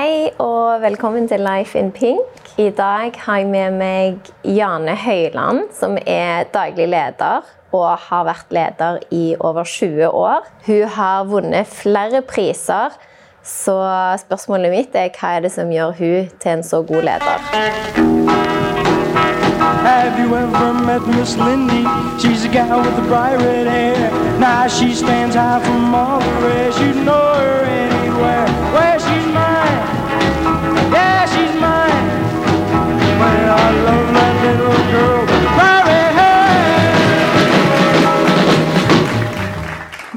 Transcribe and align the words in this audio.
Hei 0.00 0.30
og 0.40 0.80
velkommen 0.80 1.26
til 1.28 1.42
Life 1.44 1.78
in 1.78 1.90
Pink. 1.92 2.38
I 2.58 2.70
dag 2.72 3.12
har 3.20 3.36
jeg 3.36 3.48
med 3.50 3.74
meg 3.76 4.30
Jane 4.48 4.94
Høyland, 4.96 5.66
som 5.76 5.98
er 6.06 6.46
daglig 6.54 6.86
leder 6.88 7.44
og 7.76 7.98
har 8.06 8.24
vært 8.24 8.54
leder 8.56 8.96
i 9.12 9.34
over 9.36 9.68
20 9.68 10.08
år. 10.08 10.48
Hun 10.66 10.88
har 10.96 11.28
vunnet 11.28 11.68
flere 11.68 12.22
priser, 12.24 12.96
så 13.44 13.76
spørsmålet 14.24 14.72
mitt 14.72 14.96
er 14.96 15.12
hva 15.18 15.34
er 15.36 15.44
det 15.44 15.52
som 15.58 15.68
gjør 15.68 15.92
hun 16.00 16.32
til 16.40 16.52
en 16.54 16.64
så 16.64 16.80
god 16.80 17.02
leder? 17.10 17.36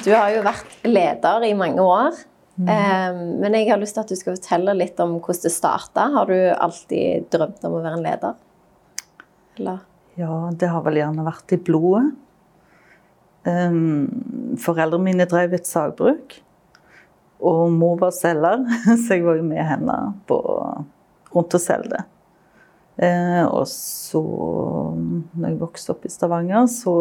Du 0.03 0.11
har 0.11 0.29
jo 0.33 0.43
vært 0.45 0.77
leder 0.87 1.45
i 1.47 1.53
mange 1.57 1.83
år. 1.83 2.17
Eh, 2.59 3.13
Men 3.41 3.55
jeg 3.55 3.69
har 3.71 3.79
lyst 3.81 3.95
til 3.97 4.03
at 4.03 4.11
du 4.11 4.17
skal 4.19 4.35
fortelle 4.37 4.75
litt 4.77 4.99
om 5.01 5.17
hvordan 5.17 5.45
det 5.45 5.53
starta. 5.53 6.09
Har 6.13 6.29
du 6.29 6.37
alltid 6.51 7.29
drømt 7.33 7.63
om 7.65 7.77
å 7.79 7.81
være 7.83 7.99
en 7.99 8.05
leder? 8.05 8.35
Eller? 9.57 9.81
Ja, 10.19 10.51
det 10.51 10.69
har 10.69 10.83
vel 10.85 10.99
gjerne 11.01 11.25
vært 11.25 11.55
i 11.55 11.57
blodet. 11.57 12.13
Um, 13.43 14.55
foreldrene 14.61 15.03
mine 15.03 15.25
drev 15.27 15.51
et 15.57 15.67
sagbruk, 15.67 16.37
og 17.43 17.73
mor 17.75 17.97
var 17.99 18.13
selger, 18.15 18.61
så 19.03 19.17
jeg 19.17 19.25
var 19.25 19.35
jo 19.35 19.43
med 19.43 19.65
henne 19.67 19.97
på, 20.29 20.37
rundt 21.33 21.57
og 21.59 21.63
selge 21.63 22.05
Eh, 22.93 23.45
og 23.49 23.65
så, 23.65 24.19
når 25.33 25.47
jeg 25.47 25.59
vokste 25.63 25.93
opp 25.95 26.03
i 26.05 26.11
Stavanger, 26.13 26.67
så 26.69 26.91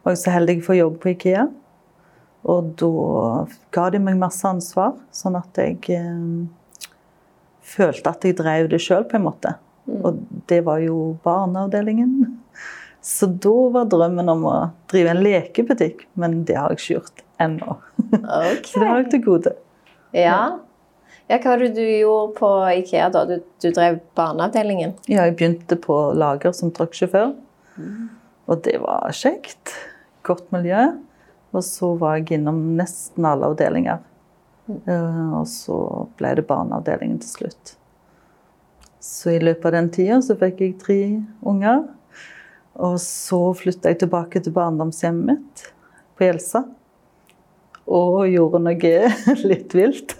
var 0.00 0.14
jeg 0.14 0.22
så 0.22 0.32
heldig 0.32 0.54
å 0.62 0.64
få 0.70 0.76
jobb 0.78 0.94
på 1.02 1.10
Ikea. 1.12 1.42
Og 2.50 2.72
da 2.80 3.46
ga 3.74 3.88
de 3.94 4.00
meg 4.02 4.18
masse 4.18 4.46
ansvar, 4.48 4.96
sånn 5.14 5.38
at 5.38 5.58
jeg 5.60 5.78
eh, 5.94 6.88
følte 7.62 8.10
at 8.10 8.26
jeg 8.26 8.38
drev 8.40 8.70
det 8.72 8.82
sjøl, 8.82 9.06
på 9.08 9.18
en 9.18 9.28
måte. 9.28 9.54
Og 10.02 10.18
det 10.50 10.62
var 10.66 10.82
jo 10.82 11.14
barneavdelingen. 11.24 12.38
Så 13.02 13.26
da 13.26 13.54
var 13.74 13.88
drømmen 13.90 14.30
om 14.30 14.44
å 14.46 14.56
drive 14.90 15.14
en 15.14 15.22
lekebutikk, 15.24 16.04
men 16.18 16.42
det 16.46 16.58
har 16.58 16.70
jeg 16.70 16.80
ikke 16.80 16.94
gjort 16.96 17.22
ennå. 17.42 17.78
Okay. 18.12 18.60
Så 18.68 18.82
det 18.82 18.90
har 18.90 19.00
jeg 19.00 19.08
til 19.14 19.24
gode. 19.26 19.54
Ja. 20.14 20.36
ja. 21.26 21.38
Hva 21.38 21.54
var 21.54 21.64
det 21.64 21.72
du 21.78 21.82
gjorde 21.82 22.36
på 22.38 22.50
Ikea 22.76 23.08
da? 23.14 23.24
Du, 23.26 23.38
du 23.42 23.68
drev 23.74 23.98
barneavdelingen? 24.18 24.94
Ja, 25.08 25.24
jeg 25.26 25.38
begynte 25.38 25.78
på 25.82 25.98
lager 26.18 26.54
som 26.54 26.70
trucksjåfør, 26.74 27.32
og 28.46 28.62
det 28.66 28.78
var 28.82 29.10
kjekt. 29.16 29.74
Godt 30.26 30.46
miljø. 30.54 30.92
Og 31.52 31.64
så 31.66 31.92
var 32.00 32.16
jeg 32.18 32.38
innom 32.38 32.60
nesten 32.78 33.26
alle 33.28 33.50
avdelinger. 33.52 34.00
Eh, 34.86 35.32
Og 35.36 35.46
så 35.50 35.76
ble 36.16 36.34
det 36.38 36.46
barneavdelingen 36.48 37.20
til 37.20 37.28
slutt. 37.36 37.74
Så 39.02 39.34
i 39.34 39.40
løpet 39.42 39.66
av 39.66 39.72
den 39.76 39.90
tida 39.90 40.20
så 40.22 40.36
fikk 40.38 40.60
jeg 40.62 40.78
tre 40.80 41.00
unger. 41.42 41.82
Og 42.80 42.96
så 43.02 43.40
flytta 43.58 43.90
jeg 43.92 44.04
tilbake 44.04 44.40
til 44.40 44.54
barndomshjemmet 44.56 45.26
mitt 45.28 45.64
på 46.16 46.28
Jelsa. 46.28 46.64
Og 47.92 48.22
gjorde 48.30 48.62
noe 48.62 48.94
litt 49.50 49.74
vilt. 49.76 50.14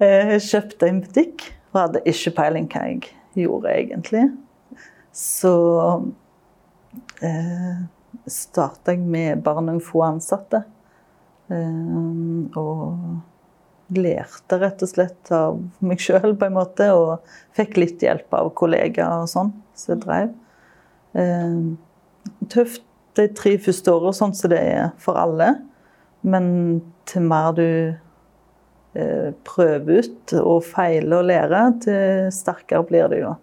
Jeg 0.00 0.40
kjøpte 0.50 0.88
en 0.90 1.02
butikk 1.04 1.50
og 1.74 1.80
hadde 1.82 2.04
ikke 2.10 2.32
peiling 2.40 2.66
hva 2.72 2.86
jeg 2.88 3.12
gjorde 3.44 3.70
egentlig. 3.76 4.24
Så 5.14 5.52
eh, 7.22 7.84
starta 8.30 8.94
jeg 8.94 9.04
med 9.04 9.42
bare 9.44 9.62
noen 9.64 9.82
få 9.84 10.04
ansatte. 10.06 10.64
Eh, 11.52 12.58
og 12.58 13.94
lærte 13.94 14.58
rett 14.62 14.82
og 14.82 14.90
slett 14.90 15.32
av 15.34 15.58
meg 15.84 16.00
sjøl, 16.02 16.32
på 16.38 16.48
en 16.48 16.56
måte. 16.56 16.88
Og 16.96 17.34
fikk 17.56 17.78
litt 17.80 18.04
hjelp 18.04 18.32
av 18.36 18.52
kollegaer 18.58 19.24
og 19.24 19.30
sånn 19.30 19.52
som 19.76 19.94
jeg 19.94 20.02
drev. 20.04 20.32
Eh, 21.20 21.60
tøft 22.52 22.84
de 23.14 23.28
tre 23.36 23.54
første 23.62 23.92
åra, 23.92 24.14
sånn 24.16 24.34
som 24.34 24.50
det 24.50 24.62
er 24.62 24.88
for 25.02 25.20
alle. 25.20 25.52
Men 26.24 26.46
til 27.08 27.26
mer 27.28 27.52
du 27.54 27.68
eh, 28.96 29.30
prøver 29.46 30.00
ut 30.00 30.34
og 30.40 30.64
feiler 30.66 31.20
og 31.20 31.28
lærer, 31.28 31.74
til 31.84 32.32
sterkere 32.34 32.86
blir 32.88 33.12
det 33.12 33.20
jo. 33.22 33.34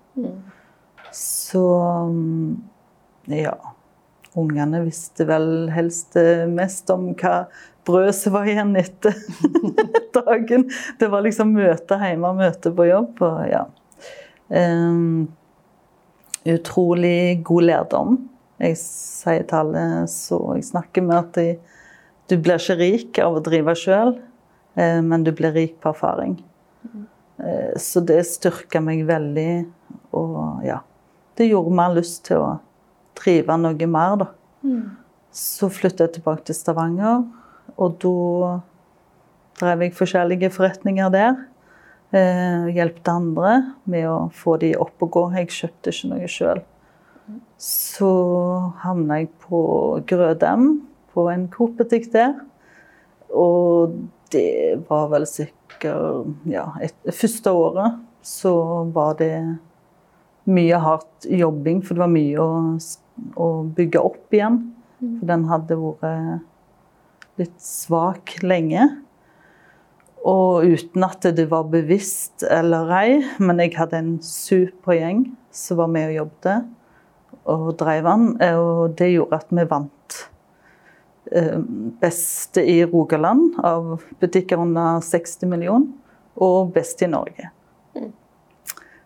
Så 1.16 1.64
mm, 2.10 2.58
ja. 3.38 3.56
Ungene 4.40 4.80
visste 4.86 5.26
vel 5.28 5.70
helst 5.76 6.16
eh, 6.20 6.46
mest 6.48 6.90
om 6.94 7.10
hva 7.20 7.46
brød 7.88 8.14
som 8.16 8.36
var 8.38 8.48
igjen 8.48 8.76
etter 8.80 9.18
dagen. 10.18 10.68
Det 11.00 11.10
var 11.12 11.26
liksom 11.26 11.52
møte 11.58 11.98
hjemme 12.00 12.32
og 12.32 12.40
møte 12.40 12.72
på 12.78 12.88
jobb. 12.88 13.24
Og 13.28 13.42
ja. 13.52 13.66
Um, 14.52 15.28
utrolig 16.48 17.42
god 17.48 17.68
lærdom. 17.68 18.18
Jeg 18.62 18.78
sier 18.80 19.44
til 19.50 19.58
alle 19.58 19.84
så 20.12 20.38
jeg 20.56 20.68
snakker 20.70 21.06
med 21.06 21.18
at 21.18 21.40
jeg, 21.42 21.58
du 22.30 22.38
blir 22.38 22.62
ikke 22.62 22.78
rik 22.80 23.20
av 23.24 23.40
å 23.40 23.44
drive 23.44 23.74
sjøl, 23.76 24.14
men 24.78 25.26
du 25.26 25.32
blir 25.36 25.52
rik 25.56 25.74
på 25.82 25.90
erfaring. 25.92 26.36
Eh, 27.42 27.74
Så 27.82 28.04
det 28.06 28.22
styrka 28.30 28.82
meg 28.84 29.04
veldig, 29.10 29.66
og 30.14 30.62
ja. 30.66 30.80
Det 31.36 31.50
gjorde 31.50 31.74
meg 31.76 31.98
lyst 31.98 32.26
til 32.28 32.38
å 32.38 32.52
drive 33.20 33.58
noe 33.60 33.88
mer, 33.88 34.18
da. 34.22 34.28
Så 35.32 35.70
flytta 35.72 36.08
jeg 36.08 36.18
tilbake 36.18 36.46
til 36.48 36.58
Stavanger, 36.58 37.24
og 37.78 37.96
da 38.04 38.60
drev 39.62 39.86
jeg 39.86 39.96
forskjellige 39.96 40.52
forretninger 40.54 41.12
der. 41.14 41.40
Eh, 42.12 42.68
hjelpte 42.76 43.14
andre 43.14 43.52
med 43.88 44.08
å 44.10 44.18
få 44.36 44.58
de 44.60 44.74
opp 44.76 45.06
og 45.06 45.12
gå. 45.16 45.26
Jeg 45.40 45.54
kjøpte 45.56 45.94
ikke 45.94 46.12
noe 46.12 46.28
sjøl. 46.32 46.64
Så 47.62 48.12
havna 48.84 49.22
jeg 49.22 49.30
på 49.46 49.62
Grødem, 50.10 50.82
på 51.14 51.28
en 51.32 51.48
Coop-butikk 51.54 52.10
der. 52.12 52.36
Og 53.32 53.96
det 54.34 54.82
var 54.90 55.10
vel 55.12 55.28
sikkert 55.30 55.58
Ja, 56.46 56.68
et, 56.78 56.94
første 57.10 57.50
året 57.58 57.96
så 58.22 58.52
var 58.94 59.16
det 59.18 59.34
mye 60.50 60.78
hardt 60.82 61.28
jobbing, 61.30 61.82
for 61.86 61.96
det 61.96 62.04
var 62.06 62.12
mye 62.14 62.42
å, 62.42 62.50
å 63.38 63.48
bygge 63.78 64.02
opp 64.02 64.34
igjen. 64.34 64.62
For 65.02 65.30
den 65.30 65.46
hadde 65.50 65.78
vært 65.82 67.40
litt 67.42 67.58
svak 67.64 68.36
lenge. 68.46 68.88
Og 70.22 70.68
uten 70.70 71.06
at 71.08 71.26
det 71.38 71.48
var 71.50 71.70
bevisst 71.72 72.46
eller 72.46 72.92
ei, 72.94 73.16
men 73.42 73.62
jeg 73.64 73.74
hadde 73.80 73.98
en 73.98 74.12
super 74.26 74.94
gjeng 74.94 75.24
som 75.52 75.80
var 75.82 75.90
med 75.90 76.12
og 76.12 76.20
jobbet 76.20 76.70
og 77.50 77.72
drev 77.80 78.06
den. 78.06 78.28
eh, 78.42 78.58
Og 78.58 78.94
det 79.00 79.10
gjorde 79.16 79.40
at 79.42 79.50
vi 79.50 79.66
vant 79.66 80.20
eh, 81.32 81.58
beste 82.02 82.62
i 82.62 82.84
Rogaland 82.86 83.58
av 83.66 84.04
butikker 84.22 84.62
under 84.62 85.02
60 85.02 85.50
millioner, 85.50 85.90
og 86.38 86.72
best 86.76 87.02
i 87.02 87.10
Norge. 87.10 87.50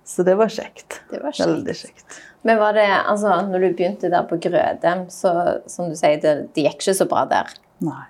Så 0.05 0.23
det 0.23 0.35
var 0.37 0.51
kjekt. 0.53 0.99
Det 1.09 1.19
var 1.23 1.33
kjekt. 1.33 1.49
Veldig 1.49 1.75
kjekt. 1.75 2.17
Men 2.45 2.59
var 2.61 2.75
det, 2.77 2.85
altså, 3.09 3.39
når 3.49 3.63
du 3.63 3.69
begynte 3.73 4.09
der 4.13 4.27
på 4.29 4.37
Grødem, 4.37 5.07
så 5.09 5.31
som 5.71 5.89
du 5.89 5.95
sier, 5.97 6.19
det, 6.21 6.35
det 6.53 6.67
gikk 6.67 6.83
ikke 6.83 6.93
så 6.99 7.07
bra 7.09 7.23
der. 7.29 7.49
Nei. 7.85 8.03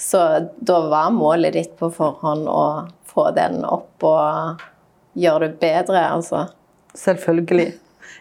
Så 0.00 0.18
da 0.58 0.80
var 0.90 1.12
målet 1.14 1.54
ditt 1.54 1.76
på 1.78 1.90
forhånd 1.94 2.48
å 2.50 2.64
få 3.06 3.28
den 3.36 3.60
opp 3.68 4.02
og 4.06 4.64
gjøre 5.18 5.52
det 5.52 5.60
bedre, 5.62 6.02
altså? 6.16 6.48
Selvfølgelig. 6.98 7.68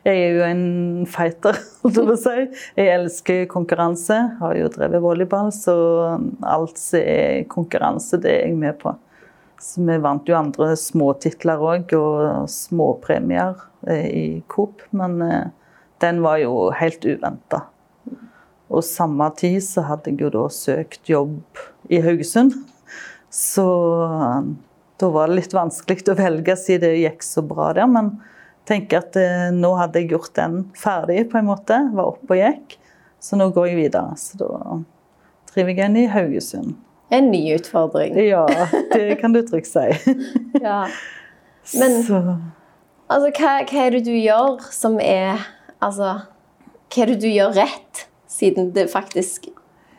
Jeg 0.06 0.22
er 0.22 0.38
jo 0.38 0.46
en 0.46 0.64
fighter, 1.10 1.58
holdt 1.82 1.98
jeg 1.98 2.10
på 2.12 2.16
å 2.16 2.22
si. 2.22 2.64
Jeg 2.78 2.94
elsker 2.94 3.46
konkurranse. 3.52 4.18
Har 4.40 4.58
jo 4.60 4.70
drevet 4.76 5.02
volleyball, 5.04 5.50
så 5.56 5.76
alt 6.46 6.78
som 6.78 7.02
er 7.02 7.46
konkurranse, 7.52 8.22
det 8.22 8.36
er 8.36 8.52
jeg 8.52 8.60
med 8.60 8.78
på. 8.82 8.94
Så 9.60 9.84
vi 9.84 9.98
vant 10.00 10.28
jo 10.30 10.38
andre 10.38 10.72
småtitler 10.80 11.60
òg, 11.60 11.92
og 11.98 12.48
småpremier 12.52 13.60
eh, 13.92 14.08
i 14.08 14.28
Coop. 14.48 14.86
Men 14.96 15.20
eh, 15.26 15.52
den 16.00 16.22
var 16.24 16.40
jo 16.40 16.70
helt 16.80 17.04
uventa. 17.04 17.66
Og 18.70 18.86
samme 18.86 19.28
tid 19.36 19.60
så 19.66 19.84
hadde 19.90 20.14
jeg 20.14 20.24
jo 20.24 20.32
da 20.38 20.46
søkt 20.54 21.12
jobb 21.12 21.60
i 21.92 22.00
Haugesund. 22.06 22.56
Så 23.34 23.68
eh, 24.08 24.50
da 25.00 25.12
var 25.12 25.28
det 25.28 25.42
litt 25.42 25.56
vanskelig 25.56 26.08
å 26.08 26.20
velge, 26.20 26.56
siden 26.60 26.88
det 26.88 27.04
gikk 27.04 27.28
så 27.28 27.44
bra 27.44 27.74
der. 27.76 27.92
Men 27.92 28.16
tenker 28.70 29.02
at 29.02 29.16
nå 29.56 29.74
hadde 29.76 30.04
jeg 30.04 30.14
gjort 30.14 30.36
den 30.38 30.60
ferdig, 30.78 31.26
på 31.32 31.40
en 31.40 31.50
måte. 31.50 31.82
Var 31.96 32.14
oppe 32.16 32.38
og 32.38 32.40
gikk. 32.40 32.78
Så 33.20 33.36
nå 33.36 33.50
går 33.52 33.74
jeg 33.74 33.82
videre. 33.84 34.16
Så 34.16 34.40
da 34.40 34.54
driver 35.52 35.74
jeg 35.74 35.82
igjen 35.82 36.00
i 36.00 36.12
Haugesund. 36.14 36.78
En 37.12 37.32
ny 37.32 37.42
utfordring. 37.56 38.18
Ja, 38.22 38.44
det 38.94 39.16
kan 39.22 39.34
du 39.34 39.42
trygt 39.48 39.68
si. 39.72 39.88
Ja. 40.62 40.88
Men- 41.80 42.04
Så, 42.04 42.20
Altså, 43.10 43.32
hva, 43.40 43.54
hva 43.66 43.86
er 43.88 43.96
det 43.96 44.04
du 44.06 44.12
gjør 44.14 44.60
som 44.72 45.00
er 45.02 45.40
Altså, 45.82 46.12
hva 46.94 47.02
er 47.02 47.10
det 47.14 47.22
du 47.24 47.28
gjør 47.32 47.56
rett, 47.58 48.04
siden 48.30 48.70
det 48.76 48.90
faktisk 48.92 49.48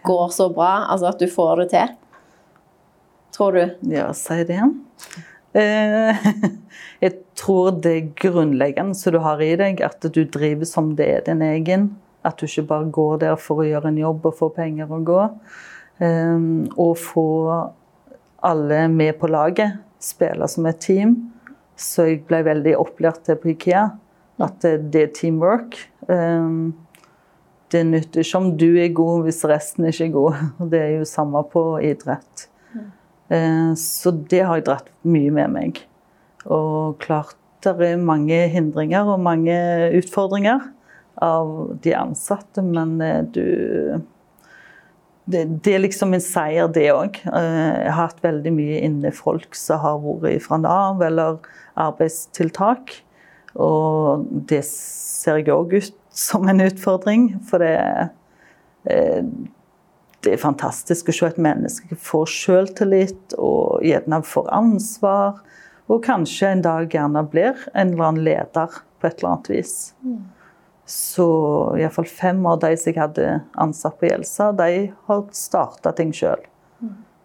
går 0.06 0.28
så 0.30 0.46
bra? 0.54 0.86
Altså 0.92 1.08
at 1.10 1.18
du 1.18 1.26
får 1.26 1.64
det 1.64 1.68
til? 1.72 1.96
Tror 3.34 3.52
du? 3.56 3.64
ja, 3.90 4.10
si 4.12 4.36
det 4.44 4.54
igjen. 4.58 4.74
Eh, 5.54 6.26
jeg 7.04 7.16
tror 7.38 7.72
det 7.82 7.92
er 7.96 8.12
grunnleggende 8.20 8.94
som 8.94 9.14
du 9.16 9.18
har 9.24 9.40
i 9.42 9.54
deg, 9.58 9.80
at 9.82 10.02
du 10.14 10.22
driver 10.24 10.68
som 10.68 10.92
det 10.98 11.08
er 11.16 11.26
din 11.26 11.42
egen. 11.42 11.88
At 12.24 12.36
du 12.38 12.46
ikke 12.46 12.66
bare 12.68 12.90
går 12.92 13.18
der 13.24 13.36
for 13.40 13.62
å 13.62 13.66
gjøre 13.66 13.88
en 13.90 13.98
jobb 13.98 14.26
og 14.28 14.36
få 14.38 14.50
penger 14.54 14.90
og 14.92 15.06
gå. 15.08 15.20
Og 16.00 16.94
få 16.96 17.26
alle 18.42 18.88
med 18.88 19.18
på 19.20 19.28
laget, 19.28 19.78
spille 20.00 20.48
som 20.48 20.68
et 20.70 20.80
team. 20.80 21.16
Så 21.80 22.06
jeg 22.08 22.22
ble 22.28 22.42
veldig 22.44 22.76
opplært 22.80 23.24
til 23.26 23.38
på 23.40 23.52
Ikea. 23.54 23.88
At 24.40 24.64
det, 24.64 25.02
er 25.02 25.12
teamwork. 25.16 25.76
Eh, 26.08 26.54
det 27.70 27.82
nytter 27.86 28.24
ikke 28.24 28.40
om 28.40 28.48
du 28.58 28.68
er 28.80 28.94
god 28.96 29.26
hvis 29.26 29.42
resten 29.48 29.88
ikke 29.88 30.08
er 30.08 30.14
god. 30.16 30.40
Det 30.72 30.80
er 30.80 30.94
jo 30.98 31.08
samme 31.08 31.42
på 31.52 31.64
idrett. 31.84 32.48
Eh, 33.28 33.72
Så 33.76 34.10
det 34.10 34.42
har 34.46 34.58
jeg 34.58 34.66
dratt 34.68 34.90
mye 35.04 35.30
med 35.30 35.52
meg. 35.54 35.82
Og 36.48 36.98
klart 37.04 37.36
det 37.60 37.76
er 37.84 38.00
mange 38.00 38.46
hindringer 38.48 39.04
og 39.04 39.20
mange 39.20 39.56
utfordringer 39.98 40.62
av 41.20 41.76
de 41.84 41.92
ansatte, 41.92 42.64
men 42.64 42.96
eh, 43.04 43.20
du 43.28 44.00
det, 45.32 45.44
det 45.64 45.76
er 45.76 45.84
liksom 45.84 46.14
en 46.16 46.24
seier, 46.24 46.68
det 46.72 46.88
òg. 46.92 47.20
Jeg 47.24 47.92
har 47.92 47.98
hatt 47.98 48.20
veldig 48.24 48.52
mye 48.56 48.80
inne 48.86 49.12
folk 49.14 49.56
som 49.58 49.82
har 49.84 50.00
vært 50.02 50.44
fra 50.46 50.60
Nav 50.62 51.02
eller 51.06 51.38
arbeidstiltak. 51.80 52.98
Og 53.60 54.26
det 54.50 54.62
ser 54.68 55.40
jeg 55.40 55.54
òg 55.54 55.78
ut 55.78 55.96
som 56.14 56.46
en 56.50 56.62
utfordring, 56.62 57.32
for 57.46 57.62
det 57.62 57.74
eh, 58.90 59.24
det 60.20 60.34
er 60.34 60.40
fantastisk 60.42 61.08
å 61.08 61.14
se 61.16 61.28
et 61.30 61.38
menneske 61.40 61.96
få 61.96 62.26
selvtillit 62.28 63.34
og 63.40 63.80
gjerne 63.86 64.20
får 64.26 64.50
ansvar. 64.52 65.38
Og 65.90 66.02
kanskje 66.04 66.52
en 66.52 66.64
dag 66.66 66.92
gjerne 66.92 67.22
blir 67.32 67.56
en 67.72 67.94
eller 67.94 68.10
annen 68.10 68.26
leder 68.26 68.76
på 69.00 69.08
et 69.08 69.16
eller 69.16 69.30
annet 69.30 69.50
vis. 69.54 69.74
Så 70.90 71.26
iallfall 71.78 72.08
fem 72.10 72.40
av 72.50 72.58
de 72.64 72.72
som 72.76 72.90
jeg 72.90 72.98
hadde 72.98 73.26
ansatt 73.62 73.98
på 74.00 74.08
Gjelsa, 74.08 74.50
de 74.58 74.88
har 75.06 75.20
starta 75.36 75.92
ting 75.94 76.10
sjøl. 76.16 76.42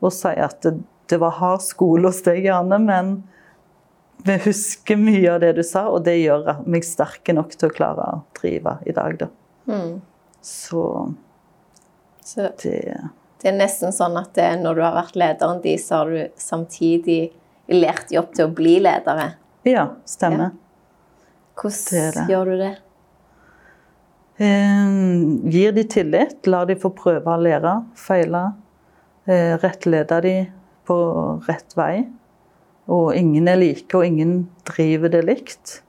Og 0.05 0.13
sier 0.13 0.43
at 0.45 0.59
det, 0.61 0.75
det 1.09 1.17
var 1.21 1.33
hard 1.39 1.63
skole 1.65 2.11
hos 2.11 2.21
deg, 2.25 2.43
Janne, 2.45 2.77
men 2.83 3.15
vi 4.25 4.37
husker 4.45 4.99
mye 5.01 5.33
av 5.33 5.41
det 5.41 5.55
du 5.57 5.63
sa, 5.65 5.87
og 5.89 6.05
det 6.05 6.17
gjør 6.19 6.61
meg 6.69 6.85
sterke 6.85 7.33
nok 7.33 7.57
til 7.57 7.71
å 7.71 7.73
klare 7.73 8.05
å 8.05 8.21
drive 8.37 8.77
i 8.85 8.93
dag, 8.93 9.17
da. 9.23 9.29
Mm. 9.65 10.01
Så 10.45 10.85
Så 12.25 12.49
det 12.61 12.79
det 13.45 13.51
er 13.51 13.57
nesten 13.59 13.93
sånn 13.93 14.15
at 14.17 14.31
det, 14.33 14.47
når 14.57 14.77
du 14.77 14.81
har 14.81 14.95
vært 14.95 15.17
lederen 15.21 15.59
de, 15.61 15.75
så 15.77 15.99
har 15.99 16.09
du 16.09 16.39
samtidig 16.41 17.19
lært 17.69 18.07
de 18.09 18.17
opp 18.17 18.31
til 18.33 18.47
å 18.47 18.53
bli 18.57 18.79
ledere. 18.81 19.35
Ja, 19.67 19.83
stemmer. 20.09 20.55
Hvordan 21.53 21.83
Det 21.91 22.05
det. 22.15 22.23
gjør 22.31 22.49
du 22.49 22.55
det? 22.57 22.71
Eh, 24.37 24.87
gir 25.47 25.71
de 25.71 25.83
tillit, 25.87 26.47
lar 26.47 26.67
de 26.67 26.75
få 26.75 26.91
prøve 26.95 27.31
å 27.31 27.39
lære, 27.39 27.77
feile. 27.95 28.43
Eh, 29.25 29.55
rettlede 29.61 30.21
de 30.25 30.35
på 30.85 30.97
rett 31.47 31.75
vei. 31.77 32.05
Og 32.91 33.15
ingen 33.15 33.47
er 33.47 33.57
like, 33.57 33.89
og 33.95 34.05
ingen 34.05 34.49
driver 34.67 35.09
det 35.09 35.23
likt. 35.25 35.79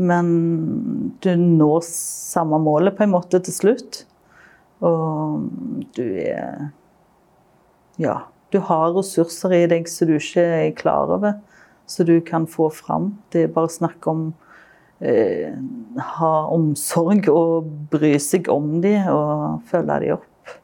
Men 0.00 1.14
du 1.20 1.30
når 1.36 1.84
samme 1.86 2.58
målet 2.58 2.96
på 2.96 3.04
en 3.04 3.12
måte 3.12 3.38
til 3.44 3.54
slutt. 3.54 4.04
Og 4.82 5.48
du 5.94 6.04
er 6.16 6.72
Ja. 7.98 8.22
Du 8.52 8.58
har 8.60 8.92
ressurser 8.92 9.52
i 9.52 9.66
deg 9.66 9.86
som 9.88 10.08
du 10.08 10.18
ikke 10.18 10.42
er 10.42 10.72
klar 10.76 11.08
over, 11.08 11.38
som 11.86 12.04
du 12.04 12.20
kan 12.20 12.46
få 12.46 12.68
fram. 12.70 13.16
Det 13.30 13.44
er 13.44 13.54
bare 13.54 13.68
snakk 13.68 14.06
om 14.06 14.34
eh, 15.02 15.52
ha 16.16 16.32
omsorg 16.52 17.28
og 17.32 17.68
bry 17.92 18.14
seg 18.22 18.48
om 18.52 18.80
de 18.84 18.96
og 19.12 19.62
følge 19.70 19.98
de 20.04 20.12
opp. 20.16 20.56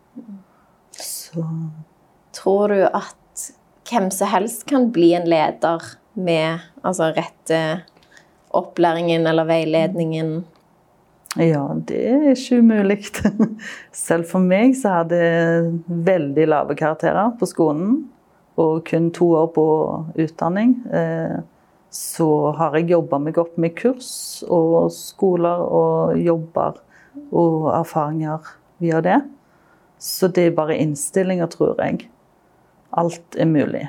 Så 0.99 1.44
Tror 2.38 2.70
du 2.70 2.85
at 2.87 3.17
hvem 3.88 4.11
som 4.14 4.31
helst 4.31 4.67
kan 4.69 4.90
bli 4.94 5.11
en 5.17 5.26
leder 5.29 5.82
med 6.14 6.62
altså, 6.87 7.11
rette 7.17 7.82
opplæringen 8.55 9.26
eller 9.26 9.49
veiledningen? 9.49 10.44
ja, 11.37 11.64
det 11.87 11.99
er 12.08 12.31
ikke 12.32 12.61
umulig. 12.62 12.99
Selv 14.06 14.29
for 14.31 14.43
meg 14.43 14.75
så 14.79 15.00
hadde 15.00 15.19
jeg 15.19 15.99
veldig 16.08 16.46
lave 16.49 16.76
karakterer 16.79 17.35
på 17.38 17.49
skolen 17.49 18.08
og 18.58 18.82
kun 18.88 19.11
to 19.14 19.29
år 19.38 19.50
på 19.55 19.67
utdanning. 20.19 20.75
Eh, 20.90 21.37
Så 21.90 22.52
har 22.58 22.75
jeg 22.76 22.90
jobba 22.93 23.19
meg 23.23 23.38
opp 23.40 23.55
med 23.61 23.73
kurs 23.79 24.44
og 24.44 24.90
skoler 24.93 25.62
og 25.64 26.19
jobber 26.20 26.76
og 27.32 27.70
erfaringer 27.75 28.44
via 28.82 29.00
det. 29.05 29.17
Så 29.99 30.29
det 30.31 30.44
er 30.50 30.55
bare 30.58 30.76
innstillinger, 30.79 31.49
tror 31.50 31.81
jeg. 31.82 32.05
Alt 32.99 33.37
er 33.40 33.49
mulig. 33.50 33.87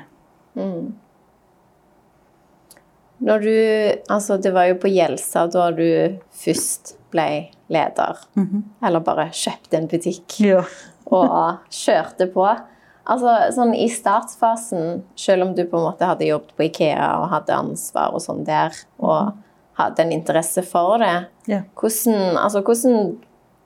Når 3.20 3.44
du, 3.44 3.52
altså 4.08 4.38
det 4.40 4.52
var 4.56 4.70
jo 4.70 4.78
på 4.80 4.88
Gjelsa 4.90 5.44
da 5.52 5.68
du 5.76 5.84
først 6.40 6.94
ble 7.12 7.28
leder. 7.70 8.16
Eller 8.82 9.04
bare 9.04 9.28
kjøpte 9.36 9.76
en 9.76 9.88
butikk 9.92 10.38
Ja. 10.40 10.62
og 11.06 11.58
kjørte 11.74 12.26
på. 12.32 12.46
Altså 13.10 13.34
sånn 13.56 13.72
I 13.74 13.88
startfasen, 13.90 15.00
selv 15.18 15.48
om 15.48 15.54
du 15.56 15.64
på 15.66 15.78
en 15.78 15.88
måte 15.88 16.06
hadde 16.06 16.28
jobbet 16.28 16.54
på 16.56 16.66
Ikea 16.68 17.08
og 17.18 17.30
hadde 17.32 17.56
ansvar 17.56 18.14
og 18.14 18.22
sånn 18.22 18.44
der, 18.46 18.76
og 19.02 19.32
hadde 19.80 20.04
en 20.04 20.14
interesse 20.14 20.62
for 20.66 21.00
det, 21.02 21.26
yeah. 21.48 21.66
hvordan, 21.80 22.38
altså 22.38 22.62
hvordan 22.62 23.18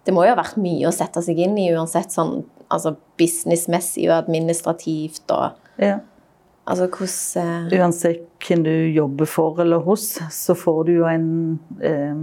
Det 0.04 0.12
må 0.12 0.26
jo 0.26 0.34
ha 0.34 0.36
vært 0.36 0.58
mye 0.60 0.84
å 0.84 0.92
sette 0.92 1.22
seg 1.24 1.38
inn 1.40 1.54
i 1.56 1.70
uansett 1.72 2.12
sånn 2.12 2.42
altså 2.72 2.94
businessmessig 3.16 4.04
og 4.10 4.18
administrativt 4.18 5.32
og 5.32 5.80
ja. 5.80 5.98
Altså 6.64 6.88
hvordan 6.92 7.70
eh, 7.72 7.78
Uansett 7.80 8.28
hvem 8.44 8.64
du 8.64 8.72
jobber 8.92 9.28
for 9.28 9.60
eller 9.60 9.80
hos, 9.84 10.06
så 10.32 10.56
får 10.56 10.84
du 10.88 10.92
jo 10.98 11.08
en 11.08 11.26
eh, 11.84 12.20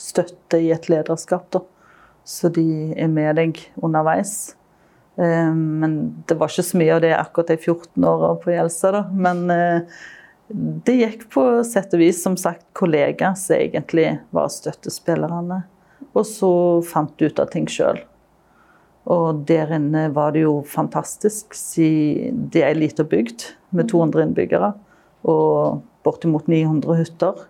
støtte 0.00 0.60
i 0.60 0.70
et 0.72 0.88
lederskap, 0.92 1.48
da. 1.52 1.62
Så 2.26 2.50
de 2.52 2.92
er 2.96 3.08
med 3.12 3.36
deg 3.38 3.60
underveis. 3.76 4.56
Eh, 5.16 5.54
men 5.54 5.96
det 6.28 6.36
var 6.38 6.52
ikke 6.52 6.66
så 6.70 6.80
mye 6.80 6.96
av 6.96 7.04
det 7.04 7.14
akkurat 7.16 7.52
de 7.52 7.56
14 7.58 8.08
åra 8.10 8.34
på 8.42 8.52
Gjelsa, 8.52 8.92
da. 8.98 9.04
Men 9.12 9.46
eh, 9.52 10.02
det 10.86 10.98
gikk 11.00 11.24
på 11.34 11.46
sett 11.66 11.94
og 11.96 12.02
vis, 12.02 12.20
som 12.22 12.36
sagt, 12.38 12.66
kollegaer 12.76 13.34
som 13.38 13.56
egentlig 13.56 14.12
var 14.36 14.52
støttespillerne. 14.52 15.64
Og 16.16 16.26
så 16.28 16.52
fant 16.86 17.16
du 17.18 17.26
ut 17.26 17.42
av 17.42 17.50
ting 17.52 17.66
sjøl. 17.70 17.98
Og 19.06 19.42
der 19.46 19.70
inne 19.76 20.08
var 20.14 20.34
det 20.34 20.44
jo 20.46 20.60
fantastisk. 20.66 21.54
siden 21.54 22.48
det 22.50 22.62
er 22.62 22.72
ei 22.72 22.80
lita 22.80 23.04
bygd 23.06 23.52
med 23.70 23.88
200 23.90 24.24
innbyggere 24.26 24.72
og 25.26 25.82
bortimot 26.06 26.48
900 26.50 26.96
hytter. 26.98 27.44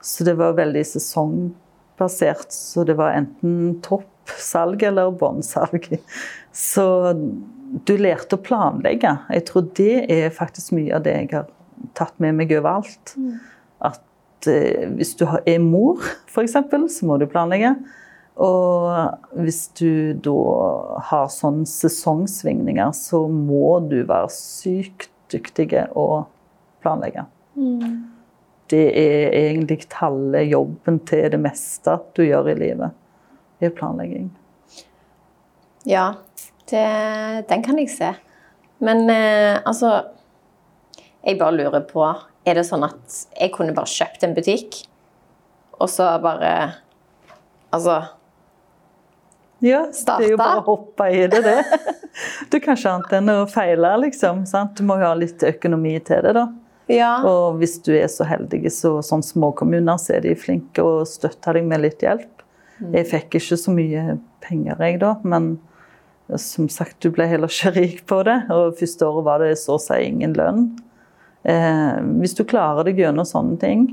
Så 0.00 0.24
det 0.24 0.38
var 0.40 0.56
veldig 0.56 0.84
sesongbasert. 0.86 2.52
Så 2.52 2.84
det 2.84 2.96
var 2.96 3.12
enten 3.12 3.80
toppsalg 3.84 4.82
eller 4.82 5.12
båndsalg. 5.12 5.90
Så 6.52 6.84
du 7.86 7.94
lærte 8.00 8.36
å 8.36 8.42
planlegge. 8.42 9.14
Jeg 9.30 9.46
tror 9.48 9.70
det 9.78 10.04
er 10.10 10.34
faktisk 10.34 10.74
mye 10.74 10.96
av 10.96 11.04
det 11.06 11.16
jeg 11.16 11.32
har 11.34 11.48
tatt 11.98 12.16
med 12.22 12.36
meg 12.40 12.52
overalt. 12.56 13.14
At 13.80 14.48
eh, 14.50 14.88
hvis 14.96 15.14
du 15.20 15.26
er 15.28 15.62
mor, 15.62 16.02
f.eks., 16.28 16.58
så 16.96 17.08
må 17.08 17.20
du 17.20 17.28
planlegge. 17.30 17.76
Og 18.40 18.88
hvis 19.36 19.66
du 19.76 20.16
da 20.24 20.36
har 21.10 21.30
sånne 21.32 21.68
sesongsvingninger, 21.68 22.92
så 22.96 23.26
må 23.28 23.78
du 23.90 24.00
være 24.08 24.30
sykt 24.32 25.10
dyktig 25.30 25.70
å 25.94 26.24
planlegge. 26.82 27.26
Det 28.70 28.86
er 28.96 29.34
egentlig 29.34 29.82
halve 29.98 30.42
jobben 30.46 31.00
til 31.06 31.28
det 31.32 31.40
meste 31.42 31.96
du 32.16 32.22
gjør 32.24 32.52
i 32.52 32.58
livet. 32.58 32.96
Det 33.60 33.70
er 33.70 33.76
planlegging. 33.76 34.30
Ja, 35.88 36.14
det, 36.70 36.86
den 37.48 37.62
kan 37.64 37.78
jeg 37.80 37.90
se. 37.92 38.12
Men 38.80 39.10
eh, 39.10 39.60
altså 39.64 39.90
Jeg 41.24 41.36
bare 41.40 41.52
lurer 41.56 41.82
på 41.84 42.04
Er 42.48 42.56
det 42.56 42.64
sånn 42.68 42.84
at 42.86 43.18
jeg 43.36 43.52
kunne 43.52 43.74
bare 43.76 43.90
kjøpt 43.90 44.24
en 44.24 44.32
butikk, 44.36 44.78
og 45.76 45.90
så 45.92 46.06
bare 46.22 46.52
Altså 47.70 47.98
Ja, 49.60 49.82
det 49.92 50.14
er 50.16 50.30
jo 50.32 50.40
bare 50.40 50.62
å 50.62 50.66
hoppe 50.70 51.10
i 51.12 51.26
det, 51.28 51.42
det. 51.44 51.58
Du 52.50 52.56
kan 52.64 52.78
ikke 52.78 52.94
annet 52.94 53.12
enn 53.18 53.28
å 53.28 53.42
feile, 53.48 53.90
liksom. 54.06 54.46
Sant? 54.48 54.72
Du 54.78 54.86
må 54.88 54.96
jo 54.98 55.04
ha 55.04 55.12
litt 55.14 55.44
økonomi 55.44 55.92
til 56.00 56.24
det, 56.24 56.32
da. 56.38 56.46
Ja. 56.90 57.10
Og 57.28 57.60
hvis 57.60 57.76
du 57.84 57.92
er 57.92 58.08
så 58.10 58.24
heldig, 58.26 58.64
så 58.72 58.96
sånn 59.04 59.22
småkommuner, 59.22 60.00
så 60.00 60.16
er 60.16 60.24
de 60.24 60.32
flinke 60.32 60.82
og 60.82 61.04
støtter 61.06 61.60
deg 61.60 61.68
med 61.68 61.84
litt 61.84 62.00
hjelp. 62.02 62.40
Jeg 62.80 63.10
fikk 63.10 63.36
ikke 63.36 63.58
så 63.60 63.74
mye 63.76 64.16
penger, 64.40 64.80
jeg, 64.80 64.96
da, 65.04 65.12
men 65.28 65.52
som 66.38 66.68
sagt, 66.70 67.00
du 67.02 67.10
ble 67.14 67.26
heller 67.30 67.50
ikke 67.52 67.72
rik 67.76 68.04
på 68.10 68.22
det. 68.28 68.38
Og 68.54 68.78
første 68.78 69.08
året 69.08 69.26
var 69.26 69.42
det 69.44 69.56
så 69.60 69.76
å 69.78 69.82
si 69.82 69.98
ingen 70.06 70.36
lønn. 70.38 70.70
Eh, 71.42 71.98
hvis 72.20 72.36
du 72.36 72.44
klarer 72.48 72.86
deg 72.86 73.00
gjennom 73.00 73.26
sånne 73.28 73.58
ting, 73.62 73.86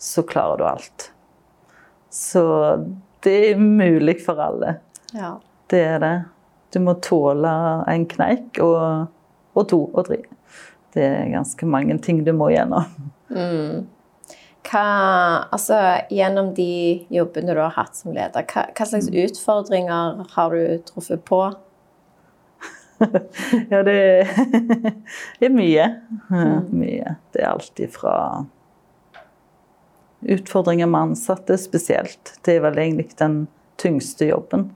så 0.00 0.24
klarer 0.26 0.60
du 0.60 0.66
alt. 0.68 1.08
Så 2.12 2.44
det 3.24 3.36
er 3.50 3.60
mulig 3.60 4.20
for 4.24 4.40
alle. 4.42 4.78
ja. 5.16 5.36
Det 5.72 5.78
er 5.80 6.00
det. 6.02 6.16
Du 6.74 6.80
må 6.84 6.92
tåle 7.00 7.50
en 7.88 8.02
kneik 8.06 8.58
og, 8.60 9.06
og 9.56 9.64
to 9.70 9.78
og 9.86 10.04
tre. 10.10 10.18
Det 10.92 11.02
er 11.06 11.30
ganske 11.32 11.66
mange 11.66 11.96
ting 12.04 12.20
du 12.26 12.34
må 12.36 12.50
gjennom. 12.52 12.84
Hva, 14.64 14.84
altså, 15.52 15.76
gjennom 16.14 16.54
de 16.56 17.04
jobbene 17.12 17.52
du 17.52 17.60
har 17.60 17.74
hatt 17.76 17.98
som 17.98 18.14
leder, 18.16 18.46
hva, 18.48 18.66
hva 18.72 18.86
slags 18.88 19.10
utfordringer 19.12 20.24
har 20.34 20.56
du 20.56 20.78
truffet 20.88 21.24
på? 21.28 21.44
Ja, 23.68 23.82
det 23.88 23.98
er 25.42 25.50
mye. 25.52 25.86
Mye. 26.70 27.16
Det 27.34 27.42
er 27.42 27.48
alt 27.50 27.80
ifra 27.82 28.14
utfordringer 30.24 30.86
med 30.86 31.10
ansatte 31.10 31.58
spesielt. 31.60 32.36
Det 32.46 32.56
er 32.56 32.64
vel 32.64 32.78
egentlig 32.80 33.10
den 33.18 33.42
tyngste 33.82 34.30
jobben. 34.30 34.70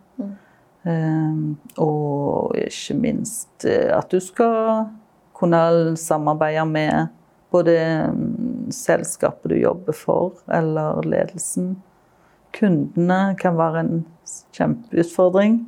Eh, 0.88 1.38
og 1.82 2.56
ikke 2.58 2.96
minst 2.98 3.66
eh, 3.66 3.90
at 3.94 4.10
du 4.12 4.20
skal 4.22 4.88
kunne 5.38 5.96
samarbeide 5.98 6.64
med 6.68 7.14
både 7.54 7.78
mm, 8.12 8.37
selskapet 8.74 9.52
du 9.52 9.56
jobber 9.60 9.96
for, 9.96 10.32
eller 10.52 11.02
ledelsen. 11.06 11.76
Kundene 12.56 13.34
kan 13.40 13.56
være 13.58 13.82
en 13.84 13.94
kjempeutfordring. 14.56 15.60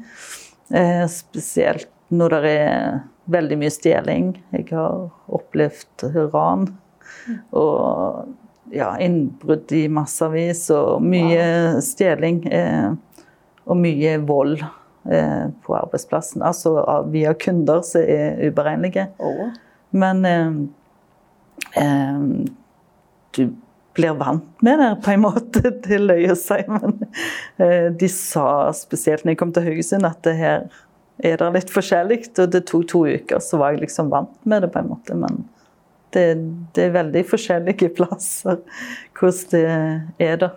Eh, 0.75 1.05
spesielt 1.11 1.89
når 2.11 2.35
det 2.35 2.53
er 2.65 3.01
veldig 3.31 3.59
mye 3.61 3.71
stjeling. 3.75 4.31
Jeg 4.57 4.69
har 4.73 5.09
opplevd 5.31 6.07
ran 6.33 6.69
og 7.55 8.31
ja, 8.75 8.93
innbrudd 9.03 9.71
i 9.75 9.85
massevis 9.93 10.65
og 10.75 11.03
mye 11.03 11.81
stjeling. 11.85 12.43
Eh, 12.51 12.93
og 13.71 13.77
mye 13.79 14.17
vold 14.27 14.57
eh, 14.63 15.47
på 15.63 15.75
arbeidsplassen. 15.79 16.43
Altså 16.43 16.73
av- 16.81 17.11
via 17.13 17.35
kunder 17.39 17.83
som 17.87 18.03
er 18.03 18.41
uberegnelige. 18.49 19.09
Oh. 19.23 19.51
Men 19.95 20.25
eh, 20.27 20.51
eh, 21.83 22.25
du 23.37 23.51
blir 23.95 24.15
vant 24.21 24.63
med 24.63 24.79
det 24.79 24.91
på 25.05 25.11
en 25.15 25.25
måte, 25.25 25.63
det 25.87 25.99
løy 26.03 26.31
å 26.31 26.37
si. 26.39 26.61
Men 26.71 27.01
eh, 27.59 27.91
de 27.93 28.11
sa 28.13 28.71
spesielt 28.77 29.25
når 29.25 29.35
jeg 29.35 29.43
kom 29.43 29.55
til 29.57 29.67
Haugesund 29.69 30.09
at 30.09 30.23
det 30.27 30.37
her 30.39 30.69
er 31.21 31.41
det 31.41 31.51
litt 31.57 31.73
forskjellig. 31.73 32.23
Og 32.37 32.53
det 32.55 32.65
tok 32.71 32.87
to 32.91 33.05
uker, 33.09 33.43
så 33.45 33.61
var 33.61 33.75
jeg 33.75 33.87
liksom 33.87 34.13
vant 34.13 34.37
med 34.49 34.65
det 34.65 34.73
på 34.75 34.83
en 34.83 34.93
måte. 34.93 35.17
Men 35.19 35.43
det, 36.15 36.25
det 36.77 36.89
er 36.89 36.97
veldig 36.97 37.27
forskjellige 37.31 37.93
plasser 37.99 38.63
hvordan 39.19 40.09
det 40.19 40.31
er 40.31 40.41
da. 40.47 40.55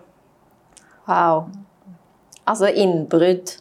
Wow. 1.08 1.46
Altså 2.48 2.70
innbrudd. 2.70 3.58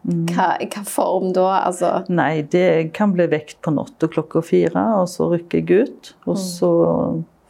Hva, 0.00 0.54
hva 0.64 0.80
form 0.88 1.34
da? 1.36 1.48
Altså 1.66 1.90
Nei, 2.08 2.40
det 2.48 2.94
kan 2.96 3.12
bli 3.12 3.26
vekt 3.28 3.58
på 3.60 3.74
natta 3.74 4.08
klokka 4.08 4.40
fire, 4.44 4.84
og 5.02 5.10
så 5.12 5.28
rykker 5.34 5.60
jeg 5.60 5.84
ut. 5.84 6.12
Og 6.30 6.38
så 6.40 6.70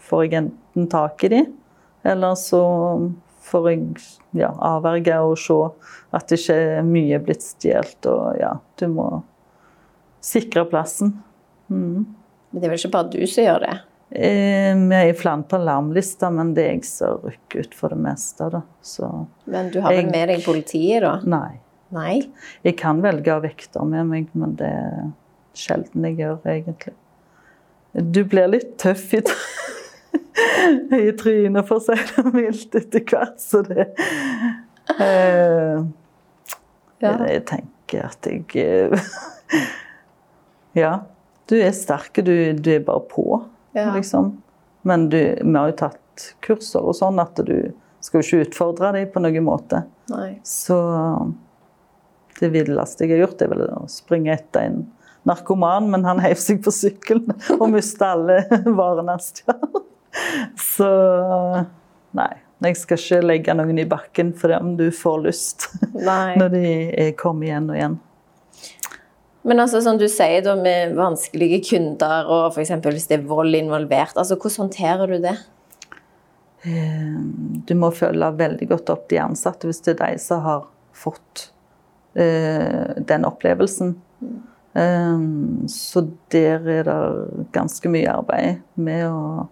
får 0.09 0.25
jeg 0.27 0.49
enten 0.81 1.27
i 1.27 1.29
de, 1.35 1.43
eller 2.11 2.35
så 2.41 2.61
får 3.51 3.69
jeg 3.71 3.83
ja, 4.41 4.51
avverge 4.63 5.17
og 5.27 5.37
se 5.41 5.57
at 6.15 6.29
det 6.31 6.39
ikke 6.41 6.57
er 6.79 6.83
mye 6.87 7.19
blitt 7.25 7.43
stjålet. 7.45 8.07
Og 8.11 8.39
ja, 8.41 8.55
du 8.81 8.87
må 8.93 9.07
sikre 10.25 10.65
plassen. 10.71 11.15
Men 11.71 12.05
det 12.53 12.65
er 12.67 12.73
vel 12.75 12.79
ikke 12.81 12.93
bare 12.95 13.11
du 13.13 13.21
som 13.31 13.45
gjør 13.47 13.65
det? 13.67 13.77
Eh, 14.11 14.75
Vi 14.75 14.95
er 14.99 15.09
i 15.13 15.15
flere 15.15 15.45
på 15.47 15.59
alarmlista, 15.61 16.31
men 16.35 16.53
det 16.55 16.65
er 16.67 16.73
jeg 16.75 16.85
som 16.89 17.21
rykker 17.23 17.67
ut 17.69 17.75
for 17.79 17.93
det 17.95 17.99
meste. 18.03 18.49
Da. 18.51 18.63
Så 18.83 19.07
Men 19.47 19.71
du 19.71 19.81
har 19.81 19.93
vel 19.93 20.03
Jeg- 20.05 20.11
med 20.11 20.29
deg 20.29 20.45
politiet, 20.45 21.01
da? 21.03 21.21
nei. 21.25 21.61
Nei? 21.93 22.21
Jeg 22.63 22.77
kan 22.79 23.01
velge 23.03 23.27
å 23.35 23.41
vekter 23.43 23.85
med 23.85 24.07
meg, 24.07 24.29
men 24.35 24.55
det 24.55 24.67
er 24.67 25.13
sjelden 25.55 26.05
jeg 26.07 26.19
gjør, 26.19 26.37
egentlig. 26.47 26.95
Du 28.13 28.23
blir 28.25 28.47
litt 28.49 28.77
tøff 28.79 29.13
i, 29.15 29.21
tr- 29.27 29.80
i 30.97 31.13
trynet, 31.19 31.67
for 31.69 31.79
å 31.81 31.85
si 31.85 31.97
det 32.17 32.33
mildt, 32.35 32.75
etter 32.79 33.03
hvert, 33.11 33.39
så 33.43 33.63
det 33.67 33.87
eh, 34.99 35.81
Ja. 37.01 37.15
Jeg 37.27 37.45
tenker 37.49 38.07
at 38.11 38.29
jeg 38.29 38.45
eh, 38.61 39.11
Ja. 40.79 40.93
Du 41.51 41.57
er 41.59 41.73
sterk, 41.75 42.21
du, 42.23 42.35
du 42.55 42.69
er 42.77 42.85
bare 42.87 43.03
på, 43.11 43.25
Ja. 43.75 43.89
liksom. 43.97 44.37
Men 44.87 45.09
du, 45.11 45.19
vi 45.19 45.55
har 45.57 45.73
jo 45.73 45.77
tatt 45.83 46.29
kurser 46.45 46.85
og 46.87 46.95
sånn 46.97 47.19
at 47.21 47.41
du 47.47 47.73
skal 48.01 48.21
jo 48.23 48.27
ikke 48.27 48.47
utfordre 48.49 48.93
dem 48.97 49.11
på 49.13 49.21
noen 49.25 49.45
måte. 49.45 49.83
Nei. 50.13 50.39
Så 50.47 50.77
det 52.41 52.49
villeste 52.55 53.05
jeg 53.05 53.17
har 53.17 53.27
gjort, 53.27 53.43
er 53.45 53.51
vel 53.53 53.67
å 53.67 53.83
springe 53.91 54.33
etter 54.33 54.71
en 54.71 54.79
narkoman, 55.29 55.91
men 55.93 56.07
han 56.09 56.23
heiv 56.25 56.39
seg 56.41 56.63
på 56.65 56.73
sykkelen 56.73 57.35
og 57.59 57.67
mista 57.75 58.15
alle 58.15 58.39
varene 58.79 59.19
han 59.19 59.21
stjal. 59.25 59.80
Så 60.75 60.89
nei. 62.17 62.33
Jeg 62.61 62.77
skal 62.77 62.99
ikke 63.01 63.19
legge 63.25 63.55
noen 63.57 63.79
i 63.81 63.87
bakken 63.89 64.35
for 64.37 64.53
det 64.53 64.59
om 64.61 64.75
du 64.77 64.91
får 64.93 65.23
lyst 65.25 65.69
Nei. 65.97 66.35
når 66.37 66.51
de 66.53 66.65
er- 67.07 67.15
kommer 67.17 67.47
igjen 67.49 67.71
og 67.73 67.77
igjen. 67.79 67.95
Men 69.49 69.63
altså, 69.65 69.81
som 69.81 69.97
du 69.97 70.05
sier 70.13 70.43
da, 70.45 70.53
med 70.61 70.93
vanskelige 70.99 71.63
kunder, 71.71 72.29
og 72.29 72.51
f.eks. 72.53 72.75
hvis 72.85 73.07
det 73.09 73.17
er 73.17 73.25
vold 73.31 73.57
involvert, 73.57 74.13
altså, 74.21 74.37
hvordan 74.37 74.67
håndterer 74.67 75.09
du 75.09 75.17
det? 75.25 75.33
Eh, 76.69 77.17
Du 77.65 77.73
må 77.81 77.89
følge 77.97 78.29
veldig 78.37 78.69
godt 78.69 78.91
opp 78.93 79.07
de 79.09 79.17
ansatte 79.23 79.65
hvis 79.71 79.81
det 79.87 79.95
er 79.97 80.03
de 80.13 80.19
som 80.21 80.43
har 80.45 80.67
fått 80.93 81.47
eh, 82.21 83.01
den 83.09 83.25
opplevelsen. 83.25 83.95
Eh, 84.77 85.25
så 85.73 86.05
der 86.37 86.69
er 86.77 86.85
det 86.91 87.49
ganske 87.57 87.89
mye 87.89 88.13
arbeid 88.13 88.61
med 88.77 89.07
å 89.09 89.49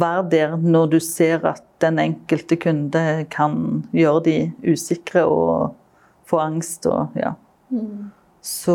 være 0.00 0.24
der 0.32 0.56
når 0.56 0.86
du 0.94 0.98
ser 1.02 1.44
at 1.48 1.64
den 1.82 1.98
enkelte 1.98 2.56
kunde 2.60 3.02
kan 3.32 3.84
gjøre 3.96 4.24
de 4.24 4.38
usikre 4.72 5.24
og 5.26 5.74
få 6.28 6.40
angst 6.42 6.86
og 6.86 7.16
ja. 7.18 7.34
Så 8.40 8.74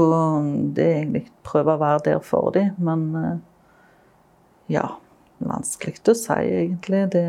det 0.77 0.85
er 0.85 0.99
egentlig 0.99 1.25
prøve 1.43 1.73
å 1.73 1.81
være 1.81 2.03
der 2.05 2.19
for 2.21 2.51
dem, 2.53 2.75
men 2.77 3.07
eh, 3.17 3.37
ja. 4.77 4.85
Vanskelig 5.45 5.99
å 6.07 6.13
si, 6.15 6.35
egentlig. 6.47 7.01
Det, 7.11 7.25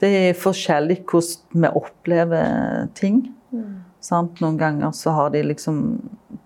det 0.00 0.10
er 0.22 0.38
forskjellig 0.40 1.02
hvordan 1.04 1.66
vi 1.66 1.70
opplever 1.82 2.86
ting. 2.96 3.26
Sant? 4.02 4.40
Noen 4.40 4.56
ganger 4.58 4.94
så 4.96 5.12
har 5.14 5.34
de 5.34 5.44
liksom 5.44 5.82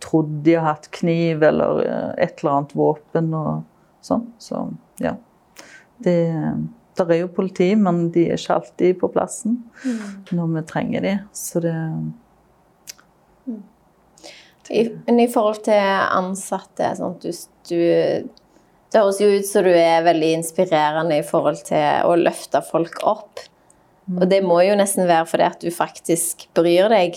trodd 0.02 0.32
de 0.44 0.56
har 0.58 0.66
hatt 0.72 0.90
kniv 0.92 1.44
eller 1.46 1.84
eh, 1.86 2.10
et 2.26 2.42
eller 2.42 2.56
annet 2.56 2.74
våpen 2.76 3.30
og 3.38 3.62
sånn. 4.04 4.26
Så 4.42 4.66
ja. 5.00 5.14
Det 6.04 6.16
der 6.96 7.10
er 7.12 7.18
jo 7.20 7.26
politi, 7.28 7.74
men 7.76 8.06
de 8.10 8.22
er 8.30 8.38
ikke 8.38 8.54
alltid 8.54 8.94
på 9.02 9.10
plassen 9.12 9.58
når 10.32 10.46
vi 10.54 10.62
trenger 10.70 11.02
de. 11.04 11.10
Så 11.36 11.60
det 11.60 11.74
I, 14.70 14.80
men 15.06 15.20
i 15.20 15.28
forhold 15.30 15.60
til 15.66 15.76
ansatte 16.16 16.88
sånn, 16.98 17.18
du, 17.22 17.28
du, 17.68 17.76
Det 18.90 18.98
høres 19.02 19.20
jo 19.22 19.28
ut 19.36 19.46
som 19.46 19.66
du 19.66 19.70
er 19.76 20.02
veldig 20.06 20.32
inspirerende 20.40 21.20
i 21.20 21.26
forhold 21.26 21.60
til 21.68 22.08
å 22.08 22.16
løfte 22.18 22.62
folk 22.66 22.98
opp. 23.06 23.44
Og 24.16 24.24
det 24.30 24.40
må 24.46 24.60
jo 24.64 24.74
nesten 24.78 25.06
være 25.08 25.26
fordi 25.28 25.46
at 25.50 25.60
du 25.62 25.70
faktisk 25.74 26.46
bryr 26.56 26.88
deg. 26.92 27.16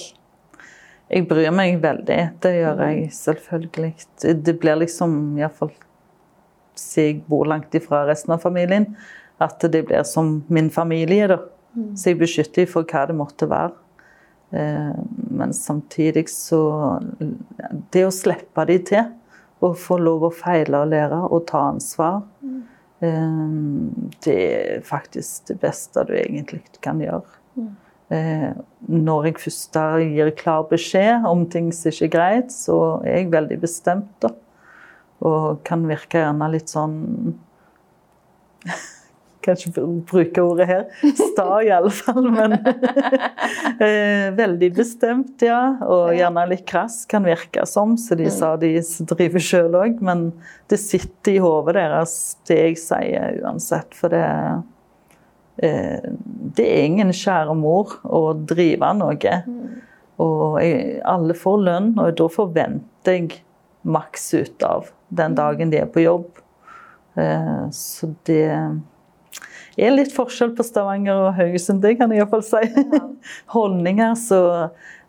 Jeg 1.10 1.26
bryr 1.30 1.50
meg 1.56 1.80
veldig. 1.82 2.20
Det 2.42 2.52
gjør 2.60 2.84
jeg 2.86 3.10
selvfølgelig. 3.16 3.94
Det- 4.22 4.44
Det 4.44 4.60
blir 4.60 4.76
liksom, 4.84 5.38
iallfall 5.40 5.72
siden 6.80 7.20
jeg 7.20 7.24
bor 7.30 7.46
langt 7.46 7.76
ifra 7.76 8.06
resten 8.08 8.34
av 8.36 8.42
familien, 8.44 8.96
at 9.40 9.60
det 9.72 9.86
blir 9.88 10.04
som 10.04 10.44
min 10.48 10.70
familie. 10.70 11.28
da. 11.28 11.40
Så 11.96 12.10
jeg 12.12 12.20
beskytter 12.20 12.66
dem 12.66 12.72
for 12.72 12.84
hva 12.84 13.06
det 13.08 13.16
måtte 13.16 13.48
være. 13.50 13.72
Eh, 14.52 14.94
Men 15.32 15.54
samtidig 15.54 16.30
så 16.30 17.00
Det 17.92 18.06
å 18.06 18.12
slippe 18.12 18.66
dem 18.66 18.84
til, 18.84 19.06
og 19.62 19.78
få 19.78 19.98
lov 20.00 20.24
å 20.24 20.34
feile 20.34 20.82
og 20.82 20.88
lære 20.90 21.20
og 21.30 21.46
ta 21.48 21.70
ansvar, 21.70 22.24
eh, 23.02 23.48
det 24.26 24.38
er 24.38 24.82
faktisk 24.82 25.48
det 25.48 25.60
beste 25.60 26.04
du 26.08 26.14
egentlig 26.14 26.64
kan 26.82 27.00
gjøre. 27.00 27.24
Eh, 28.12 28.54
når 28.88 29.26
jeg 29.26 29.36
først 29.38 29.74
gir 30.16 30.32
klar 30.32 30.64
beskjed 30.70 31.26
om 31.26 31.46
ting 31.46 31.72
som 31.72 31.92
ikke 31.92 32.06
er 32.06 32.10
greit, 32.10 32.52
så 32.52 33.04
er 33.06 33.18
jeg 33.20 33.32
veldig 33.32 33.60
bestemt. 33.62 34.10
da. 34.22 34.30
Og 35.26 35.60
kan 35.68 35.84
virke 35.90 36.22
gjerne 36.22 36.48
litt 36.54 36.72
sånn 36.72 36.96
Kanskje 39.40 39.72
bruke 40.04 40.42
ordet 40.44 40.66
her. 40.68 40.82
Sta, 41.16 41.62
i 41.64 41.70
alle 41.72 41.92
fall. 41.96 42.26
Men 42.28 42.58
eh, 43.86 44.28
veldig 44.36 44.70
bestemt, 44.76 45.40
ja. 45.48 45.78
Og 45.88 46.12
gjerne 46.18 46.44
litt 46.52 46.66
krass, 46.68 47.06
kan 47.10 47.24
virke 47.24 47.64
som. 47.70 47.96
Så 47.98 48.18
de 48.20 48.28
sa 48.36 48.52
de 48.60 48.74
driver 49.08 49.44
sjøl 49.44 49.78
òg. 49.80 50.04
Men 50.04 50.28
det 50.72 50.82
sitter 50.84 51.38
i 51.38 51.40
hodet 51.44 51.78
deres, 51.80 52.18
det 52.52 52.60
jeg 52.60 52.82
sier 52.84 53.40
uansett. 53.40 53.96
For 53.96 54.12
det 54.12 54.26
eh, 55.64 56.12
Det 56.60 56.68
er 56.68 56.86
ingen 56.92 57.16
kjære 57.16 57.56
mor 57.56 57.96
å 58.04 58.24
drive 58.36 58.92
noe. 59.00 59.42
Og 60.20 60.60
jeg, 60.60 61.00
alle 61.08 61.36
får 61.48 61.60
lønn, 61.64 61.94
og 61.96 62.12
da 62.20 62.28
forventer 62.28 63.22
jeg 63.22 63.40
maks 63.88 64.34
ut 64.36 64.68
av 64.68 64.92
den 65.10 65.36
dagen 65.38 65.72
de 65.72 65.82
er 65.82 65.90
på 65.90 66.04
jobb. 66.04 66.30
Eh, 67.18 67.66
så 67.76 68.12
det 68.28 68.44
er 69.80 69.96
litt 69.96 70.14
forskjell 70.14 70.54
på 70.58 70.66
Stavanger 70.66 71.28
og 71.28 71.36
Haugesund, 71.38 71.82
det 71.84 71.98
kan 72.00 72.12
jeg 72.12 72.24
iallfall 72.24 72.46
si. 72.46 72.64
Holdninger. 73.56 74.16
Så 74.20 74.42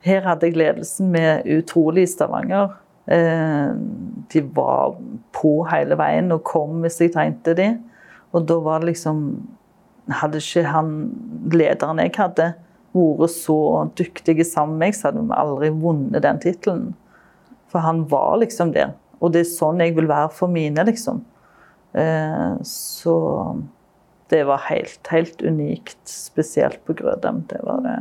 her 0.07 0.25
hadde 0.27 0.49
jeg 0.49 0.59
ledelsen 0.61 1.11
med 1.13 1.47
utrolig 1.51 2.07
i 2.07 2.13
Stavanger. 2.15 2.77
Eh, 3.11 3.71
De 4.31 4.43
var 4.55 4.97
på 5.35 5.55
hele 5.71 5.97
veien 5.99 6.31
og 6.33 6.45
kom 6.47 6.85
hvis 6.85 7.01
jeg 7.03 7.15
trengte 7.17 7.57
de. 7.59 7.73
Og 8.31 8.47
da 8.47 8.61
var 8.63 8.81
det 8.81 8.95
liksom 8.95 9.25
Hadde 10.11 10.41
ikke 10.41 10.65
han 10.67 10.89
lederen 11.55 12.01
jeg 12.03 12.11
hadde, 12.17 12.49
vært 12.97 13.31
så 13.31 13.85
dyktig 13.95 14.43
sammen 14.43 14.81
med 14.81 14.89
meg, 14.89 14.97
så 14.97 15.07
hadde 15.07 15.21
vi 15.23 15.37
aldri 15.39 15.69
vunnet 15.71 16.25
den 16.25 16.41
tittelen. 16.43 16.89
For 17.71 17.85
han 17.85 18.01
var 18.11 18.41
liksom 18.41 18.73
der. 18.75 18.97
Og 19.21 19.33
det 19.35 19.45
er 19.45 19.51
sånn 19.51 19.83
jeg 19.83 19.95
vil 19.97 20.09
være 20.11 20.31
for 20.33 20.53
mine, 20.53 20.85
liksom. 20.89 21.23
Eh, 21.93 22.57
Så 22.65 23.15
det 24.31 24.45
var 24.47 24.63
helt, 24.69 25.07
helt 25.11 25.43
unikt, 25.43 25.99
spesielt 26.09 26.85
på 26.87 26.95
Grødem. 26.95 27.43
Det 27.51 27.61
var 27.67 27.81
det, 27.85 27.97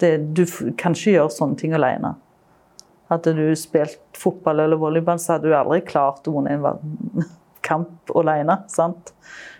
det 0.00 0.12
Du 0.34 0.44
kan 0.78 0.96
ikke 0.96 1.18
gjøre 1.18 1.34
sånne 1.34 1.58
ting 1.60 1.74
alene. 1.76 2.14
Hadde 3.10 3.36
du 3.36 3.54
spilt 3.54 4.00
fotball 4.18 4.64
eller 4.64 4.80
volleyball, 4.80 5.18
så 5.22 5.36
hadde 5.36 5.50
du 5.52 5.54
aldri 5.54 5.82
klart 5.86 6.26
å 6.26 6.32
vinne 6.34 6.56
en 6.56 7.26
kamp 7.66 8.10
alene. 8.16 8.56
Sant? 8.72 9.12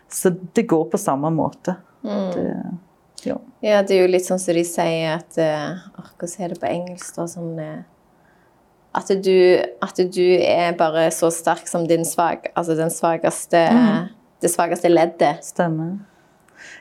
Så 0.09 0.33
det 0.57 0.67
går 0.67 0.89
på 0.91 0.99
samme 0.99 1.31
måte. 1.35 1.77
Det, 2.03 2.47
ja. 3.27 3.37
Ja, 3.61 3.83
det 3.83 3.97
er 3.97 4.05
jo 4.05 4.11
litt 4.11 4.27
sånn 4.27 4.39
som 4.39 4.55
de 4.55 4.63
sier 4.67 5.17
at 5.17 5.39
uh, 5.43 5.79
Hva 5.97 6.05
Hvordan 6.21 6.45
er 6.45 6.53
det 6.53 6.59
på 6.63 6.69
engelsk, 6.71 7.17
da? 7.17 7.25
Sånn 7.31 7.57
eh, 7.59 7.81
at, 8.97 9.11
du, 9.23 9.33
at 9.85 9.99
du 10.15 10.23
er 10.41 10.73
bare 10.79 11.07
så 11.15 11.29
sterk 11.35 11.69
som 11.69 11.85
din 11.89 12.05
svak, 12.09 12.51
altså 12.57 12.77
den 12.79 12.91
svakeste 12.91 13.61
Det 14.43 14.51
svakeste 14.53 14.89
leddet. 14.93 15.45
Stemmer. 15.45 15.95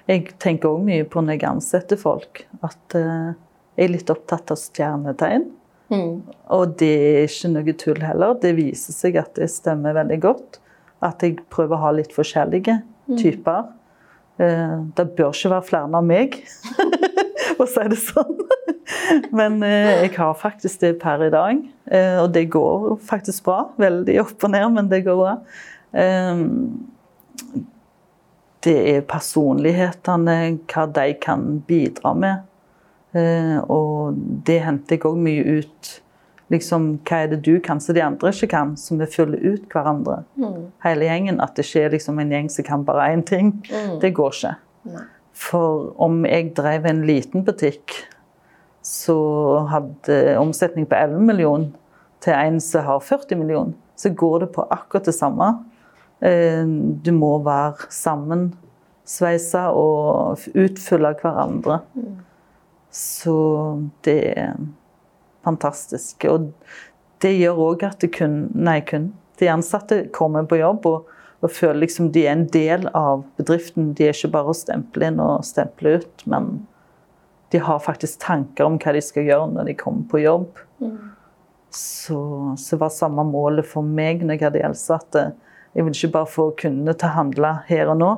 Jeg 0.08 0.34
tenker 0.44 0.70
òg 0.74 0.82
mye 0.86 1.06
på 1.08 1.22
når 1.24 1.38
jeg 1.38 1.48
ansetter 1.50 1.98
folk, 2.00 2.44
at 2.64 2.96
eh, 3.00 3.34
jeg 3.78 3.86
er 3.88 3.94
litt 3.94 4.10
opptatt 4.12 4.52
av 4.52 4.60
stjernetegn. 4.60 5.46
Og 6.50 6.76
det 6.80 6.90
er 6.96 7.24
ikke 7.30 7.50
noe 7.54 7.74
tull 7.78 8.02
heller. 8.04 8.36
Det 8.42 8.56
viser 8.58 8.96
seg 8.96 9.18
at 9.22 9.36
det 9.40 9.48
stemmer 9.54 9.94
veldig 9.96 10.20
godt. 10.24 10.60
At 11.06 11.22
jeg 11.24 11.38
prøver 11.54 11.76
å 11.78 11.84
ha 11.84 11.92
litt 11.96 12.14
forskjellige 12.16 12.80
typer. 13.20 13.68
Eh, 14.40 14.78
Det 14.98 15.06
bør 15.16 15.32
ikke 15.36 15.52
være 15.56 15.68
flere 15.72 16.00
av 16.00 16.04
meg, 16.08 16.40
å 17.64 17.68
si 17.70 17.86
det 17.92 18.00
sånn. 18.02 18.36
Men 19.36 19.62
eh, 19.66 20.04
jeg 20.06 20.14
har 20.18 20.34
faktisk 20.38 20.82
det 20.84 20.94
per 21.02 21.24
i 21.28 21.32
dag. 21.34 21.62
Eh, 21.92 22.18
Og 22.24 22.32
det 22.36 22.48
går 22.54 22.98
faktisk 23.06 23.46
bra. 23.48 23.62
Veldig 23.82 24.20
opp 24.24 24.44
og 24.46 24.52
ned, 24.54 24.68
men 24.76 24.90
det 24.92 25.04
går 25.08 25.18
bra. 25.22 25.36
Eh, 25.96 26.44
det 28.66 28.76
er 28.96 29.04
personlighetene, 29.06 30.38
hva 30.72 30.86
de 30.90 31.12
kan 31.22 31.44
bidra 31.68 32.16
med. 32.18 32.46
Eh, 33.16 33.58
og 33.72 34.18
det 34.48 34.60
henter 34.66 34.98
jeg 34.98 35.06
òg 35.06 35.20
mye 35.22 35.60
ut. 35.62 35.92
Liksom, 36.54 36.88
hva 37.08 37.24
er 37.26 37.32
det 37.32 37.40
du 37.46 37.56
kan 37.66 37.80
som 37.82 37.96
de 37.98 38.02
andre 38.06 38.30
ikke 38.34 38.50
kan, 38.52 38.76
som 38.78 39.00
vi 39.02 39.08
fyller 39.10 39.42
ut 39.42 39.64
hverandre. 39.74 40.24
Hele 40.86 41.08
gjengen. 41.08 41.40
At 41.42 41.56
det 41.58 41.66
ikke 41.66 41.86
er 41.88 41.94
liksom 41.96 42.20
en 42.22 42.34
gjeng 42.34 42.50
som 42.54 42.68
kan 42.68 42.84
bare 42.86 43.08
én 43.16 43.24
ting. 43.26 43.54
Det 44.02 44.14
går 44.18 44.34
ikke. 44.36 44.56
For 45.36 45.92
om 46.02 46.24
jeg 46.28 46.54
drev 46.56 46.86
en 46.88 47.04
liten 47.08 47.44
butikk, 47.48 47.94
så 48.86 49.18
hadde 49.72 50.38
omsetning 50.40 50.88
på 50.88 50.96
11 50.96 51.26
millioner 51.28 51.72
til 52.24 52.36
en 52.38 52.60
som 52.64 52.86
har 52.86 53.02
40 53.04 53.40
millioner, 53.40 53.74
så 54.00 54.12
går 54.14 54.46
det 54.46 54.52
på 54.56 54.66
akkurat 54.72 55.08
det 55.10 55.16
samme. 55.18 55.50
Eh, 56.22 56.64
Du 57.04 57.12
må 57.12 57.38
være 57.44 57.90
sammensveisa 57.92 59.68
og 59.76 60.40
utfylle 60.56 61.16
hverandre. 61.22 61.82
Så 62.92 63.36
det 64.08 64.38
er 64.38 64.56
fantastisk. 65.44 66.26
Og 66.32 66.52
det 67.22 67.36
gjør 67.40 67.62
òg 67.70 67.84
at 67.90 68.06
kun, 68.16 68.50
nei, 68.54 68.80
kun, 68.88 69.12
de 69.40 69.52
ansatte 69.52 70.06
kommer 70.16 70.48
på 70.48 70.62
jobb 70.62 70.86
og, 70.90 71.12
og 71.46 71.54
føler 71.54 71.84
liksom 71.84 72.10
de 72.16 72.26
er 72.26 72.34
en 72.34 72.48
del 72.50 72.88
av 72.98 73.24
bedriften. 73.38 73.94
De 73.98 74.08
er 74.08 74.16
ikke 74.16 74.34
bare 74.34 74.52
å 74.52 74.58
stemple 74.58 75.12
inn 75.12 75.22
og 75.22 75.46
stemple 75.46 76.00
ut, 76.00 76.24
men 76.30 76.66
de 77.54 77.62
har 77.62 77.84
faktisk 77.84 78.20
tanker 78.24 78.66
om 78.66 78.80
hva 78.82 78.96
de 78.96 79.04
skal 79.06 79.28
gjøre 79.28 79.52
når 79.54 79.70
de 79.70 79.78
kommer 79.78 80.08
på 80.10 80.24
jobb. 80.24 80.48
Så, 81.76 82.20
så 82.58 82.80
var 82.82 82.94
samme 82.96 83.26
målet 83.28 83.68
for 83.68 83.86
meg 83.86 84.24
når 84.24 84.38
jeg 84.38 84.46
hadde 84.48 84.64
Else, 84.64 84.96
at 84.96 85.18
eh, 85.20 85.34
jeg 85.76 85.86
vil 85.86 85.98
ikke 85.98 86.14
bare 86.14 86.32
få 86.32 86.48
kundene 86.58 86.96
til 86.96 87.10
å 87.10 87.18
handle 87.18 87.52
her 87.68 87.92
og 87.92 88.00
nå, 88.00 88.12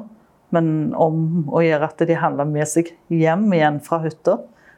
men 0.53 0.67
om 0.95 1.49
å 1.49 1.63
gjøre 1.65 1.89
at 1.89 2.03
de 2.07 2.17
handler 2.21 2.47
med 2.49 2.69
seg 2.69 2.93
hjem 3.11 3.47
igjen 3.57 3.81
fra 3.83 3.99
hytta. 4.05 4.37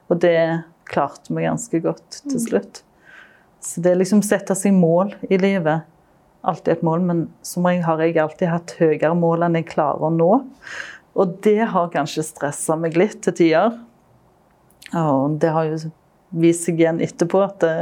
Og 0.10 0.22
det 0.24 0.40
klarte 0.90 1.36
vi 1.36 1.46
ganske 1.46 1.82
godt 1.84 2.22
til 2.24 2.40
slutt. 2.42 2.82
Så 3.62 3.84
det 3.84 3.92
er 3.92 4.00
liksom 4.00 4.24
sette 4.26 4.56
seg 4.58 4.74
mål 4.74 5.14
i 5.30 5.38
livet. 5.38 5.86
Alltid 6.48 6.78
et 6.78 6.84
mål, 6.88 7.04
men 7.04 7.26
som 7.44 7.66
regel 7.68 7.84
har 7.84 8.02
jeg 8.04 8.18
alltid 8.22 8.48
hatt 8.48 8.76
høyere 8.80 9.16
mål 9.18 9.44
enn 9.48 9.58
jeg 9.60 9.68
klarer 9.74 10.08
å 10.08 10.12
nå. 10.14 10.32
Og 11.20 11.38
det 11.44 11.60
har 11.74 11.92
kanskje 11.92 12.24
stressa 12.24 12.78
meg 12.80 12.96
litt 13.00 13.20
til 13.26 13.36
tider. 13.36 13.76
Og 14.96 15.40
det 15.42 15.52
har 15.54 15.68
jo 15.68 15.80
vist 16.40 16.68
seg 16.68 16.80
igjen 16.80 17.02
etterpå 17.04 17.42
at 17.44 17.60
det, 17.64 17.74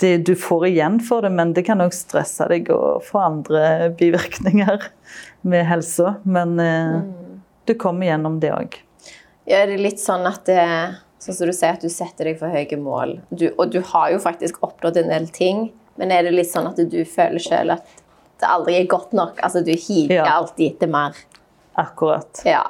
det, 0.00 0.12
du 0.28 0.34
får 0.38 0.68
igjen 0.68 1.00
for 1.04 1.24
det, 1.24 1.32
men 1.34 1.54
det 1.56 1.64
kan 1.66 1.82
òg 1.82 1.96
stresse 1.96 2.46
deg 2.52 2.70
og 2.74 3.02
få 3.08 3.24
andre 3.24 3.90
bivirkninger 3.98 4.86
med 5.48 5.66
helsa. 5.66 6.14
Men 6.28 6.54
eh, 6.62 7.00
du 7.66 7.74
kommer 7.80 8.10
gjennom 8.10 8.38
det 8.44 8.54
òg. 8.54 8.78
Ja, 9.48 9.64
er 9.64 9.72
det 9.72 9.82
litt 9.82 10.02
sånn 10.02 10.28
at 10.28 10.44
det, 10.48 10.62
Sånn 11.18 11.34
som 11.34 11.48
du 11.48 11.54
sier 11.56 11.74
at 11.74 11.82
du 11.82 11.90
setter 11.90 12.28
deg 12.28 12.36
for 12.38 12.54
høye 12.54 12.76
mål, 12.78 13.16
du, 13.34 13.48
og 13.58 13.72
du 13.74 13.80
har 13.90 14.12
jo 14.12 14.20
faktisk 14.22 14.60
oppnådd 14.62 15.00
en 15.00 15.08
del 15.10 15.24
ting, 15.34 15.64
men 15.98 16.12
er 16.14 16.22
det 16.28 16.34
litt 16.36 16.50
sånn 16.50 16.68
at 16.70 16.78
du 16.90 17.00
føler 17.08 17.42
selv 17.42 17.76
at 17.78 17.98
det 18.38 18.46
aldri 18.48 18.76
er 18.78 18.86
godt 18.90 19.12
nok? 19.18 19.40
Altså 19.42 19.64
du 19.66 19.72
higer 19.74 20.20
Ja. 20.20 20.26
alltid 20.38 20.72
etter 20.76 20.90
mer. 20.92 21.16
Akkurat. 21.78 22.40
Ja. 22.46 22.64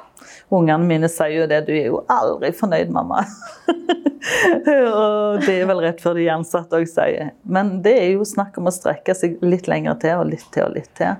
Ungene 0.53 0.85
mine 0.85 1.07
sier 1.09 1.31
jo 1.43 1.45
det, 1.49 1.63
du 1.67 1.71
er 1.73 1.87
jo 1.87 2.03
aldri 2.09 2.51
fornøyd, 2.53 2.89
mamma. 2.93 3.23
og 3.69 5.39
det 5.45 5.55
er 5.61 5.67
vel 5.69 5.81
rett 5.83 6.01
før 6.03 6.17
de 6.19 6.27
ansatte 6.33 6.77
òg 6.77 6.87
sier. 6.89 7.31
Men 7.49 7.79
det 7.85 7.95
er 7.97 8.09
jo 8.15 8.25
snakk 8.27 8.57
om 8.61 8.69
å 8.69 8.73
strekke 8.73 9.15
seg 9.17 9.37
litt 9.45 9.69
lenger 9.71 9.97
til, 10.01 10.17
og 10.21 10.29
litt 10.33 10.45
til 10.53 10.67
og 10.67 10.75
litt 10.77 10.91
til. 10.99 11.17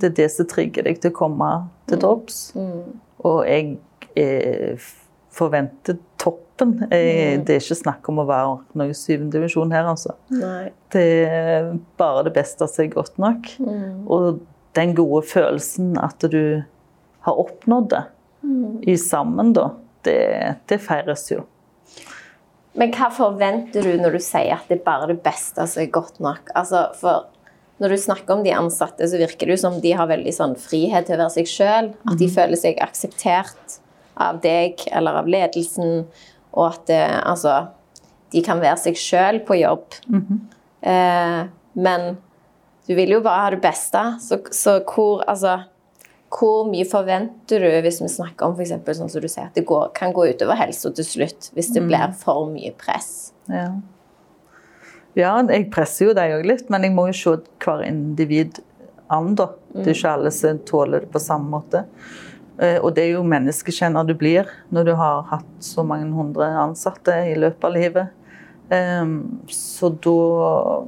Det 0.00 0.10
er 0.12 0.16
det 0.22 0.28
som 0.32 0.48
trigger 0.50 0.86
deg 0.88 1.00
til 1.02 1.12
å 1.12 1.18
komme 1.18 1.50
til 1.90 2.00
topps. 2.04 2.38
Og 3.26 3.38
jeg 3.48 3.76
eh, 4.16 4.88
forventer 5.36 5.98
toppen. 6.56 6.88
Jeg, 6.90 7.40
det 7.46 7.56
er 7.56 7.62
ikke 7.62 7.78
snakk 7.78 8.08
om 8.10 8.20
å 8.22 8.26
være 8.28 8.54
noe 8.78 8.96
syvende 8.96 9.36
divisjon 9.36 9.72
her, 9.74 9.88
altså. 9.90 10.16
Nei. 10.32 10.70
Det 10.92 11.08
er 11.28 11.72
bare 12.00 12.26
det 12.28 12.34
beste 12.36 12.68
som 12.70 12.84
er 12.84 12.92
godt 12.94 13.18
nok. 13.22 13.50
Og 14.06 14.40
den 14.76 14.94
gode 14.96 15.22
følelsen 15.28 15.94
at 16.00 16.24
du 16.32 16.62
har 17.26 17.42
oppnådd 17.42 17.90
det 17.92 18.04
i 18.86 18.96
sammen, 19.00 19.52
da, 19.56 19.70
det, 20.06 20.18
det 20.70 20.78
feires 20.84 21.26
jo. 21.32 21.42
Men 22.76 22.92
hva 22.92 23.08
forventer 23.14 23.86
du 23.86 23.96
når 23.98 24.18
du 24.18 24.20
sier 24.20 24.52
at 24.58 24.68
det 24.68 24.78
er 24.78 24.84
bare 24.84 25.08
det 25.08 25.22
beste 25.24 25.64
som 25.64 25.82
er 25.82 25.88
godt 25.92 26.20
nok? 26.20 26.52
Altså, 26.58 26.90
for 27.00 27.30
når 27.80 27.92
du 27.92 28.00
snakker 28.00 28.36
om 28.36 28.44
de 28.44 28.52
ansatte, 28.56 29.08
så 29.08 29.18
virker 29.20 29.48
det 29.48 29.56
jo 29.56 29.62
som 29.64 29.80
de 29.80 29.92
har 29.96 30.08
veldig 30.08 30.32
sånn 30.32 30.54
frihet 30.60 31.08
til 31.08 31.16
å 31.16 31.24
være 31.24 31.34
seg 31.38 31.50
sjøl. 31.50 31.90
At 32.08 32.20
de 32.20 32.28
føler 32.32 32.60
seg 32.60 32.80
akseptert 32.84 33.78
av 34.20 34.40
deg 34.44 34.86
eller 34.96 35.20
av 35.20 35.28
ledelsen, 35.28 36.06
og 36.56 36.66
at 36.70 36.86
det, 36.88 37.02
altså, 37.22 37.58
de 38.32 38.42
kan 38.44 38.60
være 38.62 38.80
seg 38.80 38.98
sjøl 38.98 39.42
på 39.46 39.60
jobb. 39.60 40.00
eh, 40.82 41.40
men 41.76 42.16
du 42.86 42.94
vil 42.94 43.16
jo 43.16 43.22
bare 43.24 43.44
ha 43.44 43.54
det 43.54 43.62
beste, 43.64 44.02
så, 44.22 44.38
så 44.54 44.78
hvor, 44.86 45.24
altså, 45.28 45.58
hvor 46.32 46.68
mye 46.70 46.86
forventer 46.88 47.62
du 47.62 47.68
hvis 47.84 48.00
vi 48.02 48.10
snakker 48.10 48.48
om 48.48 48.60
eksempel, 48.62 48.96
sånn 48.98 49.10
som 49.10 49.22
du 49.22 49.28
sier, 49.28 49.50
at 49.50 49.58
det 49.58 49.66
går, 49.68 49.90
kan 49.96 50.14
gå 50.14 50.28
utover 50.32 50.58
helsa 50.58 50.92
til 50.94 51.06
slutt 51.06 51.50
hvis 51.56 51.72
det 51.74 51.84
blir 51.86 52.14
for 52.18 52.48
mye 52.52 52.72
press? 52.78 53.32
Ja. 53.50 53.68
ja, 55.18 55.34
jeg 55.50 55.68
presser 55.74 56.10
jo 56.10 56.16
deg 56.18 56.38
òg 56.38 56.46
litt, 56.48 56.70
men 56.72 56.86
jeg 56.86 56.94
må 56.94 57.08
jo 57.10 57.18
se 57.18 57.36
hver 57.62 57.84
individ 57.86 58.62
an, 59.12 59.34
da. 59.38 59.52
Det 59.74 59.90
er 59.90 59.94
ikke 59.94 60.14
alle 60.16 60.32
som 60.34 60.62
tåler 60.66 61.04
det 61.04 61.12
på 61.14 61.22
samme 61.22 61.50
måte. 61.52 61.84
Eh, 62.58 62.78
Og 62.80 62.94
det 62.94 63.04
er 63.04 63.12
jo 63.16 63.22
menneskekjenner 63.26 64.06
du 64.06 64.14
blir 64.14 64.48
når 64.72 64.84
du 64.84 64.94
har 64.96 65.26
hatt 65.30 65.50
så 65.60 65.84
mange 65.84 66.08
hundre 66.14 66.48
ansatte 66.62 67.12
i 67.30 67.34
løpet 67.36 67.64
av 67.64 67.72
livet. 67.72 68.08
Ehm, 68.70 69.40
Så 69.48 69.90
da 69.90 70.86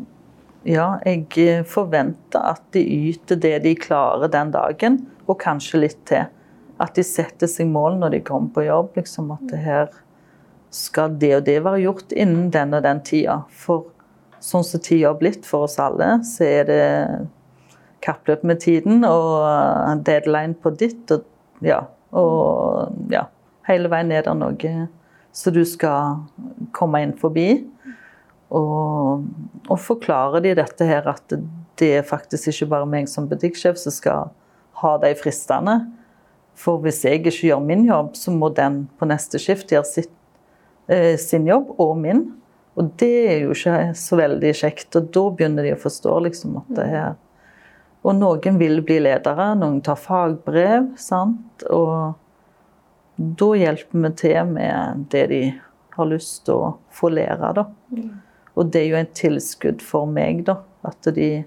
Ja, 0.64 0.98
jeg 1.06 1.64
forventer 1.64 2.40
at 2.42 2.62
de 2.72 2.80
yter 2.82 3.36
det 3.36 3.62
de 3.62 3.74
klarer 3.74 4.28
den 4.28 4.50
dagen, 4.50 5.06
og 5.28 5.38
kanskje 5.40 5.80
litt 5.80 6.04
til. 6.04 6.26
At 6.80 6.94
de 6.94 7.02
setter 7.02 7.46
seg 7.46 7.66
mål 7.66 7.98
når 7.98 8.10
de 8.10 8.20
kommer 8.20 8.50
på 8.52 8.66
jobb. 8.66 8.94
Liksom 8.96 9.30
at 9.32 9.46
det 9.48 9.58
her 9.58 9.88
skal 10.70 11.14
det 11.16 11.36
og 11.36 11.44
det 11.44 11.62
være 11.64 11.80
gjort 11.84 12.12
innen 12.12 12.50
den 12.50 12.74
og 12.74 12.82
den 12.82 13.00
tida. 13.00 13.44
For 13.48 13.84
sånn 14.40 14.64
som 14.64 14.80
tida 14.80 15.08
har 15.08 15.18
blitt 15.18 15.46
for 15.46 15.64
oss 15.68 15.78
alle, 15.78 16.18
så 16.26 16.44
er 16.44 16.64
det 16.64 17.28
kappløp 18.04 18.44
med 18.44 18.60
tiden 18.60 19.04
og 19.04 20.04
deadline 20.04 20.54
på 20.54 20.74
ditt. 20.76 21.10
Og, 21.10 21.24
ja, 21.64 21.82
og 22.16 23.12
ja, 23.12 23.26
hele 23.68 23.90
veien 23.92 24.12
er 24.14 24.24
det 24.26 24.36
noe 24.38 24.88
så 25.38 25.50
du 25.54 25.60
skal 25.68 26.24
komme 26.74 27.02
inn 27.04 27.14
forbi. 27.18 27.50
Og, 28.48 29.26
og 29.68 29.80
forklare 29.84 30.40
de 30.44 30.54
dette 30.56 30.86
her 30.88 31.06
at 31.10 31.34
det 31.78 31.90
er 32.00 32.06
faktisk 32.06 32.48
ikke 32.50 32.70
bare 32.72 32.88
meg 32.88 33.10
som 33.10 33.28
butikksjef 33.30 33.78
som 33.78 33.94
skal 33.94 34.32
ha 34.80 34.94
de 35.02 35.12
fristene. 35.18 35.76
For 36.58 36.80
hvis 36.82 37.04
jeg 37.06 37.20
ikke 37.20 37.34
gjør 37.50 37.62
min 37.62 37.84
jobb, 37.86 38.16
så 38.18 38.34
må 38.34 38.50
den 38.54 38.86
på 38.98 39.06
neste 39.06 39.38
skift 39.42 39.70
gjøre 39.70 39.86
sitt, 39.86 40.14
eh, 40.88 41.14
sin 41.20 41.46
jobb 41.46 41.76
og 41.78 41.94
min. 42.00 42.24
Og 42.78 42.90
det 42.98 43.14
er 43.28 43.38
jo 43.44 43.54
ikke 43.54 43.92
så 43.98 44.18
veldig 44.18 44.54
kjekt. 44.58 44.90
Og 44.98 45.12
da 45.14 45.24
begynner 45.30 45.66
de 45.66 45.76
å 45.76 45.82
forstå 45.82 46.18
liksom 46.26 46.60
at 46.64 46.76
det 46.80 46.90
er 47.04 47.16
Og 48.06 48.14
noen 48.14 48.58
vil 48.60 48.78
bli 48.86 49.00
ledere, 49.02 49.56
noen 49.58 49.80
tar 49.82 49.96
fagbrev, 49.98 50.92
sant. 50.96 51.40
Og 51.70 52.14
da 53.18 53.48
hjelper 53.58 54.04
vi 54.04 54.10
til 54.20 54.52
med 54.52 55.06
det 55.10 55.26
de 55.32 55.42
har 55.98 56.06
lyst 56.06 56.44
til 56.46 56.54
å 56.54 56.72
få 56.94 57.10
lære, 57.10 57.52
da. 57.56 57.64
Og 58.58 58.70
det 58.72 58.82
er 58.82 58.88
jo 58.92 59.00
en 59.00 59.14
tilskudd 59.14 59.82
for 59.82 60.06
meg, 60.10 60.44
da. 60.46 60.60
At 60.86 61.10
de 61.14 61.44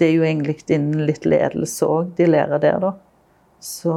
Det 0.00 0.08
er 0.08 0.16
jo 0.16 0.24
egentlig 0.24 0.64
innen 0.72 1.04
litt 1.06 1.26
ledelse 1.28 1.86
òg 1.86 2.14
de 2.16 2.26
lærer 2.26 2.58
der, 2.58 2.78
da. 2.80 2.92
Så 3.60 3.92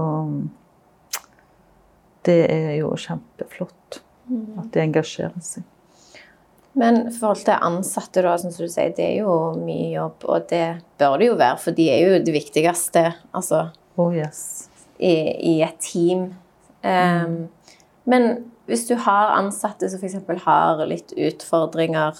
det 2.27 2.51
er 2.51 2.75
jo 2.77 2.91
kjempeflott 2.99 4.01
at 4.59 4.67
de 4.73 4.83
engasjerer 4.83 5.41
seg. 5.41 5.63
Men 6.75 7.07
i 7.07 7.13
forhold 7.15 7.45
til 7.47 7.55
ansatte, 7.63 8.21
da, 8.21 8.35
som 8.37 8.51
du 8.51 8.67
sier, 8.67 8.91
det 8.93 9.05
er 9.05 9.23
jo 9.23 9.55
mye 9.55 9.93
jobb, 9.93 10.25
og 10.27 10.47
det 10.51 10.65
bør 10.99 11.17
det 11.21 11.29
jo 11.29 11.37
være, 11.39 11.59
for 11.63 11.77
de 11.77 11.85
er 11.89 12.01
jo 12.03 12.23
det 12.27 12.35
viktigste 12.35 13.05
altså, 13.31 13.69
Oh 13.95 14.11
yes. 14.11 14.67
I, 14.99 15.15
i 15.53 15.55
et 15.65 15.79
team. 15.83 16.29
Um, 16.85 17.47
Men 18.05 18.45
hvis 18.69 18.87
du 18.89 18.95
har 19.01 19.33
ansatte 19.37 19.89
som 19.89 20.01
f.eks. 20.01 20.45
har 20.45 20.81
litt 20.89 21.13
utfordringer, 21.17 22.17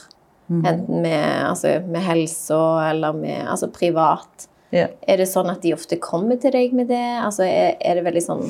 enten 0.49 1.01
med, 1.01 1.45
altså, 1.49 1.79
med 1.89 2.03
helsa 2.05 2.59
eller 2.89 3.13
med 3.17 3.47
altså, 3.49 3.69
privat, 3.73 4.47
yeah. 4.73 4.91
er 5.07 5.21
det 5.21 5.29
sånn 5.29 5.49
at 5.49 5.63
de 5.65 5.73
ofte 5.73 5.97
kommer 6.01 6.37
til 6.41 6.53
deg 6.53 6.75
med 6.77 6.89
det? 6.93 7.05
Altså, 7.21 7.45
er, 7.45 7.77
er 7.81 7.97
det 7.97 8.05
veldig 8.05 8.25
sånn 8.25 8.43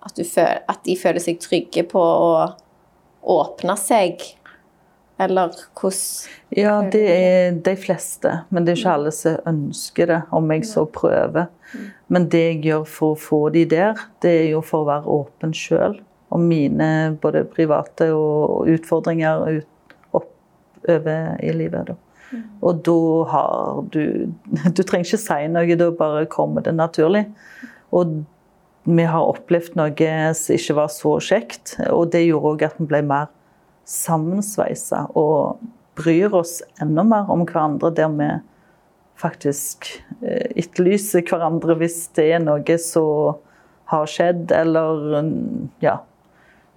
at, 0.00 0.16
du 0.16 0.24
føler, 0.24 0.60
at 0.68 0.82
de 0.84 0.96
føler 1.00 1.24
seg 1.24 1.40
trygge 1.40 1.86
på 1.88 2.00
å 2.00 2.50
åpne 3.36 3.76
seg? 3.80 4.24
Eller 5.20 5.54
hvordan 5.76 6.56
Ja, 6.56 6.80
det 6.92 7.04
er 7.06 7.58
de 7.64 7.74
fleste, 7.78 8.32
men 8.48 8.64
det 8.64 8.72
er 8.72 8.80
ikke 8.80 8.94
alle 8.96 9.12
som 9.14 9.36
ønsker 9.46 10.08
det, 10.10 10.20
om 10.34 10.50
jeg 10.50 10.64
så 10.66 10.86
prøver. 10.88 11.50
Men 12.08 12.28
det 12.32 12.40
jeg 12.40 12.62
gjør 12.64 12.86
for 12.88 13.14
å 13.14 13.20
få 13.20 13.40
de 13.54 13.66
der, 13.70 14.00
det 14.24 14.32
er 14.40 14.48
jo 14.54 14.62
for 14.66 14.82
å 14.82 14.88
være 14.88 15.18
åpen 15.20 15.54
sjøl 15.54 16.00
om 16.30 16.46
mine 16.46 16.88
både 17.22 17.44
private 17.50 18.10
og 18.14 18.68
utfordringer 18.70 19.60
ut, 19.60 19.94
oppover 20.14 21.36
i 21.42 21.52
livet. 21.54 21.90
Da. 21.90 21.96
Og 22.62 22.82
da 22.86 22.98
har 23.32 23.80
du 23.90 24.04
Du 24.76 24.82
trenger 24.82 25.06
ikke 25.06 25.22
si 25.22 25.40
noe, 25.50 25.78
da 25.78 25.90
bare 25.94 26.28
kommer 26.30 26.66
det 26.66 26.76
naturlig. 26.78 27.26
Og 27.90 28.20
vi 28.90 29.04
har 29.04 29.26
opplevd 29.26 29.76
noe 29.78 30.12
som 30.38 30.56
ikke 30.56 30.78
var 30.78 30.90
så 30.94 31.18
kjekt, 31.22 31.76
og 31.90 32.12
det 32.14 32.24
gjorde 32.24 32.54
òg 32.54 32.66
at 32.70 32.78
vi 32.80 32.88
ble 32.90 33.02
mer 33.06 33.28
sammensveisa 33.90 35.06
og 35.18 35.60
bryr 35.98 36.34
oss 36.36 36.60
enda 36.82 37.04
mer 37.04 37.30
om 37.32 37.42
hverandre, 37.44 37.90
der 37.94 38.12
vi 38.14 38.28
faktisk 39.20 39.90
eh, 40.22 40.52
etterlyser 40.56 41.24
hverandre 41.26 41.76
hvis 41.80 42.04
det 42.16 42.30
er 42.36 42.44
noe 42.44 42.78
som 42.80 43.40
har 43.90 44.06
skjedd, 44.06 44.52
eller 44.54 45.20
mm, 45.26 45.68
ja. 45.82 45.98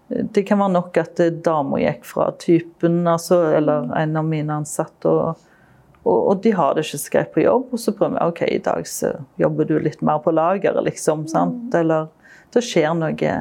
Det 0.10 0.44
kan 0.46 0.60
være 0.62 0.74
nok 0.74 0.98
at 1.00 1.22
dama 1.46 1.80
gikk 1.82 2.04
fra 2.06 2.28
typen, 2.42 3.04
altså, 3.08 3.40
eller 3.56 3.88
en 3.98 4.18
av 4.20 4.26
mine 4.28 4.58
ansatte, 4.62 5.10
og, 5.10 5.46
og, 6.04 6.18
og 6.18 6.42
de 6.44 6.52
har 6.58 6.74
det 6.76 6.84
ikke 6.88 7.02
så 7.06 7.14
greit 7.14 7.32
på 7.34 7.46
jobb. 7.46 7.70
Og 7.72 7.82
så 7.82 7.94
prøver 7.96 8.18
vi 8.18 8.26
ok, 8.34 8.42
i 8.50 8.62
dag 8.66 8.90
så 8.90 9.14
jobber 9.42 9.70
du 9.70 9.78
litt 9.80 10.02
mer 10.06 10.20
på 10.26 10.34
lageret, 10.34 10.82
liksom. 10.90 11.28
sant? 11.32 11.70
Eller 11.78 12.10
det 12.54 12.66
skjer 12.66 12.92
noe 12.98 13.34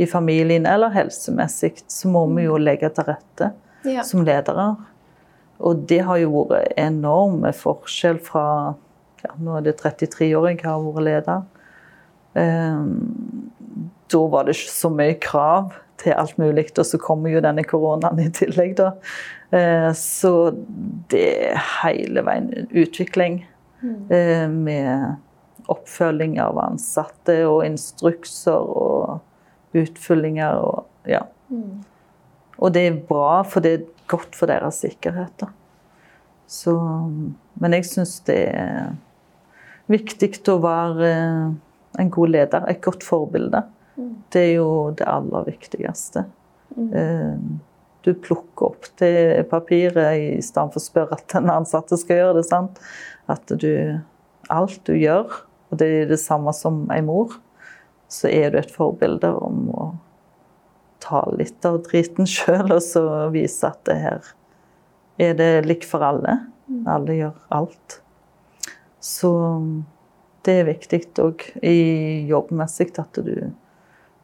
i 0.00 0.06
familien 0.08 0.66
eller 0.66 0.92
helsemessig, 0.94 1.74
så 1.90 2.08
må 2.12 2.24
vi 2.34 2.46
jo 2.46 2.56
legge 2.60 2.88
til 2.96 3.04
rette 3.10 3.50
Ja. 3.84 4.02
som 4.04 4.24
ledere. 4.24 4.76
Og 5.60 5.86
det 5.88 6.00
har 6.06 6.16
jo 6.20 6.46
vært 6.48 6.72
enorme 6.80 7.52
forskjell 7.56 8.18
fra 8.24 8.74
ja, 9.20 9.34
Nå 9.36 9.58
er 9.58 9.66
det 9.66 9.74
33 9.76 10.30
år 10.36 10.46
jeg 10.54 10.62
har 10.64 10.80
vært 10.80 11.04
leder. 11.04 11.42
Ehm, 12.40 13.50
da 14.10 14.20
var 14.32 14.44
det 14.48 14.54
ikke 14.56 14.72
så 14.72 14.90
mye 14.94 15.16
krav 15.20 15.74
til 16.00 16.14
alt 16.16 16.38
mulig, 16.40 16.70
og 16.78 16.86
så 16.88 16.98
kommer 16.98 17.30
jo 17.34 17.42
denne 17.44 17.64
koronaen 17.68 18.22
i 18.24 18.30
tillegg, 18.32 18.76
da. 18.78 18.92
Eh, 19.52 19.90
så 19.92 20.32
det 21.12 21.24
er 21.50 21.60
hele 21.82 22.22
veien 22.24 22.48
utvikling 22.70 23.42
eh, 24.10 24.46
med 24.48 25.16
oppfølging 25.70 26.38
av 26.42 26.56
ansatte 26.64 27.42
og 27.46 27.64
instrukser 27.66 28.56
og 28.56 29.20
utfyllinger 29.76 30.60
og 30.60 31.08
ja. 31.08 31.24
Og 32.60 32.72
det 32.74 32.82
er 32.86 32.98
bra, 33.08 33.40
for 33.46 33.64
det 33.64 33.72
er 33.72 33.86
godt 34.10 34.36
for 34.36 34.50
deres 34.50 34.82
sikkerhet. 34.84 35.32
Da. 35.40 35.48
Så, 36.50 36.74
men 37.62 37.76
jeg 37.76 37.86
syns 37.88 38.18
det 38.26 38.40
er 38.52 38.92
viktig 39.90 40.32
å 40.52 40.58
være 40.62 41.08
eh, 41.08 41.46
en 42.02 42.12
god 42.12 42.34
leder, 42.34 42.66
et 42.68 42.82
godt 42.84 43.06
forbilde. 43.06 43.62
Det 44.32 44.40
er 44.40 44.54
jo 44.60 44.68
det 44.96 45.08
aller 45.08 45.48
viktigste. 45.48 46.22
Mm. 46.76 47.58
Du 48.06 48.12
plukker 48.16 48.70
opp 48.70 48.86
det 49.00 49.48
papiret 49.50 50.16
i 50.16 50.40
stedet 50.44 50.72
for 50.72 50.80
å 50.80 50.84
spørre 50.84 51.18
at 51.18 51.26
den 51.34 51.50
ansatte 51.52 51.98
skal 52.00 52.22
gjøre 52.22 52.36
det. 52.38 52.46
sant? 52.48 52.80
At 53.28 53.50
du 53.50 54.00
Alt 54.50 54.80
du 54.88 54.96
gjør, 54.98 55.30
og 55.70 55.78
det 55.78 55.86
er 55.86 56.08
det 56.10 56.16
samme 56.18 56.50
som 56.56 56.80
en 56.90 57.06
mor, 57.06 57.36
så 58.10 58.28
er 58.28 58.50
du 58.50 58.58
et 58.60 58.72
forbilde 58.74 59.30
om 59.38 59.68
å 59.70 59.86
ta 61.00 61.22
litt 61.38 61.64
av 61.66 61.80
driten 61.86 62.28
sjøl 62.34 62.74
og 62.74 62.82
så 62.84 63.04
vise 63.34 63.70
at 63.70 63.82
det 63.88 63.98
her 64.02 64.34
er 65.20 65.34
det 65.36 65.50
likt 65.68 65.84
for 65.88 66.04
alle. 66.04 66.38
Alle 66.88 67.16
gjør 67.18 67.34
alt. 67.52 67.98
Så 69.00 69.30
det 70.46 70.54
er 70.60 70.68
viktig 70.70 71.00
òg 71.20 71.44
jobbmessig 72.30 72.88
at 73.00 73.20
du, 73.20 73.50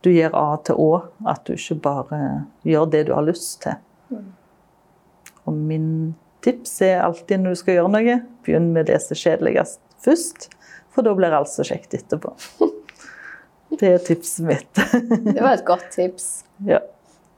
du 0.01 0.11
gjør 0.13 0.37
A 0.41 0.47
til 0.65 0.81
Å. 0.81 0.93
At 1.29 1.45
du 1.49 1.57
ikke 1.57 1.81
bare 1.85 2.21
gjør 2.65 2.89
det 2.95 3.03
du 3.09 3.13
har 3.17 3.27
lyst 3.29 3.61
til. 3.67 3.77
Og 5.47 5.59
min 5.69 6.15
tips 6.45 6.79
er 6.87 7.05
alltid 7.05 7.43
når 7.43 7.57
du 7.57 7.61
skal 7.61 7.79
gjøre 7.79 7.93
noe, 7.93 8.17
begynn 8.47 8.73
med 8.75 8.89
det 8.89 8.99
som 9.05 9.17
er 9.17 9.23
kjedeligst 9.25 9.83
først. 10.07 10.49
For 10.95 11.05
da 11.05 11.13
blir 11.19 11.35
alt 11.37 11.53
så 11.53 11.67
kjekt 11.67 11.95
etterpå. 11.99 12.33
Det 13.75 13.89
er 13.91 14.05
tipset 14.05 14.47
mitt. 14.47 14.71
Det 15.35 15.41
var 15.41 15.57
et 15.57 15.67
godt 15.67 15.91
tips. 15.95 16.45
ja. 16.67 16.81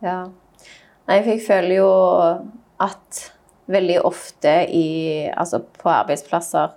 Ja. 0.05 0.29
Nei, 1.09 1.17
for 1.25 1.33
jeg 1.33 1.43
føler 1.43 1.73
jo 1.81 1.89
at 2.85 3.23
veldig 3.67 3.97
ofte 4.07 4.53
i 4.71 5.27
Altså 5.33 5.59
på 5.65 5.91
arbeidsplasser 5.91 6.77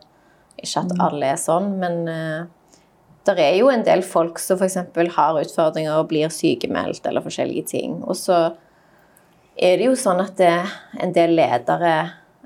Ikke 0.58 0.82
at 0.82 0.96
alle 1.06 1.34
er 1.34 1.38
sånn, 1.38 1.68
men 1.82 2.00
uh, 2.08 2.48
det 3.28 3.36
er 3.38 3.60
jo 3.60 3.70
en 3.70 3.84
del 3.86 4.02
folk 4.06 4.40
som 4.42 4.58
f.eks. 4.58 4.80
har 5.16 5.38
utfordringer 5.44 6.00
og 6.00 6.10
blir 6.10 6.32
sykemeldt 6.34 7.06
eller 7.06 7.22
forskjellige 7.22 7.68
ting. 7.70 8.00
Og 8.02 8.18
så 8.18 8.40
er 9.54 9.78
det 9.78 9.86
jo 9.86 9.94
sånn 10.00 10.24
at 10.24 10.34
det, 10.40 10.56
en 10.98 11.14
del 11.14 11.36
ledere 11.38 11.92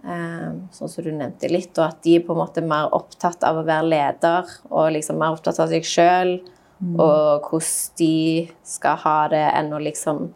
eh, 0.04 0.50
sånn 0.76 0.91
som 0.91 1.06
du 1.06 1.13
nevnte 1.15 1.48
litt, 1.52 1.72
og 1.80 1.86
at 1.86 2.02
de 2.04 2.18
er 2.18 2.26
på 2.28 2.36
en 2.36 2.41
måte 2.41 2.63
mer 2.65 2.91
opptatt 2.96 3.48
av 3.48 3.62
å 3.62 3.63
være 3.68 3.88
leder 3.88 4.52
og 4.68 4.91
liksom 4.98 5.20
mer 5.22 5.38
opptatt 5.38 5.62
av 5.63 5.72
seg 5.72 5.88
sjøl 5.88 6.36
og 6.83 7.47
hvordan 7.49 7.97
de 7.97 8.47
skal 8.67 8.97
ha 9.05 9.19
det, 9.31 9.45
enn 9.55 9.73
å 9.73 9.83
liksom 9.83 10.27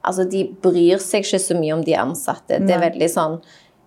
Altså, 0.00 0.24
de 0.24 0.46
bryr 0.64 0.96
seg 0.96 1.26
ikke 1.26 1.38
så 1.44 1.54
mye 1.58 1.74
om 1.76 1.82
de 1.84 1.92
ansatte. 1.92 2.56
Det 2.64 2.72
er 2.72 2.80
veldig 2.80 3.08
sånn 3.12 3.34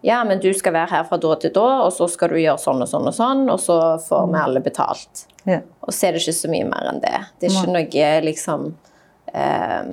Ja, 0.05 0.19
men 0.27 0.37
du 0.43 0.51
skal 0.53 0.75
være 0.75 0.91
her 0.91 1.07
fra 1.09 1.17
da 1.17 1.31
til 1.41 1.53
da, 1.55 1.63
og 1.87 1.89
så 1.95 2.05
skal 2.11 2.29
du 2.29 2.37
gjøre 2.37 2.61
sånn 2.61 2.83
og 2.85 2.89
sånn 2.91 3.07
og 3.09 3.15
sånn, 3.17 3.41
og 3.49 3.57
så 3.63 3.77
får 4.03 4.27
vi 4.29 4.41
alle 4.43 4.61
betalt. 4.61 5.23
Ja. 5.49 5.63
Og 5.81 5.89
så 5.95 6.07
er 6.07 6.13
det 6.13 6.21
ikke 6.21 6.35
så 6.37 6.51
mye 6.51 6.67
mer 6.69 6.89
enn 6.91 7.01
det. 7.01 7.15
Det 7.39 7.49
er 7.49 7.55
ikke 7.55 7.73
noe 7.73 8.11
liksom 8.27 8.67
eh, 9.33 9.89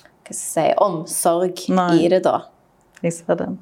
Hva 0.00 0.30
skal 0.30 0.38
jeg 0.38 0.40
si 0.40 0.66
Omsorg 0.86 1.66
Nei. 1.74 1.90
i 2.00 2.08
det, 2.14 2.22
da. 2.24 2.38
Jeg 3.04 3.18
ser 3.18 3.42
den. 3.42 3.60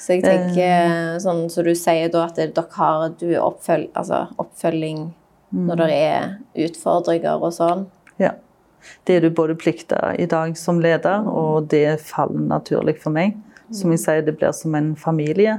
Så 0.00 0.16
jeg 0.16 0.24
tenker, 0.24 1.18
sånn 1.22 1.44
som 1.52 1.66
du 1.66 1.74
sier 1.76 2.10
da, 2.10 2.26
at 2.26 2.40
dere 2.40 2.66
har 2.74 3.10
du 3.20 3.28
er 3.30 3.42
oppføl, 3.44 3.86
altså, 3.94 4.24
oppfølging 4.40 5.10
når 5.50 5.82
det 5.82 5.90
er 5.96 6.30
utfordringer 6.66 7.42
og 7.42 7.52
sånn. 7.56 7.84
Ja. 8.22 8.34
Det 9.04 9.18
er 9.18 9.26
du 9.26 9.34
både 9.34 9.58
plikta 9.60 10.14
i 10.16 10.26
dag 10.30 10.56
som 10.56 10.80
leder, 10.80 11.26
og 11.28 11.68
det 11.72 12.00
faller 12.06 12.46
naturlig 12.48 12.96
for 13.02 13.12
meg. 13.12 13.36
Som 13.74 13.92
jeg 13.94 14.02
sier, 14.02 14.24
det 14.26 14.38
blir 14.38 14.54
som 14.56 14.74
en 14.74 14.94
familie. 14.98 15.58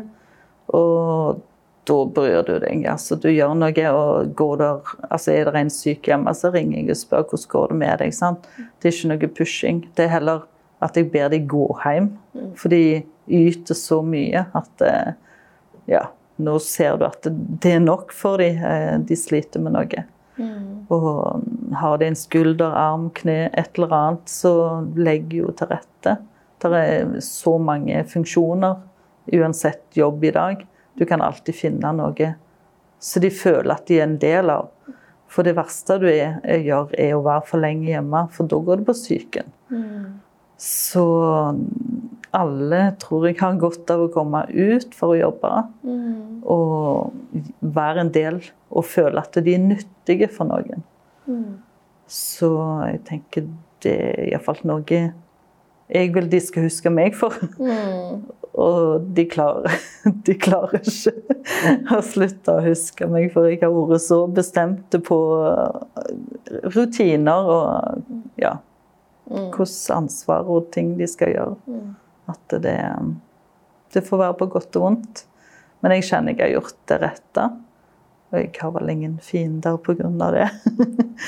Og 0.74 1.42
da 1.88 1.98
bryr 2.16 2.44
du 2.48 2.56
deg. 2.62 2.86
Altså, 2.90 3.18
du 3.20 3.30
gjør 3.32 3.54
noe, 3.58 3.86
og 3.92 4.34
går 4.38 4.56
der, 4.62 4.94
altså, 5.10 5.34
er 5.34 5.50
det 5.50 5.62
en 5.62 5.74
syk 5.74 6.10
hjemme, 6.10 6.34
så 6.38 6.52
ringer 6.54 6.80
jeg 6.82 6.94
og 6.94 7.00
spør 7.00 7.28
hvordan 7.30 7.52
går 7.56 7.72
det 7.72 7.80
med 7.82 8.04
deg. 8.04 8.16
Sant? 8.16 8.50
Det 8.80 8.90
er 8.90 8.98
ikke 8.98 9.12
noe 9.14 9.32
pushing. 9.40 9.84
Det 9.98 10.08
er 10.08 10.16
heller 10.16 10.46
at 10.82 10.98
jeg 10.98 11.12
ber 11.14 11.30
dem 11.34 11.48
gå 11.50 11.66
hjem. 11.84 12.12
For 12.58 12.74
de 12.74 13.02
yter 13.32 13.78
så 13.78 14.02
mye 14.06 14.46
at 14.58 14.86
eh, 14.86 15.14
ja, 15.92 16.08
nå 16.44 16.58
ser 16.64 16.98
du 17.00 17.06
at 17.08 17.28
det 17.64 17.76
er 17.78 17.84
nok 17.84 18.12
for 18.16 18.42
dem. 18.42 18.58
Eh, 18.64 18.98
De 19.08 19.18
sliter 19.20 19.64
med 19.64 19.76
noe. 19.78 20.06
Og 20.92 21.44
har 21.78 21.98
de 22.02 22.08
en 22.10 22.18
skulder, 22.18 22.74
arm, 22.74 23.10
kne, 23.14 23.52
et 23.54 23.78
eller 23.78 23.94
annet, 23.94 24.32
så 24.32 24.54
legg 24.98 25.34
jo 25.38 25.52
til 25.56 25.70
rette. 25.70 26.16
Det 26.62 26.72
er 26.78 27.12
så 27.26 27.58
mange 27.62 28.04
funksjoner, 28.10 28.80
uansett 29.38 29.84
jobb 29.98 30.24
i 30.26 30.32
dag. 30.36 30.66
Du 30.98 31.06
kan 31.06 31.22
alltid 31.22 31.56
finne 31.56 31.94
noe 31.96 32.34
så 33.02 33.20
de 33.20 33.32
føler 33.34 33.74
at 33.74 33.88
de 33.90 33.98
er 33.98 34.06
en 34.06 34.20
del 34.22 34.52
av. 34.54 34.68
For 35.32 35.48
det 35.48 35.56
verste 35.58 35.96
du 36.02 36.06
er, 36.12 36.36
gjør, 36.62 36.92
er 37.00 37.16
å 37.18 37.24
være 37.26 37.48
for 37.50 37.64
lenge 37.64 37.88
hjemme, 37.90 38.28
for 38.36 38.50
da 38.52 38.60
går 38.68 38.82
du 38.82 38.84
på 38.92 38.94
psyken. 38.98 39.48
Så 40.62 41.06
alle 42.38 42.82
tror 43.02 43.28
jeg 43.28 43.40
har 43.42 43.60
godt 43.60 43.92
av 43.92 44.06
å 44.06 44.12
komme 44.14 44.44
ut 44.52 44.96
for 44.98 45.14
å 45.14 45.20
jobbe. 45.20 45.52
Og 46.52 47.66
være 47.76 48.06
en 48.06 48.14
del 48.16 48.40
og 48.72 48.88
føle 48.88 49.22
at 49.22 49.36
de 49.44 49.56
er 49.56 49.66
nyttige 49.66 50.30
for 50.32 50.50
noen. 50.52 50.86
Så 52.12 52.54
jeg 52.88 53.04
tenker 53.08 53.50
det 53.82 53.98
er 53.98 54.30
iallfall 54.30 54.62
noe 54.68 55.02
jeg 55.92 56.14
vil 56.16 56.30
de 56.32 56.40
skal 56.40 56.68
huske 56.70 56.92
meg 56.94 57.18
for. 57.20 57.36
Og 58.52 59.06
de 59.16 59.24
klarer, 59.32 59.76
de 60.28 60.36
klarer 60.40 60.82
ikke 60.82 61.96
å 61.96 62.02
slutte 62.04 62.56
å 62.58 62.64
huske 62.66 63.08
meg, 63.08 63.30
for 63.32 63.48
jeg 63.48 63.62
har 63.62 63.72
vært 63.72 64.04
så 64.04 64.26
bestemt 64.28 64.98
på 65.08 65.20
rutiner 66.76 67.48
og 67.56 68.02
ja, 68.42 68.58
hvordan 69.32 70.02
ansvar 70.02 70.52
og 70.52 70.68
ting 70.76 70.98
de 71.00 71.08
skal 71.08 71.32
gjøre. 71.32 71.56
At 72.32 72.56
det, 72.64 72.78
det 73.94 74.06
får 74.08 74.24
være 74.26 74.38
på 74.40 74.50
godt 74.56 74.80
og 74.80 74.88
vondt. 74.88 75.26
Men 75.82 75.96
jeg 75.98 76.08
kjenner 76.10 76.36
jeg 76.36 76.46
har 76.46 76.56
gjort 76.58 76.80
det 76.92 77.00
rette. 77.06 77.48
Og 78.32 78.40
jeg 78.40 78.54
har 78.62 78.76
vel 78.78 78.94
ingen 78.94 79.18
fiender 79.24 79.80
pga. 79.84 80.10
det. 80.38 80.50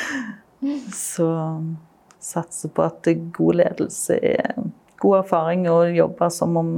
Så 0.95 1.27
satser 2.23 2.71
på 2.71 2.85
at 2.87 3.07
god 3.35 3.59
ledelse 3.59 4.15
er 4.15 4.55
god 5.03 5.17
erfaring 5.17 5.65
å 5.67 5.81
jobbe 5.91 6.29
som 6.31 6.55
om 6.59 6.69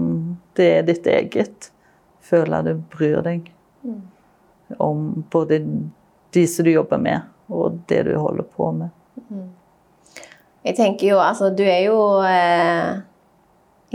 det 0.57 0.69
er 0.79 0.87
ditt 0.87 1.05
eget. 1.07 1.69
Føle 2.25 2.63
du 2.65 2.73
bryr 2.95 3.21
deg 3.25 3.51
om 4.81 5.11
både 5.31 5.59
de 6.33 6.47
som 6.49 6.65
du 6.65 6.71
jobber 6.71 6.97
med, 6.97 7.27
og 7.53 7.77
det 7.87 8.01
du 8.07 8.15
holder 8.17 8.47
på 8.49 8.71
med. 8.73 8.89
Jeg 10.65 10.77
tenker 10.79 11.11
jo, 11.11 11.19
altså, 11.21 11.51
du 11.53 11.61
er 11.61 11.83
jo 11.85 11.99
eh, 12.25 12.97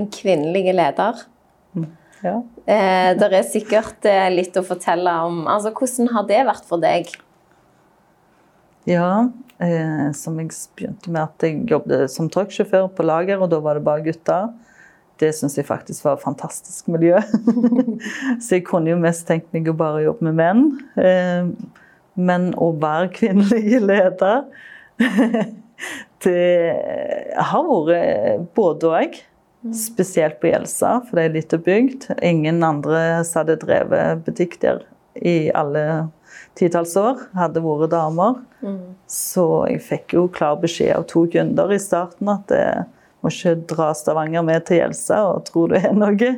en 0.00 0.08
kvinnelig 0.12 0.74
leder. 0.74 1.26
Ja. 2.20 2.36
Eh, 2.68 3.10
det 3.16 3.28
er 3.32 3.46
sikkert 3.48 4.04
eh, 4.08 4.28
litt 4.32 4.56
å 4.60 4.64
fortelle 4.66 5.12
om. 5.24 5.46
Altså, 5.48 5.72
hvordan 5.72 6.10
har 6.12 6.26
det 6.28 6.40
vært 6.48 6.66
for 6.68 6.82
deg? 6.82 7.08
Ja, 8.88 9.30
eh, 9.60 10.10
som 10.16 10.36
jeg 10.40 10.52
begynte 10.76 11.12
med 11.12 11.22
at 11.22 11.46
jeg 11.46 11.62
jobbet 11.70 12.12
som 12.12 12.28
trucksjåfør 12.32 12.90
på 12.96 13.06
lager, 13.08 13.40
og 13.40 13.52
da 13.52 13.60
var 13.64 13.78
det 13.78 13.86
bare 13.86 14.04
gutter. 14.04 14.50
Det 15.20 15.32
syns 15.36 15.58
jeg 15.58 15.68
faktisk 15.68 16.04
var 16.06 16.16
et 16.16 16.24
fantastisk 16.24 16.88
miljø. 16.92 17.20
Så 18.42 18.56
jeg 18.56 18.66
kunne 18.68 18.92
jo 18.92 19.00
mest 19.00 19.26
tenkt 19.28 19.50
meg 19.56 19.68
å 19.68 19.76
bare 19.76 20.04
jobbe 20.06 20.28
med 20.30 20.38
menn. 20.40 20.66
Eh, 21.00 21.50
men 22.20 22.50
å 22.60 22.72
være 22.80 23.12
kvinnelig 23.16 23.80
leder 23.90 24.44
Det 26.20 26.74
har 27.40 27.64
vært 27.64 28.48
både 28.56 28.90
òg. 28.92 29.20
Spesielt 29.77 30.38
på 30.40 30.49
Gjelsa, 30.49 31.03
for 31.05 31.18
det 31.18 31.25
er 31.27 31.35
lite 31.35 31.59
bygd. 31.61 32.07
Ingen 32.25 32.62
andre 32.64 33.01
hadde 33.20 33.59
drevet 33.61 34.23
butikk 34.25 34.57
der 34.62 34.87
i 35.20 35.51
alle 35.53 35.83
titalls 36.57 36.94
år, 36.96 37.18
hadde 37.37 37.61
vært 37.64 37.92
damer. 37.92 38.38
Så 39.11 39.44
jeg 39.68 39.83
fikk 39.85 40.14
jo 40.16 40.29
klar 40.33 40.57
beskjed 40.62 40.94
av 40.96 41.05
to 41.11 41.27
kunder 41.33 41.73
i 41.73 41.79
starten 41.83 42.29
at 42.33 42.53
jeg 42.55 42.87
må 43.20 43.29
ikke 43.29 43.55
dra 43.68 43.90
Stavanger 43.92 44.44
med 44.46 44.64
til 44.64 44.81
Gjelsa 44.81 45.18
og 45.35 45.44
tro 45.51 45.66
det 45.68 45.83
er 45.85 45.92
noe. 45.92 46.31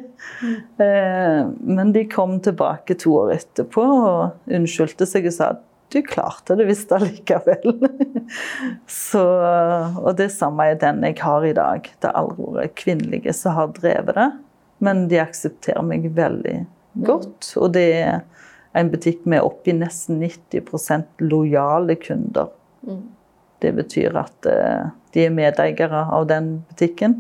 Eh, 0.83 1.43
Men 1.63 1.93
de 1.95 2.03
kom 2.11 2.41
tilbake 2.43 2.97
to 2.99 3.15
år 3.21 3.37
etterpå 3.37 3.85
og 3.87 4.51
unnskyldte 4.51 5.07
seg 5.07 5.31
og 5.31 5.37
sa 5.37 5.53
at 5.55 5.63
du 5.93 6.01
klarte 6.03 6.57
det 6.59 6.67
visst 6.69 6.93
allikevel. 6.93 7.77
Så, 8.91 9.23
og 10.01 10.15
det 10.19 10.31
samme 10.35 10.71
er 10.71 10.81
den 10.81 11.03
jeg 11.07 11.19
har 11.23 11.45
i 11.47 11.55
dag. 11.57 11.89
Det 12.01 12.09
er 12.09 12.19
aldri 12.19 12.49
vært 12.57 12.77
kvinnelige 12.81 13.35
som 13.37 13.57
har 13.59 13.73
drevet 13.77 14.17
det, 14.17 14.29
men 14.83 15.07
de 15.13 15.21
aksepterer 15.23 15.85
meg 15.87 16.09
veldig 16.17 16.57
godt. 17.07 17.53
Og 17.61 17.75
det 17.77 17.87
er 18.01 18.21
en 18.79 18.91
butikk 18.93 19.27
med 19.29 19.45
oppi 19.45 19.75
nesten 19.77 20.23
90% 20.23 21.27
lojale 21.29 21.97
kunder. 22.01 22.53
Det 23.63 23.73
betyr 23.77 24.17
at 24.19 24.49
eh, 24.51 24.91
de 25.15 25.27
er 25.27 25.35
medeiere 25.35 26.07
av 26.11 26.27
den 26.31 26.55
butikken. 26.71 27.19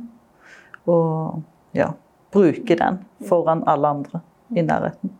Og 0.90 1.42
ja, 1.76 1.92
bruker 2.34 2.80
den 2.80 3.02
foran 3.28 3.62
alle 3.70 3.92
andre 3.96 4.22
i 4.56 4.64
nærheten. 4.64 5.12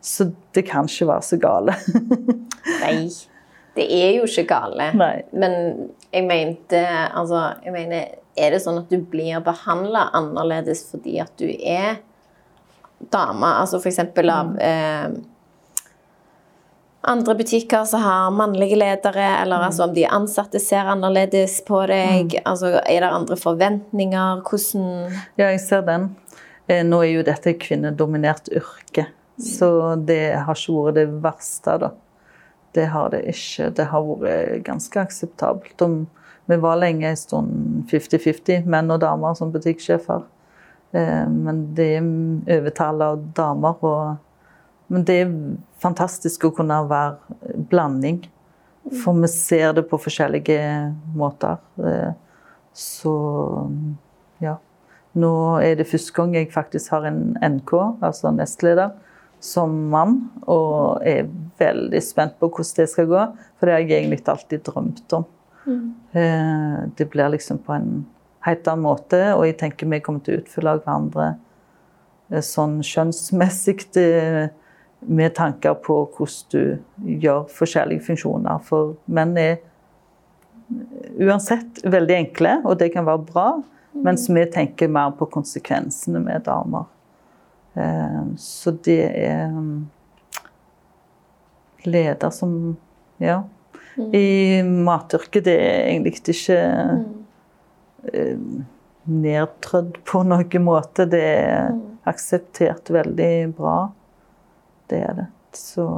Så 0.00 0.30
det 0.54 0.62
kan 0.68 0.86
ikke 0.88 1.08
være 1.10 1.26
så 1.26 1.38
gale. 1.42 1.74
Nei, 2.82 3.08
det 3.78 3.86
er 3.94 4.12
jo 4.18 4.26
ikke 4.28 4.46
gale. 4.50 4.90
Nei. 4.98 5.14
Men 5.32 5.56
jeg 6.12 6.26
mente 6.28 6.82
Altså, 6.88 7.42
jeg 7.64 7.74
mener 7.74 8.14
Er 8.38 8.54
det 8.54 8.62
sånn 8.64 8.78
at 8.80 8.92
du 8.92 9.00
blir 9.02 9.42
behandla 9.44 10.08
annerledes 10.16 10.84
fordi 10.90 11.18
at 11.22 11.32
du 11.40 11.48
er 11.50 11.98
dame? 13.10 13.50
Altså 13.58 13.80
for 13.82 13.90
eksempel 13.90 14.30
av 14.30 14.54
eh, 14.62 15.10
andre 17.08 17.34
butikker 17.34 17.84
som 17.84 18.02
har 18.02 18.30
mannlige 18.30 18.76
ledere, 18.76 19.26
eller 19.42 19.68
altså 19.68 19.84
om 19.84 19.94
de 19.94 20.06
ansatte 20.06 20.60
ser 20.60 20.90
annerledes 20.92 21.60
på 21.66 21.82
deg? 21.90 22.38
Altså, 22.44 22.74
er 22.82 23.02
det 23.04 23.10
andre 23.10 23.38
forventninger? 23.38 24.42
Hvordan 24.46 25.14
Ja, 25.38 25.48
jeg 25.48 25.60
ser 25.64 25.86
den. 25.86 26.10
Eh, 26.68 26.84
Nå 26.84 27.00
er 27.02 27.12
jo 27.16 27.26
dette 27.26 27.54
et 27.54 27.62
kvinnedominert 27.62 28.50
yrke, 28.52 29.06
så 29.38 29.96
det 29.96 30.34
har 30.44 30.56
ikke 30.58 30.84
vært 30.84 30.96
det 30.98 31.06
verste, 31.22 31.78
da. 31.78 31.90
Det 32.74 32.86
har 32.92 33.10
det 33.10 33.22
ikke. 33.30 33.70
Det 33.74 33.86
har 33.90 34.06
vært 34.20 34.64
ganske 34.66 35.00
akseptabelt. 35.00 35.84
Vi 36.48 36.56
var 36.56 36.80
lenge 36.80 37.08
en 37.08 37.16
stund 37.16 37.88
50-50, 37.90 38.66
menn 38.66 38.90
og 38.90 39.00
damer 39.02 39.34
som 39.36 39.52
butikksjefer. 39.52 40.24
Eh, 40.92 41.26
Men 41.28 41.74
det 41.74 41.88
er 41.98 42.58
overtall 42.58 43.02
av 43.02 43.22
damer. 43.36 43.76
Og, 43.84 44.16
men 44.88 45.04
det 45.04 45.20
er 45.22 45.34
fantastisk 45.80 46.48
å 46.48 46.54
kunne 46.56 46.80
være 46.88 47.56
blanding. 47.70 48.22
For 49.02 49.12
vi 49.20 49.28
ser 49.28 49.74
det 49.76 49.88
på 49.90 50.00
forskjellige 50.00 50.60
måter. 51.16 51.58
Eh, 51.78 52.12
Så 52.78 53.12
ja. 54.40 54.56
Nå 55.18 55.58
er 55.58 55.74
det 55.74 55.88
første 55.90 56.14
gang 56.14 56.34
jeg 56.36 56.52
faktisk 56.52 56.92
har 56.92 57.04
en 57.08 57.36
NK, 57.42 57.72
altså 58.04 58.30
nestleder, 58.30 58.92
som 59.40 59.74
mann. 59.92 60.20
Og 60.46 61.02
er 61.06 61.28
veldig 61.58 62.02
spent 62.04 62.38
på 62.38 62.50
hvordan 62.50 62.76
det 62.82 62.88
skal 62.92 63.10
gå, 63.10 63.24
for 63.58 63.66
det 63.66 63.74
har 63.74 63.84
jeg 63.84 64.02
egentlig 64.02 64.22
alltid 64.28 64.64
drømt 64.66 65.18
om. 65.18 65.26
Eh, 66.12 66.88
Det 66.96 67.10
blir 67.10 67.28
liksom 67.28 67.58
på 67.58 67.72
en 67.72 68.06
helt 68.40 68.68
annen 68.68 68.82
måte, 68.86 69.34
og 69.34 69.44
jeg 69.46 69.58
tenker 69.58 69.90
vi 69.90 70.00
kommer 70.00 70.24
til 70.24 70.38
å 70.38 70.42
utfylle 70.42 70.78
hverandre 70.78 71.26
eh, 72.30 72.40
sånn 72.44 72.80
skjønnsmessig 72.86 73.82
eh, 74.00 74.48
med 75.00 75.34
tanker 75.34 75.76
på 75.84 76.00
hvordan 76.16 76.52
du 76.52 77.18
gjør 77.22 77.46
forskjellige 77.52 78.06
funksjoner. 78.08 78.62
For 78.64 78.96
menn 79.06 79.36
er 79.38 79.58
uansett 81.20 81.82
veldig 81.84 82.16
enkle, 82.16 82.60
og 82.64 82.78
det 82.80 82.92
kan 82.94 83.06
være 83.08 83.26
bra. 83.28 83.48
Mens 83.98 84.28
vi 84.30 84.44
tenker 84.46 84.90
mer 84.92 85.10
på 85.18 85.26
konsekvensene 85.32 86.20
med 86.22 86.44
damer. 86.46 86.86
Eh, 87.78 88.24
så 88.42 88.74
det 88.84 89.02
er 89.06 89.54
mm, 89.54 89.86
leder 91.86 92.34
som 92.34 92.76
Ja. 93.18 93.42
I 94.14 94.62
matyrket 94.62 95.48
det 95.48 95.54
er 95.58 95.88
egentlig 95.88 96.12
ikke 96.30 96.58
eh, 98.12 98.42
nedtrødd 99.10 99.96
på 100.06 100.22
noen 100.22 100.62
måte. 100.62 101.06
Det 101.10 101.22
er 101.22 101.72
akseptert 102.06 102.92
veldig 102.94 103.32
bra. 103.58 103.78
Det 104.86 105.00
er 105.02 105.16
det. 105.18 105.26
Så 105.56 105.88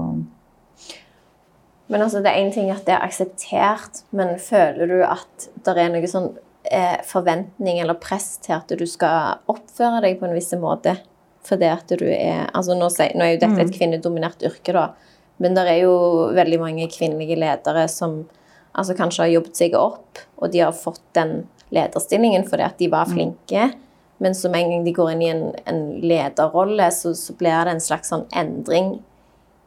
Men 1.90 2.00
altså, 2.00 2.22
det 2.22 2.30
er 2.30 2.40
én 2.40 2.52
ting 2.54 2.70
at 2.72 2.86
det 2.86 2.94
er 2.94 3.04
akseptert, 3.04 4.04
men 4.16 4.38
føler 4.38 4.86
du 4.86 5.00
at 5.04 5.50
det 5.66 5.76
er 5.76 5.92
noe 5.92 6.08
sånn 6.08 6.30
eh, 6.70 7.00
forventning 7.04 7.80
eller 7.82 7.98
press 8.00 8.36
til 8.44 8.56
at 8.56 8.70
du 8.70 8.86
skal 8.88 9.42
oppføre 9.50 10.00
deg 10.06 10.20
på 10.20 10.28
en 10.28 10.36
viss 10.36 10.52
måte? 10.60 10.96
Fordi 11.46 11.70
at 11.72 11.92
du 11.98 12.04
er 12.04 12.50
altså 12.52 12.76
nå, 12.76 12.90
nå 12.90 13.24
er 13.24 13.34
jo 13.34 13.40
dette 13.44 13.64
et 13.64 13.72
kvinnedominert 13.74 14.42
yrke, 14.44 14.74
da. 14.76 14.90
Men 15.40 15.56
det 15.56 15.64
er 15.72 15.78
jo 15.86 15.94
veldig 16.36 16.58
mange 16.60 16.88
kvinnelige 16.92 17.38
ledere 17.40 17.86
som 17.88 18.20
altså 18.76 18.94
kanskje 18.98 19.24
har 19.24 19.32
jobbet 19.38 19.56
seg 19.56 19.76
opp, 19.78 20.20
og 20.36 20.52
de 20.52 20.60
har 20.62 20.76
fått 20.76 21.02
den 21.16 21.44
lederstillingen 21.74 22.44
fordi 22.48 22.66
at 22.66 22.76
de 22.82 22.90
var 22.92 23.08
flinke. 23.08 23.70
Men 24.20 24.36
som 24.36 24.54
en 24.54 24.68
gang 24.68 24.84
de 24.84 24.92
går 24.92 25.14
inn 25.14 25.22
i 25.24 25.30
en, 25.32 25.46
en 25.70 25.80
lederrolle, 26.04 26.90
så, 26.92 27.14
så 27.16 27.32
blir 27.40 27.56
det 27.64 27.72
en 27.72 27.82
slags 27.82 28.12
sånn 28.12 28.26
endring 28.36 28.98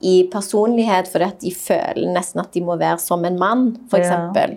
i 0.04 0.28
personlighet, 0.30 1.08
fordi 1.10 1.26
at 1.26 1.42
de 1.42 1.54
føler 1.56 2.12
nesten 2.14 2.44
at 2.44 2.54
de 2.54 2.62
må 2.62 2.76
være 2.78 3.00
som 3.02 3.24
en 3.26 3.40
mann, 3.40 3.70
f.eks. 3.88 4.12
Ja. 4.12 4.48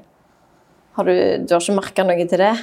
Har 0.97 1.09
du, 1.09 1.15
du 1.15 1.55
har 1.55 1.63
ikke 1.63 1.77
merka 1.79 2.05
noe 2.05 2.27
til 2.29 2.43
det? 2.43 2.55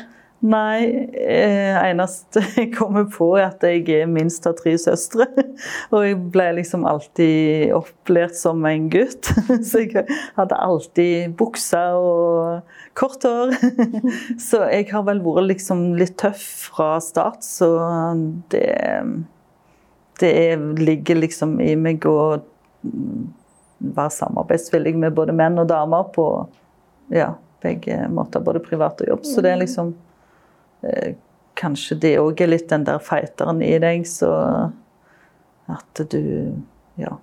Nei, 0.44 1.08
eh, 1.16 1.78
eneste 1.88 2.42
jeg 2.58 2.74
kommer 2.78 3.06
på 3.08 3.30
er 3.38 3.46
at 3.48 3.64
jeg 3.64 3.86
er 3.96 4.10
minst 4.12 4.44
av 4.50 4.58
tre 4.60 4.74
søstre. 4.82 5.30
Og 5.94 6.04
jeg 6.04 6.18
ble 6.34 6.50
liksom 6.58 6.84
alltid 6.90 7.72
opplært 7.78 8.36
som 8.36 8.66
en 8.68 8.90
gutt. 8.92 9.32
Så 9.70 9.86
jeg 9.86 10.04
hadde 10.36 10.60
alltid 10.60 11.38
bukser 11.40 11.96
og 11.96 12.76
kort 13.00 13.24
hår. 13.24 13.56
Så 14.42 14.66
jeg 14.68 14.90
har 14.92 15.08
vel 15.08 15.24
vært 15.24 15.48
liksom 15.54 15.94
litt 16.00 16.18
tøff 16.20 16.44
fra 16.68 16.98
start, 17.04 17.44
så 17.46 17.70
det 18.52 18.68
Det 20.20 20.56
ligger 20.78 21.18
liksom 21.18 21.56
i 21.62 21.74
meg 21.76 22.06
å 22.06 22.36
være 23.84 24.14
samarbeidsvillig 24.14 24.94
med 25.00 25.16
både 25.18 25.34
menn 25.36 25.58
og 25.60 25.68
damer 25.72 26.06
på 26.16 26.28
ja, 27.12 27.34
begge 27.64 28.08
måter, 28.14 28.44
både 28.44 28.62
privat 28.64 29.02
og 29.02 29.10
jobb. 29.10 29.26
Så 29.26 29.42
det 29.42 29.52
er 29.52 29.62
liksom 29.64 29.90
eh, 29.90 30.13
Kanskje 31.60 32.00
det 32.02 32.16
òg 32.20 32.42
er 32.42 32.50
litt 32.50 32.72
den 32.72 32.86
der 32.88 33.02
feiteren 33.04 33.62
i 33.64 33.76
deg, 33.82 34.08
så 34.10 34.32
at 35.72 36.02
du 36.12 36.24
ja 37.00 37.14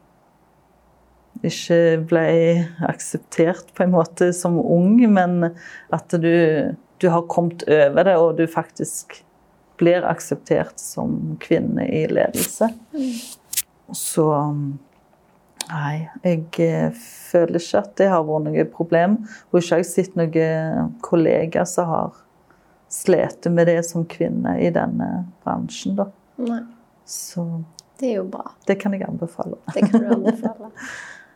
ikke 1.47 1.79
ble 2.11 2.25
akseptert 2.85 3.73
på 3.77 3.85
en 3.87 3.95
måte 3.95 4.31
som 4.37 4.59
ung, 4.61 4.99
men 5.13 5.51
at 5.95 6.13
du, 6.13 6.77
du 7.01 7.09
har 7.09 7.29
kommet 7.33 7.65
over 7.69 8.05
det, 8.05 8.17
og 8.21 8.37
du 8.41 8.45
faktisk 8.51 9.23
blir 9.81 10.05
akseptert 10.05 10.77
som 10.81 11.39
kvinne 11.41 11.87
i 11.89 12.05
ledelse. 12.11 12.71
Så 13.97 14.29
Nei, 15.71 16.09
jeg 16.25 16.41
eh, 16.65 16.97
føler 17.31 17.61
ikke 17.61 17.79
at 17.79 17.91
det 18.01 18.09
har 18.11 18.25
vært 18.27 18.47
noe 18.49 18.63
problem. 18.73 19.13
Og 19.53 19.61
ikke 19.61 19.77
har 19.77 19.83
jeg 19.85 19.87
sett 19.87 20.17
noen 20.19 20.89
kollegaer 21.05 21.69
som 21.69 21.87
har 21.87 22.17
slitt 22.91 23.47
med 23.55 23.67
det 23.71 23.79
som 23.87 24.05
kvinne 24.11 24.57
i 24.61 24.71
denne 24.75 25.11
bransjen. 25.45 25.95
Da. 25.99 26.09
Nei. 26.43 26.61
Så 27.07 27.45
Det 28.01 28.11
er 28.13 28.17
jo 28.21 28.25
bra. 28.33 28.51
det 28.67 28.79
kan 28.81 28.93
jeg 28.97 29.03
anbefale. 29.07 29.57
Det 29.75 29.87
kan 29.91 30.01
du 30.01 30.07
anbefale. 30.17 30.71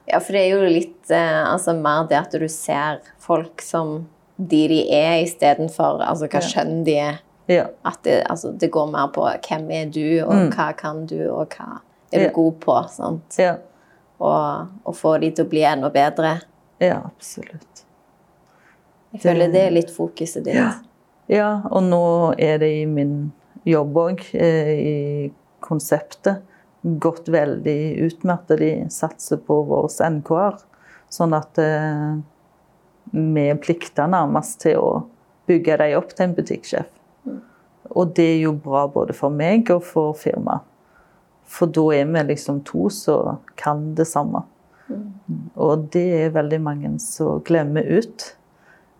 Ja, 0.06 0.18
for 0.20 0.36
det 0.36 0.40
er 0.42 0.50
jo 0.52 0.66
litt 0.68 1.10
eh, 1.16 1.44
altså, 1.48 1.72
mer 1.80 2.02
det 2.10 2.18
at 2.18 2.34
du 2.36 2.42
ser 2.52 2.98
folk 3.24 3.62
som 3.64 4.02
de 4.36 4.66
de 4.68 4.80
er, 4.92 5.22
istedenfor 5.24 6.02
altså, 6.04 6.26
hva 6.28 6.42
kjønn 6.44 6.82
de 6.84 6.98
er. 7.00 7.20
Ja. 7.48 7.62
At 7.88 8.02
det, 8.04 8.18
altså, 8.28 8.50
det 8.52 8.68
går 8.74 8.90
mer 8.92 9.08
på 9.14 9.24
hvem 9.48 9.70
er 9.72 9.86
du, 9.94 10.02
og 10.26 10.34
Mm. 10.34 10.50
hva 10.52 10.66
kan 10.76 11.06
du, 11.06 11.16
og 11.32 11.48
hva 11.56 11.80
er 12.12 12.18
du 12.18 12.24
Ja. 12.26 12.32
god 12.36 12.60
på. 12.60 12.76
Sant? 12.92 13.38
Ja, 13.38 13.56
Og, 14.20 14.68
og 14.84 14.94
få 14.94 15.18
de 15.20 15.30
til 15.30 15.46
å 15.46 15.48
bli 15.48 15.62
enda 15.64 15.88
bedre. 15.90 16.34
ja 16.80 17.00
absolutt. 17.04 17.84
Jeg 19.14 19.20
føler 19.22 19.50
det 19.52 19.62
er 19.66 19.70
litt 19.70 19.90
fokuset 19.90 20.44
ditt. 20.44 20.54
Ja. 20.54 20.72
Ja, 21.30 21.62
og 21.72 21.86
nå 21.86 22.04
er 22.38 22.58
det 22.60 22.70
i 22.82 22.84
min 22.88 23.32
jobb 23.64 23.96
òg, 23.96 24.24
i 24.34 25.30
konseptet, 25.64 26.42
gått 26.84 27.30
veldig 27.32 27.78
ut 28.04 28.26
med 28.28 28.34
at 28.34 28.58
de 28.60 28.70
satser 28.92 29.40
på 29.40 29.62
våre 29.64 30.10
NK-er. 30.18 30.58
Sånn 31.08 31.32
at 31.36 31.56
eh, 31.62 32.18
vi 33.14 33.46
plikter 33.62 34.10
nærmest 34.10 34.60
til 34.66 34.80
å 34.82 34.90
bygge 35.48 35.78
dem 35.80 35.96
opp 35.96 36.12
til 36.12 36.26
en 36.26 36.36
butikksjef. 36.36 36.90
Og 37.94 38.12
det 38.16 38.26
er 38.34 38.40
jo 38.42 38.54
bra 38.58 38.84
både 38.90 39.16
for 39.16 39.32
meg 39.32 39.70
og 39.72 39.84
for 39.86 40.16
firmaet. 40.18 40.64
For 41.44 41.68
da 41.68 41.84
er 41.92 42.08
vi 42.08 42.22
liksom 42.32 42.62
to 42.66 42.88
som 42.92 43.38
kan 43.60 43.92
det 43.96 44.08
samme. 44.10 44.42
Og 45.54 45.88
det 45.92 46.06
er 46.24 46.32
veldig 46.34 46.60
mange 46.64 46.94
som 47.04 47.42
glemmer 47.44 47.84
ut. 47.84 48.24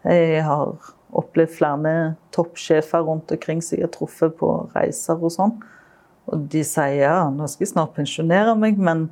Jeg 0.05 0.45
har 0.45 0.94
opplevd 1.19 1.53
flere 1.57 1.95
toppsjefer 2.35 3.05
rundt 3.07 3.33
omkring 3.35 3.63
som 3.63 3.79
jeg 3.79 3.87
har 3.87 3.95
truffet 3.95 4.35
på 4.41 4.51
reiser 4.75 5.21
og 5.21 5.33
sånn. 5.35 5.55
Og 6.33 6.49
de 6.51 6.65
sier 6.67 7.03
ja, 7.05 7.19
nå 7.31 7.47
skal 7.51 7.67
jeg 7.67 7.75
snart 7.75 7.95
pensjonere 7.97 8.55
meg, 8.59 8.81
men 8.81 9.09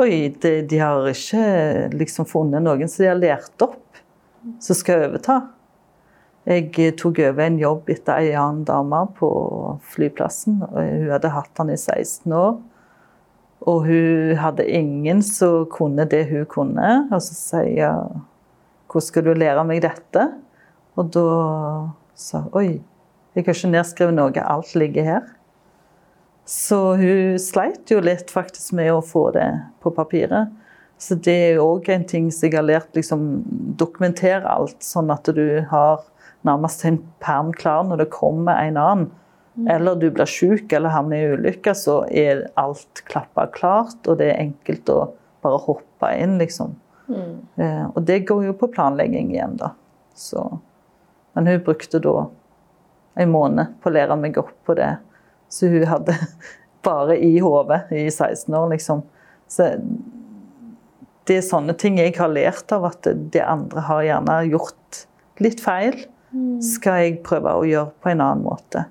oi, 0.00 0.30
de, 0.40 0.60
de 0.66 0.80
har 0.80 1.08
ikke 1.10 1.90
liksom 1.94 2.28
funnet 2.28 2.64
noen 2.64 2.88
som 2.88 3.04
de 3.04 3.10
har 3.10 3.20
lært 3.20 3.66
opp, 3.66 4.00
som 4.62 4.78
skal 4.78 5.08
overta. 5.10 5.42
Jeg 6.48 6.70
eh, 6.80 6.94
tok 6.96 7.20
over 7.20 7.44
en 7.44 7.58
jobb 7.60 7.90
etter 7.92 8.22
ei 8.22 8.32
annen 8.32 8.64
dame 8.68 9.02
på 9.18 9.28
flyplassen. 9.92 10.62
Hun 10.72 11.10
hadde 11.12 11.32
hatt 11.34 11.60
han 11.60 11.72
i 11.72 11.76
16 11.76 12.32
år. 12.32 12.56
Og 13.68 13.84
hun 13.84 14.38
hadde 14.40 14.64
ingen 14.64 15.20
som 15.22 15.66
kunne 15.68 16.06
det 16.08 16.24
hun 16.30 16.46
kunne. 16.48 16.92
Og 17.12 17.20
så 17.20 17.36
sier 17.36 17.74
jeg 17.76 18.20
hvordan 18.90 19.06
skal 19.06 19.26
du 19.28 19.34
lære 19.36 19.66
meg 19.68 19.84
dette? 19.84 20.24
Og 20.98 21.10
da 21.14 21.26
sa 22.18 22.44
oi, 22.56 22.80
jeg 23.34 23.46
har 23.46 23.54
ikke 23.54 23.70
nedskrevet 23.70 24.16
noe, 24.16 24.42
alt 24.42 24.74
ligger 24.74 25.06
her. 25.06 25.28
Så 26.50 26.96
hun 26.98 27.36
sleit 27.38 27.90
jo 27.92 28.00
litt 28.02 28.32
faktisk 28.32 28.74
med 28.74 28.90
å 28.90 29.04
få 29.04 29.28
det 29.36 29.46
på 29.84 29.92
papiret. 29.94 30.50
Så 31.00 31.16
det 31.16 31.32
er 31.32 31.52
jo 31.56 31.68
òg 31.76 31.86
en 31.94 32.04
ting 32.04 32.26
som 32.34 32.48
jeg 32.48 32.58
har 32.58 32.66
lært, 32.66 32.90
liksom 32.96 33.28
dokumentere 33.80 34.44
alt, 34.50 34.80
sånn 34.84 35.12
at 35.14 35.30
du 35.32 35.62
har 35.70 36.02
nærmest 36.44 36.84
en 36.88 36.98
perm 37.22 37.54
klar 37.56 37.86
når 37.86 38.02
det 38.02 38.10
kommer 38.12 38.58
en 38.58 38.80
annen. 38.80 39.08
Eller 39.70 39.96
du 39.98 40.08
blir 40.14 40.28
syk 40.30 40.72
eller 40.72 40.92
havner 40.94 41.22
i 41.22 41.32
ulykke, 41.36 41.74
så 41.76 42.00
er 42.06 42.46
alt 42.60 43.02
klappa 43.08 43.46
klart, 43.54 43.98
og 44.08 44.18
det 44.20 44.30
er 44.30 44.42
enkelt 44.44 44.88
å 44.92 45.00
bare 45.44 45.60
hoppe 45.66 46.12
inn, 46.16 46.38
liksom. 46.40 46.76
Eh, 47.60 47.86
og 47.90 48.02
det 48.06 48.22
går 48.28 48.44
jo 48.46 48.56
på 48.56 48.70
planlegging 48.72 49.32
igjen, 49.34 49.56
da. 49.60 49.72
Så, 50.16 50.44
men 51.34 51.46
hun 51.46 51.64
brukte 51.64 52.00
da 52.02 52.26
en 53.20 53.32
måned 53.32 53.76
på 53.82 53.90
å 53.90 53.94
lære 53.94 54.16
meg 54.20 54.38
opp 54.40 54.52
på 54.66 54.76
det. 54.78 54.94
Så 55.50 55.70
hun 55.70 55.86
hadde 55.90 56.16
bare 56.86 57.18
i 57.18 57.38
hodet 57.42 57.84
i 57.94 58.06
16 58.10 58.54
år, 58.54 58.70
liksom. 58.74 59.02
Så 59.50 59.72
det 61.28 61.36
er 61.36 61.46
sånne 61.46 61.74
ting 61.78 61.98
jeg 62.00 62.16
har 62.18 62.30
lært 62.32 62.72
av 62.74 62.86
at 62.88 63.06
de 63.06 63.42
andre 63.44 63.84
har 63.86 64.06
gjerne 64.06 64.38
gjort 64.50 65.04
litt 65.42 65.62
feil. 65.62 65.98
Skal 66.62 67.04
jeg 67.04 67.20
prøve 67.26 67.52
å 67.58 67.66
gjøre 67.66 67.90
på 68.02 68.12
en 68.12 68.22
annen 68.22 68.44
måte 68.46 68.84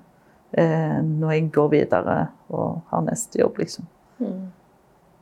eh, 0.52 0.98
når 1.00 1.32
jeg 1.32 1.46
går 1.54 1.70
videre 1.72 2.16
og 2.52 2.82
har 2.92 3.04
neste 3.06 3.40
jobb, 3.40 3.62
liksom. 3.62 3.86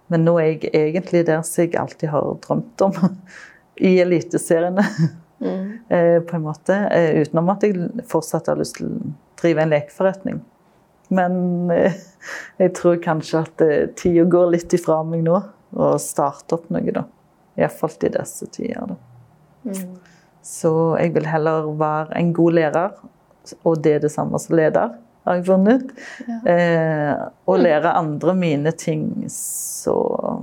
Men 0.09 0.25
nå 0.25 0.35
er 0.41 0.49
jeg 0.49 0.73
egentlig 0.73 1.25
der 1.29 1.45
som 1.47 1.63
jeg 1.63 1.77
alltid 1.79 2.11
har 2.11 2.29
drømt 2.47 2.85
om. 2.87 2.97
I 3.89 3.93
eliteseriene, 4.03 4.83
eh, 5.43 6.21
på 6.23 6.37
en 6.37 6.43
måte. 6.43 6.75
Eh, 6.75 7.23
utenom 7.23 7.51
at 7.55 7.67
jeg 7.67 8.05
fortsatt 8.11 8.51
har 8.51 8.59
lyst 8.61 8.79
til 8.79 8.91
å 8.91 9.13
drive 9.41 9.63
en 9.63 9.73
lekeforretning. 9.73 10.41
Men 11.15 11.71
eh, 11.71 11.97
jeg 12.63 12.75
tror 12.79 13.01
kanskje 13.05 13.45
at 13.45 13.65
eh, 13.65 13.87
tida 13.99 14.27
går 14.29 14.53
litt 14.57 14.75
ifra 14.77 15.01
meg 15.07 15.25
nå, 15.27 15.41
og 15.79 16.01
starte 16.03 16.57
opp 16.57 16.71
noe, 16.73 16.95
da. 16.95 17.05
Iallfall 17.59 17.97
i 18.07 18.13
disse 18.15 18.47
tider, 18.55 18.95
da. 18.95 19.77
Så 20.49 20.71
jeg 20.97 21.13
vil 21.17 21.27
heller 21.29 21.67
være 21.77 22.15
en 22.17 22.33
god 22.33 22.57
lærer, 22.57 22.97
og 23.67 23.83
det 23.85 23.99
er 23.99 24.05
det 24.07 24.13
samme 24.15 24.39
som 24.41 24.57
leder. 24.57 24.95
har 25.25 25.35
jeg 25.37 25.45
funnet 25.45 25.91
Ja. 26.29 26.39
Eh, 26.53 27.29
og 27.47 27.59
lære 27.59 27.93
andre 27.97 28.35
mine 28.35 28.73
ting 28.73 29.25
så 29.29 30.43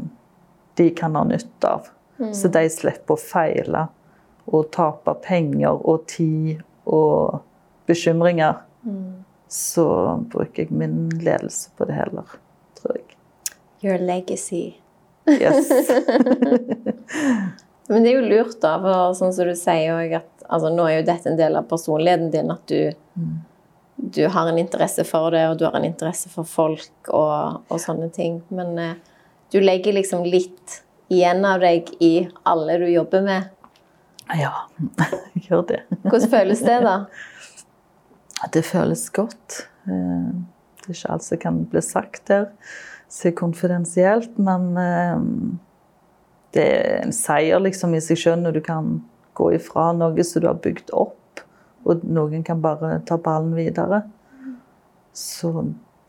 de 0.76 0.90
kan 0.90 1.16
ha 1.16 1.24
nytte 1.24 1.68
av. 1.68 1.88
Så 2.34 2.48
de 2.48 2.70
slipper 2.70 3.16
å 3.16 3.20
feile 3.20 3.88
og 4.52 4.70
tape 4.76 5.16
penger 5.26 5.76
og 5.76 6.06
tid 6.12 6.62
og 6.86 7.42
bekymringer. 7.90 8.62
Så 9.50 9.86
bruker 10.32 10.66
jeg 10.66 10.74
min 10.74 11.10
ledelse 11.22 11.70
på 11.78 11.88
det 11.90 11.98
heller, 11.98 12.38
tror 12.78 12.98
jeg. 12.98 13.06
Your 13.84 14.02
legacy. 14.02 14.78
Yes. 15.30 15.70
Men 17.88 18.04
det 18.04 18.12
er 18.12 18.16
jo 18.16 18.30
lurt, 18.30 18.62
da, 18.62 18.78
for 18.82 19.18
sånn 19.18 19.34
som 19.34 19.50
du 19.50 19.56
sier 19.58 19.94
òg, 19.94 20.16
at 20.18 20.48
altså, 20.48 20.72
nå 20.74 20.88
er 20.90 21.00
jo 21.00 21.10
dette 21.10 21.30
en 21.30 21.38
del 21.38 21.58
av 21.58 21.68
personligheten 21.70 22.32
din, 22.34 22.54
at 22.54 22.72
du, 22.72 22.80
du 23.96 24.24
har 24.34 24.50
en 24.50 24.62
interesse 24.62 25.06
for 25.06 25.32
det, 25.36 25.44
og 25.52 25.60
du 25.60 25.68
har 25.68 25.78
en 25.78 25.86
interesse 25.86 26.32
for 26.34 26.50
folk 26.50 27.12
og, 27.12 27.62
og 27.70 27.82
sånne 27.82 28.10
ting. 28.16 28.40
Men 28.50 28.74
eh, 28.82 28.96
du 29.54 29.60
legger 29.62 30.00
liksom 30.00 30.26
litt 30.26 30.82
igjen 31.14 31.46
av 31.46 31.62
deg 31.62 31.92
i 32.02 32.28
alle 32.50 32.80
du 32.82 32.88
jobber 32.90 33.22
med. 33.26 33.52
Ja, 34.34 34.52
gjør 35.46 35.62
det. 35.70 35.82
Hvordan 36.02 36.30
føles 36.32 36.64
det, 36.66 36.80
da? 36.86 36.96
Det 38.54 38.66
føles 38.66 39.08
godt. 39.14 39.62
Eh, 39.88 40.32
Det 40.86 40.92
er 40.92 40.98
ikke 41.00 41.14
alt 41.16 41.24
som 41.26 41.38
kan 41.42 41.56
bli 41.66 41.82
sagt 41.82 42.28
der, 42.30 42.44
så 43.10 43.28
er 43.30 43.36
konfidensielt, 43.38 44.36
men 44.38 44.66
eh, 44.78 45.24
det 46.54 46.66
er 46.66 47.00
en 47.08 47.14
seier 47.16 47.60
liksom 47.64 47.96
i 47.98 48.02
seg 48.06 48.20
selv 48.22 48.44
når 48.46 48.58
du 48.60 48.62
kan 48.66 48.92
gå 49.36 49.48
ifra 49.58 49.88
noe 49.98 50.24
som 50.24 50.42
du 50.44 50.48
har 50.48 50.60
bygd 50.62 50.94
opp, 50.94 51.42
og 51.86 52.04
noen 52.06 52.44
kan 52.46 52.62
bare 52.62 53.00
ta 53.06 53.18
ballen 53.18 53.54
videre. 53.58 54.04
Så 55.16 55.52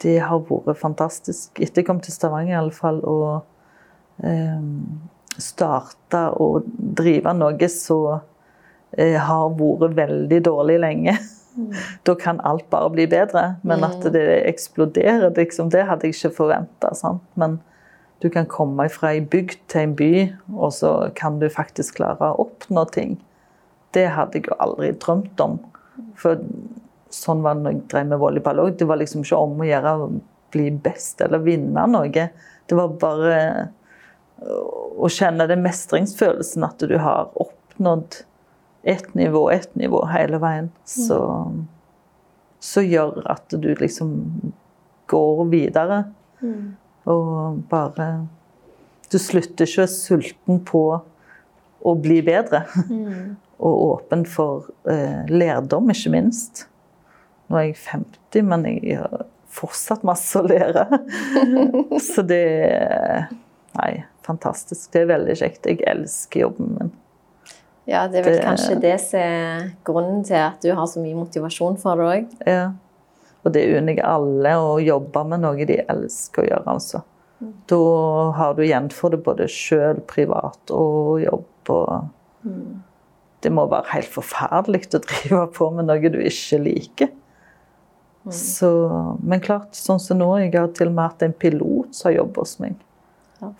det 0.04 0.18
har 0.28 0.44
vært 0.48 0.76
fantastisk. 0.80 1.56
Etter 1.60 1.80
jeg 1.82 1.86
kom 1.88 2.00
til 2.04 2.12
Stavanger 2.12 2.52
i 2.54 2.60
alle 2.60 2.74
fall, 2.76 3.00
og 3.04 3.44
eh, 4.24 4.60
starte 5.42 6.22
å 6.36 6.62
drive 6.66 7.32
noe 7.36 7.68
som 7.72 8.20
eh, 8.96 9.16
har 9.20 9.56
vært 9.58 9.96
veldig 9.98 10.42
dårlig 10.46 10.78
lenge. 10.82 11.16
Da 12.04 12.12
kan 12.20 12.40
alt 12.44 12.66
bare 12.70 12.90
bli 12.92 13.06
bedre. 13.08 13.54
Men 13.64 13.84
at 13.86 14.04
det 14.12 14.24
eksploderer, 14.44 15.30
liksom, 15.36 15.70
det 15.72 15.86
hadde 15.88 16.08
jeg 16.08 16.18
ikke 16.18 16.34
forventa. 16.42 16.92
Men 17.40 17.58
du 18.20 18.28
kan 18.32 18.48
komme 18.48 18.88
fra 18.92 19.14
ei 19.14 19.22
bygd 19.24 19.62
til 19.72 19.86
en 19.86 19.94
by, 19.96 20.12
og 20.56 20.74
så 20.76 20.92
kan 21.16 21.40
du 21.40 21.48
faktisk 21.52 21.98
klare 22.00 22.32
å 22.32 22.46
oppnå 22.46 22.86
ting. 22.92 23.16
Det 23.96 24.08
hadde 24.12 24.40
jeg 24.40 24.50
jo 24.50 24.58
aldri 24.60 24.92
drømt 25.00 25.40
om. 25.40 25.58
For 26.20 26.40
sånn 27.12 27.42
var 27.44 27.56
det 27.56 27.64
når 27.64 27.76
jeg 27.76 27.84
drev 27.92 28.10
med 28.12 28.20
volleyball 28.20 28.62
òg. 28.64 28.76
Det 28.76 28.88
var 28.88 29.00
liksom 29.00 29.24
ikke 29.24 29.40
om 29.48 29.60
å 29.60 29.68
gjøre 29.68 29.94
å 29.96 30.10
bli 30.52 30.70
best 30.84 31.20
eller 31.24 31.44
vinne 31.44 31.86
noe. 31.92 32.28
Det 32.66 32.76
var 32.76 32.96
bare 33.00 33.40
å 34.44 35.08
kjenne 35.12 35.46
den 35.48 35.62
mestringsfølelsen 35.64 36.64
at 36.66 36.82
du 36.84 36.96
har 37.00 37.30
oppnådd 37.40 38.22
ett 38.86 39.14
nivå, 39.14 39.50
ett 39.50 39.74
nivå 39.74 40.04
hele 40.12 40.38
veien. 40.38 40.70
Så, 40.84 41.18
så 42.60 42.84
gjør 42.84 43.22
at 43.32 43.50
du 43.50 43.72
liksom 43.80 44.12
går 45.10 45.44
videre. 45.50 46.04
Og 47.06 47.62
bare 47.70 48.26
Du 49.10 49.18
slutter 49.22 49.68
ikke 49.68 49.86
sulten 49.86 50.60
på 50.66 50.80
å 51.86 51.92
bli 52.02 52.20
bedre. 52.26 52.64
Og 53.66 53.76
åpen 53.86 54.26
for 54.28 54.66
eh, 54.90 55.22
lærdom, 55.30 55.88
ikke 55.94 56.10
minst. 56.12 56.66
Nå 57.46 57.56
er 57.60 57.68
jeg 57.68 57.78
50, 57.86 58.42
men 58.50 58.66
jeg 58.66 58.98
har 59.00 59.24
fortsatt 59.56 60.02
masse 60.04 60.36
å 60.36 60.44
lære. 60.44 60.84
Så 62.10 62.26
det 62.26 62.42
Nei, 63.76 63.92
fantastisk. 64.26 64.90
Det 64.92 65.04
er 65.04 65.10
veldig 65.14 65.36
kjekt. 65.40 65.66
Jeg 65.70 65.84
elsker 65.86 66.42
jobben 66.46 66.72
min. 66.78 66.92
Ja, 67.86 68.06
det 68.10 68.18
er 68.20 68.24
vel 68.26 68.36
Det- 68.38 68.44
kanskje 68.44 68.80
det 68.82 69.00
som 69.00 69.20
er 69.20 69.70
grunnen 69.86 70.24
til 70.26 70.40
at 70.42 70.60
du 70.60 70.72
har 70.74 70.86
så 70.90 71.00
mye 71.02 71.14
motivasjon 71.14 71.78
for 71.78 71.96
det 71.96 72.06
òg. 72.10 72.46
Ja. 72.46 72.72
Og 73.44 73.52
det 73.54 73.62
unner 73.78 73.94
jeg 73.94 74.04
alle 74.04 74.54
å 74.58 74.80
jobbe 74.82 75.22
med 75.28 75.40
noe 75.40 75.64
de 75.68 75.76
elsker 75.88 76.42
å 76.42 76.48
gjøre, 76.50 76.66
altså. 76.66 77.02
Da 77.68 77.76
har 78.32 78.54
du 78.56 78.62
igjen 78.64 78.90
for 78.90 79.10
det 79.12 79.22
både 79.22 79.46
sjøl, 79.46 80.00
privat 80.08 80.72
og 80.72 81.20
jobb. 81.22 81.44
Og 81.68 82.08
Det 83.42 83.52
må 83.52 83.68
være 83.68 83.86
helt 83.92 84.08
forferdelig 84.10 84.88
å 84.96 85.00
drive 85.04 85.46
på 85.52 85.68
med 85.76 85.86
noe 85.86 86.10
du 86.10 86.18
ikke 86.18 86.58
liker. 86.58 87.10
Så, 88.32 88.68
men 89.22 89.40
klart, 89.44 89.76
sånn 89.78 90.00
som 90.02 90.18
nå, 90.18 90.30
jeg 90.40 90.54
har 90.56 90.72
til 90.74 90.88
og 90.88 90.94
med 90.96 91.10
hatt 91.12 91.22
en 91.22 91.32
pilot 91.32 91.94
som 91.94 92.08
har 92.10 92.16
jobbet 92.16 92.36
hos 92.42 92.56
meg. 92.58 92.74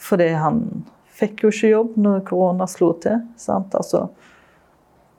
Fordi 0.03 0.29
han 0.39 0.63
fikk 1.17 1.45
jo 1.45 1.53
ikke 1.53 1.73
jobb 1.73 1.99
når 2.01 2.25
korona 2.29 2.69
slo 2.71 2.93
til. 3.03 3.21
Sant? 3.41 3.75
Altså, 3.77 4.07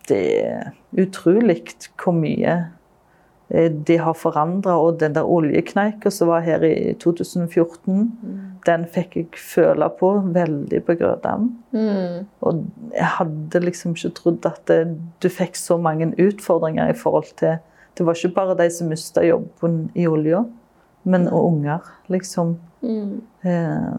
det 0.10 0.24
er 0.46 0.74
utrolig 1.02 1.60
hvor 2.00 2.16
mye 2.16 2.54
eh, 3.50 3.70
de 3.72 3.98
har 4.02 4.18
forandra. 4.18 4.78
Og 4.80 5.00
den 5.02 5.16
der 5.18 5.28
oljekneika 5.28 6.12
som 6.14 6.32
var 6.32 6.46
her 6.46 6.64
i 6.68 6.94
2014, 7.02 8.12
den 8.68 8.86
fikk 8.94 9.18
jeg 9.20 9.42
føle 9.42 9.90
på 10.00 10.12
veldig 10.36 10.84
på 10.88 10.98
Grødam. 11.00 11.50
Og 12.42 12.64
jeg 12.94 13.12
hadde 13.18 13.64
liksom 13.66 13.98
ikke 13.98 14.14
trodd 14.22 14.50
at 14.50 14.62
det, 14.70 14.82
du 15.24 15.30
fikk 15.32 15.58
så 15.60 15.80
mange 15.82 16.12
utfordringer 16.18 16.94
i 16.94 16.98
forhold 16.98 17.34
til 17.40 17.58
Det 17.98 18.06
var 18.06 18.14
ikke 18.14 18.36
bare 18.36 18.54
de 18.60 18.70
som 18.70 18.92
mista 18.92 19.24
jobben 19.26 19.88
i 19.98 20.04
olja, 20.06 20.44
men 21.08 21.28
og 21.32 21.46
unger, 21.54 21.86
liksom. 22.14 22.56
Eh, 22.84 23.92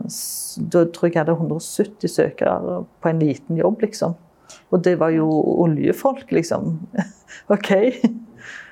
Da 0.70 0.84
tror 0.92 1.08
jeg 1.08 1.14
jeg 1.16 1.24
hadde 1.24 1.34
170 1.38 2.08
søkere 2.12 2.82
på 3.02 3.08
en 3.10 3.18
liten 3.22 3.56
jobb, 3.58 3.80
liksom. 3.82 4.14
Og 4.72 4.82
det 4.84 4.98
var 5.00 5.10
jo 5.10 5.26
oljefolk, 5.64 6.30
liksom. 6.32 6.76
OK. 7.54 7.72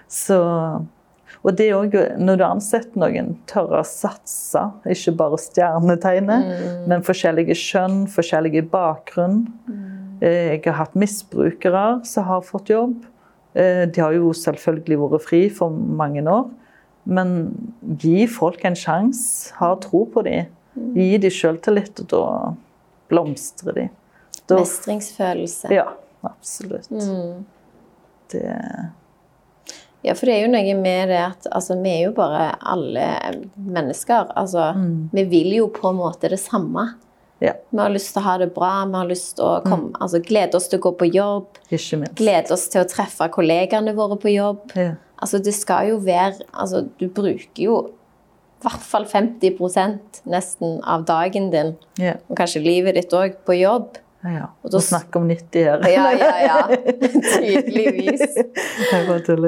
Så 0.08 0.36
Og 1.46 1.52
det 1.54 1.68
òg, 1.76 1.92
når 2.18 2.38
du 2.40 2.44
ansetter 2.46 2.98
noen, 2.98 3.36
tørre 3.46 3.78
å 3.82 3.86
satse, 3.86 4.62
ikke 4.90 5.12
bare 5.20 5.38
stjernetegne, 5.38 6.38
men 6.90 7.04
forskjellige 7.06 7.54
kjønn, 7.54 8.06
forskjellige 8.10 8.64
bakgrunn. 8.72 9.44
Eh, 10.20 10.56
Jeg 10.56 10.62
har 10.66 10.78
hatt 10.80 10.94
misbrukere 10.98 12.04
som 12.08 12.24
har 12.24 12.40
fått 12.42 12.72
jobb. 12.72 13.04
Eh, 13.54 13.84
De 13.86 14.00
har 14.00 14.12
jo 14.16 14.32
selvfølgelig 14.32 14.98
vært 14.98 15.22
fri 15.22 15.48
for 15.50 15.70
mange 15.70 16.24
år. 16.26 16.48
Men 17.06 17.32
gi 18.02 18.26
folk 18.26 18.64
en 18.66 18.76
sjanse. 18.78 19.54
Ha 19.60 19.72
tro 19.82 20.04
på 20.10 20.22
dem. 20.26 20.52
Gi 20.96 21.16
dem 21.22 21.32
sjøltillit, 21.32 22.02
og 22.02 22.08
da 22.10 22.22
blomstrer 23.08 23.76
de. 23.78 23.86
Da, 24.46 24.58
Mestringsfølelse. 24.60 25.70
ja, 25.74 25.88
absolutt. 26.26 26.90
Det 28.30 28.44
Ja, 30.06 30.14
for 30.14 30.28
det 30.28 30.36
er 30.36 30.44
jo 30.44 30.50
noe 30.52 30.74
med 30.78 31.08
det 31.10 31.18
at 31.18 31.46
altså, 31.50 31.74
vi 31.82 31.90
er 31.96 32.02
jo 32.04 32.12
bare 32.14 32.52
alle 32.60 33.06
mennesker. 33.56 34.28
Altså, 34.38 34.68
vi 35.12 35.24
vil 35.30 35.56
jo 35.56 35.66
på 35.74 35.88
en 35.90 35.98
måte 35.98 36.30
det 36.30 36.38
samme. 36.38 36.92
Ja, 37.42 37.52
Vi 37.70 37.78
har 37.78 37.90
lyst 37.90 38.14
til 38.14 38.22
å 38.22 38.24
ha 38.24 38.36
det 38.38 38.54
bra, 38.54 38.84
vi 38.86 38.94
har 38.96 39.08
lyst 39.10 39.34
til 39.36 39.44
å 39.44 39.56
komme, 39.64 39.90
altså, 40.00 40.20
glede 40.24 40.56
oss 40.56 40.68
til 40.68 40.78
å 40.78 40.84
gå 40.86 40.92
på 41.00 41.08
jobb. 41.12 41.58
Glede 42.16 42.54
oss 42.54 42.68
til 42.72 42.84
å 42.84 42.88
treffe 42.88 43.26
kollegaene 43.34 43.92
våre 43.98 44.16
på 44.16 44.30
jobb. 44.32 44.70
Ja. 44.78 44.94
Altså, 45.22 45.38
det 45.40 45.54
skal 45.56 45.88
jo 45.94 46.00
være 46.04 46.44
altså, 46.52 46.82
Du 47.00 47.06
bruker 47.08 47.62
jo 47.62 47.76
i 47.86 48.64
hvert 48.66 48.82
fall 48.88 49.04
50% 49.04 50.22
nesten 50.32 50.78
av 50.82 51.04
dagen 51.06 51.50
din, 51.52 51.74
yeah. 52.00 52.16
og 52.26 52.38
kanskje 52.40 52.62
livet 52.64 52.96
ditt 52.96 53.12
òg, 53.14 53.36
på 53.46 53.58
jobb. 53.58 53.98
ja. 54.24 54.30
ja. 54.32 54.46
Og 54.64 54.72
da 54.72 54.80
Nå 54.80 54.82
s- 54.82 55.16
om 55.20 55.28
90 55.28 55.66
her. 55.68 55.84
Ja, 55.92 56.06
ja, 56.16 56.30
ja. 56.40 56.56
Tydeligvis. 57.36 58.24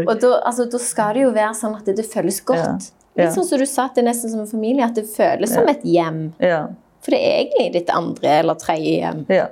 Og 0.05 0.21
da, 0.21 0.35
altså, 0.45 0.69
da 0.71 0.81
skal 0.83 1.17
det 1.17 1.25
jo 1.25 1.33
være 1.33 1.55
sånn 1.57 1.79
at 1.81 1.89
det, 1.89 1.97
det 2.03 2.07
føles 2.07 2.43
godt. 2.47 2.91
Ja. 3.17 3.25
Litt 3.25 3.35
sånn 3.35 3.49
som 3.49 3.59
du 3.59 3.67
sa, 3.67 3.89
at 3.89 3.97
det 3.97 4.05
er 4.05 4.11
nesten 4.13 4.31
som 4.31 4.45
en 4.45 4.51
familie, 4.51 4.87
at 4.87 4.95
det 4.95 5.09
føles 5.11 5.57
som 5.57 5.67
et 5.73 5.83
hjem. 5.89 6.21
Ja. 6.45 6.67
For 7.03 7.17
det 7.17 7.23
er 7.25 7.41
egentlig 7.41 7.73
ditt 7.81 7.91
andre 7.95 8.37
eller 8.43 8.61
tredje 8.61 8.93
hjem. 9.01 9.25
Ja. 9.33 9.49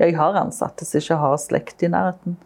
Jeg 0.00 0.14
har 0.16 0.38
ansatte 0.40 0.86
som 0.88 1.02
ikke 1.02 1.18
har 1.20 1.36
slekt 1.42 1.82
i 1.84 1.90
nærheten. 1.92 2.38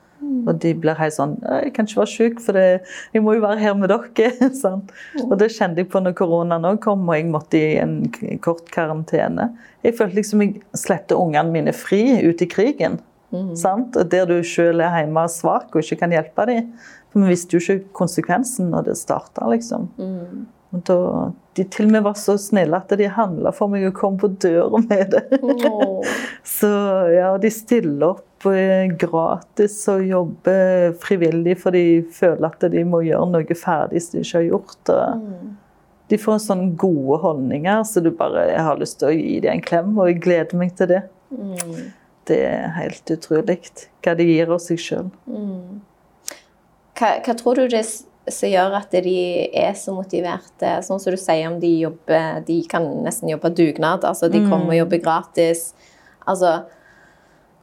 Og 0.45 0.59
de 0.61 0.75
blir 0.77 0.99
helt 0.99 1.15
sånn 1.15 1.39
'Jeg 1.41 1.73
kan 1.75 1.87
ikke 1.87 2.01
være 2.01 2.15
syk, 2.15 2.41
for 2.41 2.53
det, 2.53 2.83
jeg 3.15 3.23
må 3.23 3.35
jo 3.35 3.41
være 3.41 3.59
her 3.59 3.75
med 3.75 3.89
dere.' 3.89 4.51
sånn. 4.65 4.83
Og 5.25 5.39
det 5.39 5.53
kjente 5.53 5.83
jeg 5.83 5.91
på 5.93 6.03
når 6.03 6.17
koronaen 6.19 6.69
òg 6.69 6.81
kom, 6.81 7.09
og 7.09 7.17
jeg 7.17 7.31
måtte 7.31 7.59
i 7.59 7.79
en 7.81 8.11
kort 8.41 8.71
karantene. 8.71 9.53
Jeg 9.85 9.97
følte 9.97 10.17
liksom 10.21 10.43
jeg 10.43 10.63
slepte 10.75 11.17
ungene 11.17 11.51
mine 11.51 11.73
fri 11.73 12.21
ut 12.29 12.43
i 12.43 12.47
krigen. 12.47 13.01
Sant? 13.59 13.97
Og 13.97 14.11
Der 14.11 14.27
du 14.27 14.37
sjøl 14.47 14.81
er 14.81 15.01
hjemme 15.01 15.25
svak 15.29 15.75
og 15.75 15.83
ikke 15.83 16.05
kan 16.05 16.13
hjelpe 16.15 16.47
dem. 16.47 16.73
For 17.11 17.23
vi 17.23 17.33
visste 17.33 17.57
jo 17.57 17.63
ikke 17.63 17.93
konsekvensen 17.93 18.71
når 18.71 18.91
det 18.91 18.99
starta, 18.99 19.47
liksom. 19.51 19.89
Og 20.75 20.83
da, 20.89 20.99
de 21.55 21.65
til 21.71 21.87
og 21.87 21.93
med 21.95 22.03
var 22.03 22.17
så 22.19 22.35
snille 22.41 22.75
at 22.75 22.91
de 22.99 23.07
handla 23.07 23.53
for 23.55 23.71
meg 23.71 23.87
og 23.87 23.95
kom 23.95 24.17
på 24.19 24.33
døra 24.43 24.81
med 24.83 25.15
det. 25.15 25.23
Så 26.57 26.71
ja, 27.15 27.37
de 27.39 27.51
stiller 27.55 28.09
opp 28.09 28.34
gratis 29.01 29.77
og 29.89 30.05
jobber 30.07 30.95
frivillig 31.01 31.57
for 31.63 31.75
de 31.75 32.03
føler 32.13 32.47
at 32.49 32.67
de 32.73 32.85
må 32.85 33.03
gjøre 33.07 33.31
noe 33.33 33.57
ferdig 33.59 34.03
som 34.05 34.19
de 34.19 34.25
ikke 34.25 34.39
har 34.39 34.49
gjort. 34.49 34.93
Og 34.95 36.09
De 36.13 36.19
får 36.21 36.43
sånne 36.45 36.75
gode 36.77 37.19
holdninger, 37.23 37.83
så 37.89 38.03
du 38.05 38.11
bare 38.13 38.51
jeg 38.51 38.65
har 38.67 38.81
lyst 38.81 38.99
til 39.01 39.09
å 39.09 39.17
gi 39.17 39.41
dem 39.41 39.57
en 39.57 39.65
klem, 39.65 39.95
og 39.99 40.11
jeg 40.11 40.21
gleder 40.25 40.61
meg 40.61 40.75
til 40.77 40.91
det. 40.93 41.03
Det 42.29 42.41
er 42.49 42.75
helt 42.77 43.11
utrolig 43.11 43.61
hva 44.05 44.15
de 44.17 44.27
gir 44.29 44.53
av 44.53 44.61
seg 44.65 44.81
sjøl. 44.81 45.09
Hva, 46.95 47.09
hva 47.25 47.35
tror 47.37 47.59
du 47.59 47.67
det 47.73 47.83
som 48.33 48.49
gjør 48.49 48.77
at 48.79 48.95
de 49.05 49.17
er 49.49 49.75
så 49.77 49.93
motiverte? 49.97 50.77
Sånn 50.87 51.01
som 51.03 51.13
du 51.13 51.21
sier 51.21 51.49
om 51.51 51.59
de 51.61 51.73
jobber 51.83 52.45
De 52.47 52.61
kan 52.71 52.87
nesten 53.05 53.33
jobbe 53.33 53.51
dugnad. 53.57 54.05
Altså, 54.05 54.31
de 54.33 54.45
kommer 54.47 54.73
og 54.73 54.81
jobber 54.85 55.03
gratis. 55.05 55.67
Altså 56.25 56.63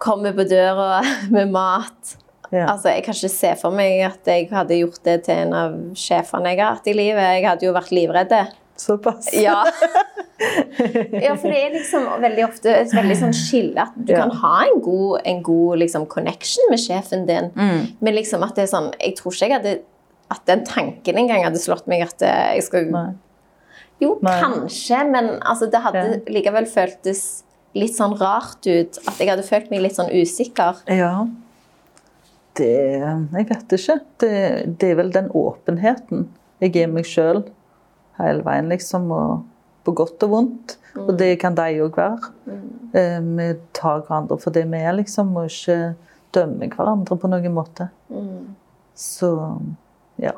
Kommer 0.02 0.34
på 0.34 0.46
døra 0.50 1.02
med 1.36 1.52
mat. 1.54 2.16
Ja. 2.52 2.66
Altså, 2.74 2.90
Jeg 2.92 3.06
kan 3.06 3.16
ikke 3.16 3.30
se 3.32 3.52
for 3.62 3.72
meg 3.76 4.02
at 4.10 4.28
jeg 4.28 4.50
hadde 4.52 4.80
gjort 4.82 5.04
det 5.08 5.20
til 5.28 5.38
en 5.46 5.54
av 5.56 5.76
sjefene 5.96 6.52
jeg 6.52 6.60
har 6.60 6.74
hatt 6.76 6.90
i 6.92 6.96
livet. 6.98 7.22
Jeg 7.38 7.46
hadde 7.48 7.68
jo 7.70 7.76
vært 7.78 7.94
livredd. 7.96 8.34
Såpass. 8.82 9.30
Ja. 9.38 9.60
ja, 11.22 11.36
for 11.38 11.48
det 11.54 11.60
er 11.62 11.74
liksom 11.76 12.08
veldig 12.24 12.44
ofte 12.48 12.72
et 12.82 12.94
veldig 12.98 13.18
sånn 13.20 13.36
skille. 13.38 13.78
At 13.86 13.94
du 13.96 14.12
Ja. 14.14 14.24
kan 14.24 14.32
ha 14.42 14.54
en 14.66 14.82
god, 14.82 15.22
en 15.30 15.42
god 15.46 15.78
liksom, 15.84 16.08
connection 16.10 16.66
med 16.74 16.80
sjefen 16.82 17.28
din, 17.28 17.52
Mm. 17.56 17.88
men 18.02 18.16
liksom 18.16 18.44
at 18.44 18.56
det 18.56 18.64
er 18.64 18.72
sånn 18.78 18.92
Jeg 19.00 19.16
tror 19.18 19.32
ikke 19.34 19.48
jeg 19.48 19.54
hadde 19.54 19.80
at 20.32 20.46
den 20.48 20.64
tanken 20.66 21.18
engang 21.18 21.44
hadde 21.44 21.60
slått 21.60 21.86
meg 21.88 22.02
at 22.04 22.22
eh, 22.24 22.56
jeg 22.56 22.64
skal 22.64 22.86
Nei. 22.92 23.14
Jo, 24.02 24.18
Nei. 24.24 24.42
kanskje, 24.42 25.04
men 25.12 25.40
altså, 25.46 25.70
det 25.70 25.82
hadde 25.84 26.22
likevel 26.28 26.66
føltes 26.66 27.44
litt 27.78 27.96
sånn 27.96 28.18
rart 28.20 28.66
ut. 28.68 29.00
At 29.08 29.20
jeg 29.22 29.30
hadde 29.32 29.46
følt 29.48 29.72
meg 29.72 29.84
litt 29.86 29.96
sånn 29.98 30.12
usikker. 30.12 30.82
Ja. 30.92 31.28
Det 32.60 32.68
Jeg 32.68 33.48
vet 33.50 33.74
ikke. 33.78 34.00
Det, 34.20 34.32
det 34.82 34.92
er 34.92 35.00
vel 35.00 35.12
den 35.16 35.30
åpenheten. 35.38 36.28
Jeg 36.62 36.76
er 36.84 36.92
meg 36.92 37.08
sjøl 37.08 37.46
hele 38.20 38.44
veien, 38.46 38.70
liksom. 38.70 39.08
Og 39.16 39.48
på 39.86 39.96
godt 39.98 40.22
og 40.28 40.34
vondt. 40.36 40.76
Og 41.00 41.14
det 41.18 41.38
kan 41.42 41.56
de 41.58 41.70
òg 41.82 41.96
være. 41.98 42.32
Eh, 42.94 43.20
Vi 43.24 43.48
tar 43.74 44.04
hverandre 44.04 44.38
for 44.38 44.54
det 44.54 44.66
vi 44.70 44.78
er, 44.84 44.94
liksom, 45.00 45.32
og 45.40 45.48
ikke 45.50 45.96
dømmer 46.36 46.70
hverandre 46.76 47.18
på 47.18 47.32
noen 47.32 47.56
måte. 47.56 47.88
Så 48.96 49.32
ja. 50.22 50.36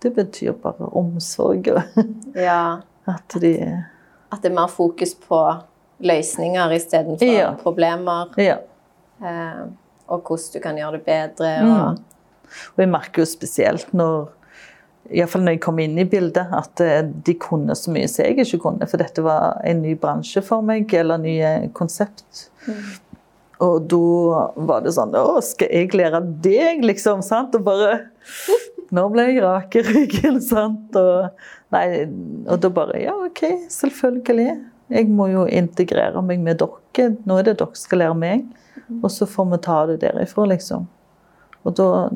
Det 0.00 0.14
betyr 0.14 0.52
bare 0.62 0.88
omsorg. 0.96 1.68
Ja, 2.36 2.80
At 3.06 3.36
de 3.40 3.52
At 4.32 4.42
det 4.42 4.50
er 4.50 4.56
mer 4.56 4.68
fokus 4.72 5.12
på 5.14 5.38
løsninger 6.02 6.72
istedenfor 6.76 7.26
Ja. 7.34 7.52
problemer. 7.60 8.32
Ja. 8.40 8.56
Eh, 9.22 9.64
og 10.08 10.22
hvordan 10.24 10.52
du 10.52 10.60
kan 10.60 10.76
gjøre 10.76 10.92
det 10.98 11.04
bedre. 11.06 11.52
Mm. 11.62 11.70
Og, 11.72 11.98
Og 12.76 12.78
jeg 12.84 12.88
merker 12.88 13.22
jo 13.22 13.26
spesielt 13.26 13.92
når 13.94 14.28
Iallfall 15.12 15.42
når 15.44 15.52
jeg 15.52 15.60
kom 15.60 15.78
inn 15.82 15.98
i 15.98 16.04
bildet, 16.08 16.46
at 16.56 16.80
eh, 16.80 17.02
de 17.02 17.34
kunne 17.34 17.74
så 17.76 17.90
mye 17.92 18.08
som 18.08 18.24
jeg 18.24 18.38
ikke 18.38 18.58
kunne. 18.62 18.86
For 18.88 18.96
dette 18.96 19.20
var 19.22 19.60
en 19.64 19.82
ny 19.82 19.94
bransje 20.00 20.40
for 20.42 20.62
meg, 20.64 20.92
eller 20.94 21.18
nye 21.20 21.68
konsept. 21.76 22.46
Og 23.60 23.84
da 23.88 23.98
var 24.56 24.80
det 24.82 24.94
sånn 24.96 25.12
Å, 25.14 25.40
skal 25.44 25.68
jeg 25.70 25.92
lære 25.94 26.20
deg, 26.42 26.80
liksom? 26.84 27.20
sant? 27.22 27.54
Og 27.54 27.62
bare 27.64 28.00
Nå 28.94 29.04
ble 29.12 29.22
jeg 29.28 29.42
rak 29.42 29.74
i 29.76 29.82
ryggen, 29.82 30.40
sant? 30.52 30.96
Og, 30.96 31.28
nei, 31.74 32.04
og 32.48 32.60
da 32.60 32.68
bare 32.74 33.00
Ja, 33.02 33.14
OK, 33.26 33.44
selvfølgelig. 33.72 34.56
Jeg 34.92 35.08
må 35.08 35.28
jo 35.32 35.46
integrere 35.48 36.20
meg 36.22 36.40
med 36.44 36.58
dere. 36.60 37.10
Nå 37.24 37.38
er 37.40 37.42
det 37.48 37.56
dere 37.58 37.74
skal 37.78 37.98
lære 38.02 38.16
meg. 38.20 38.44
Og 39.02 39.08
så 39.10 39.26
får 39.26 39.46
vi 39.50 39.58
ta 39.64 39.86
det 39.88 40.00
derifra, 40.02 40.44
liksom. 40.50 40.86
Og 41.64 41.74
da 41.78 42.08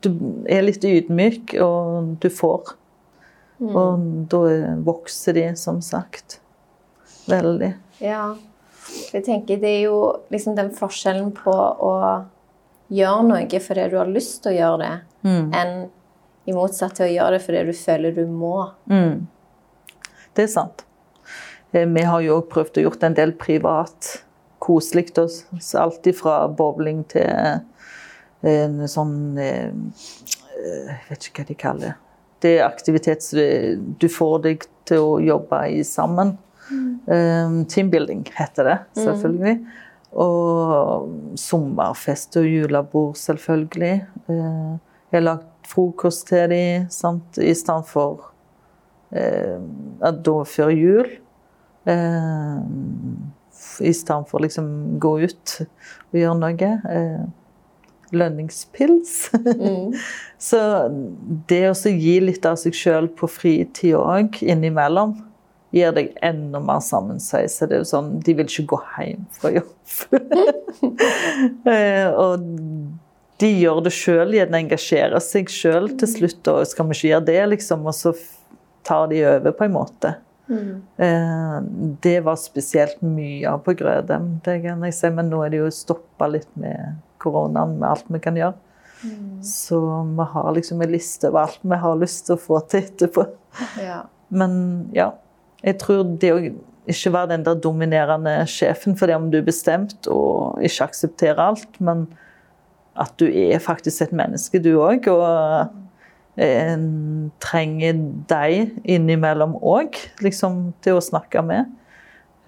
Du 0.00 0.08
er 0.48 0.62
litt 0.64 0.84
ydmyk, 0.84 1.54
og 1.60 2.14
du 2.22 2.28
får. 2.32 2.74
Og 3.60 4.06
da 4.32 4.38
vokser 4.86 5.36
de, 5.36 5.48
som 5.56 5.80
sagt. 5.84 6.40
Veldig. 7.28 7.74
ja. 8.00 8.36
Jeg 9.12 9.22
tenker 9.24 9.60
Det 9.60 9.68
er 9.68 9.82
jo 9.84 9.98
liksom 10.32 10.56
den 10.56 10.70
forskjellen 10.74 11.28
på 11.36 11.52
å 11.52 12.24
gjøre 12.90 13.22
noe 13.28 13.60
fordi 13.62 13.84
du 13.92 13.98
har 14.00 14.08
lyst 14.10 14.42
til 14.42 14.52
å 14.52 14.56
gjøre 14.58 14.78
det, 14.80 15.00
Mm. 15.22 15.52
enn 15.54 15.90
i 16.48 16.52
motsatt 16.56 16.94
til 16.96 17.06
å 17.06 17.12
gjøre 17.14 17.30
det 17.36 17.42
fordi 17.44 17.64
du 17.66 17.72
føler 17.76 18.14
du 18.16 18.26
må. 18.26 18.70
Mm. 18.88 19.26
Det 20.34 20.42
er 20.42 20.46
sant. 20.48 20.82
Eh, 21.72 21.86
Vi 21.86 22.02
har 22.02 22.20
jo 22.24 22.40
òg 22.40 22.48
prøvd 22.52 22.80
å 22.80 22.84
gjort 22.88 23.04
en 23.06 23.14
del 23.18 23.32
privat 23.38 24.10
koselig. 24.60 25.10
Alt 25.78 26.08
fra 26.18 26.36
bowling 26.48 27.04
til 27.08 27.26
eh, 27.30 27.60
en 28.64 28.80
sånn 28.88 29.38
eh, 29.38 29.70
Jeg 30.60 31.00
vet 31.08 31.28
ikke 31.28 31.42
hva 31.44 31.48
de 31.48 31.58
kaller 31.60 31.86
det. 31.88 31.94
Det 32.40 32.50
er 32.58 32.66
aktivitet 32.66 33.22
som 33.22 33.94
du- 34.00 34.08
får 34.08 34.42
deg 34.46 34.62
til 34.88 34.98
å 35.04 35.18
jobbe 35.20 35.58
i 35.76 35.82
sammen. 35.84 36.38
Mm. 36.70 37.64
Teambuilding 37.68 38.22
heter 38.36 38.64
det, 38.64 38.76
selvfølgelig. 38.96 39.54
Og 40.12 41.36
sommerfest 41.36 42.36
og 42.40 42.46
julebord, 42.48 43.16
selvfølgelig. 43.20 43.92
Jeg 44.28 45.12
har 45.12 45.20
lagd 45.26 45.48
frokost 45.68 46.28
til 46.28 46.48
dem 46.48 46.86
sant? 46.90 47.38
i 47.38 47.52
stedet 47.54 47.86
for 47.86 48.30
eh, 49.12 49.58
da 50.00 50.36
før 50.48 50.72
jul. 50.72 51.10
Eh, 51.88 52.60
I 53.80 53.92
stedet 53.96 54.28
for 54.28 54.44
liksom 54.44 54.98
gå 55.00 55.14
ut 55.24 55.56
og 55.60 56.18
gjøre 56.18 56.38
noe. 56.40 56.72
Eh, 56.90 57.22
lønningspils. 58.10 59.30
Så 60.50 60.60
det 61.48 61.64
å 61.70 61.74
gi 61.94 62.16
litt 62.24 62.46
av 62.48 62.58
seg 62.60 62.76
sjøl 62.76 63.10
på 63.16 63.28
fritid 63.30 63.94
òg 63.98 64.40
innimellom, 64.42 65.14
gir 65.70 65.92
deg 65.94 66.10
enda 66.26 66.58
mer 66.62 66.80
sammensveis. 66.82 67.60
Det 67.62 67.76
er 67.76 67.84
jo 67.84 67.90
sånn, 67.92 68.16
De 68.26 68.34
vil 68.34 68.48
ikke 68.48 68.66
gå 68.72 68.80
hjem 68.96 69.28
fra 69.38 69.54
jobb. 69.60 69.76
Eh, 71.70 72.06
og 72.16 72.40
de 73.40 73.48
gjør 73.48 73.80
det 73.84 73.92
sjøl, 73.92 74.34
gjerne 74.36 74.60
engasjerer 74.62 75.22
seg 75.22 75.50
sjøl 75.52 75.88
til 76.00 76.08
slutt. 76.08 76.48
Og 76.52 76.68
skal 76.68 76.88
vi 76.88 76.96
ikke 76.96 77.10
gjøre 77.10 77.26
det, 77.28 77.38
liksom? 77.54 77.84
Og 77.88 77.96
så 77.96 78.12
tar 78.86 79.10
de 79.12 79.20
over, 79.28 79.54
på 79.56 79.66
en 79.66 79.74
måte. 79.74 80.14
Eh, 80.50 81.58
det 82.02 82.16
var 82.26 82.38
spesielt 82.40 83.02
mye 83.04 83.46
av 83.50 83.62
på 83.66 83.74
Grødem, 83.78 84.32
det 84.44 84.60
kan 84.64 84.82
jeg 84.86 84.96
si. 84.96 85.12
Men 85.14 85.30
nå 85.32 85.44
er 85.44 85.54
det 85.54 85.62
jo 85.62 85.70
stoppa 85.74 86.30
litt 86.30 86.50
med 86.60 86.98
koronaen, 87.22 87.78
med 87.78 87.88
alt 87.90 88.10
vi 88.10 88.22
kan 88.22 88.38
gjøre. 88.38 88.56
Så 89.42 89.80
vi 90.16 90.24
har 90.32 90.54
liksom 90.54 90.82
en 90.82 90.92
liste 90.92 91.28
over 91.30 91.46
alt 91.46 91.60
vi 91.62 91.76
har 91.82 92.00
lyst 92.00 92.26
til 92.26 92.36
å 92.36 92.40
få 92.40 92.60
til 92.68 92.84
etterpå. 92.84 93.24
Ja. 93.80 94.02
Men 94.28 94.52
ja, 94.94 95.14
jeg 95.64 95.78
tror 95.80 96.04
det 96.20 96.32
å 96.34 96.40
ikke 96.90 97.12
være 97.14 97.32
den 97.32 97.46
der 97.46 97.60
dominerende 97.60 98.34
sjefen 98.50 98.96
for 98.98 99.08
det 99.08 99.16
om 99.16 99.30
du 99.32 99.38
er 99.40 99.46
bestemt 99.46 100.08
og 100.10 100.60
ikke 100.64 100.90
aksepterer 100.90 101.42
alt, 101.50 101.80
men 101.80 102.06
at 103.00 103.14
du 103.20 103.26
er 103.28 103.62
faktisk 103.62 104.04
et 104.04 104.14
menneske, 104.16 104.60
du 104.60 104.74
òg. 104.76 105.08
Og 105.08 105.79
en 106.40 106.84
trenger 107.42 107.98
deg 108.30 108.76
innimellom 108.88 109.56
òg, 109.60 109.98
liksom, 110.24 110.72
til 110.84 110.96
å 110.98 111.04
snakke 111.04 111.42
med. 111.44 111.70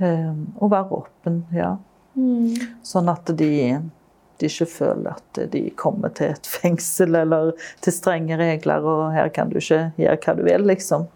Eh, 0.00 0.32
Og 0.60 0.70
være 0.72 1.02
åpen, 1.02 1.42
ja. 1.54 1.76
Sånn 2.84 3.08
at 3.08 3.30
de, 3.38 3.48
de 4.38 4.48
ikke 4.48 4.66
føler 4.68 5.14
at 5.14 5.38
de 5.52 5.62
kommer 5.80 6.12
til 6.16 6.34
et 6.34 6.48
fengsel 6.48 7.14
eller 7.22 7.52
til 7.80 7.92
strenge 7.96 8.36
regler, 8.40 8.84
og 8.84 9.12
her 9.14 9.30
kan 9.32 9.48
du 9.48 9.56
ikke 9.60 9.92
gjøre 10.00 10.18
hva 10.24 10.34
du 10.36 10.42
vil, 10.48 10.66
liksom. 10.68 11.06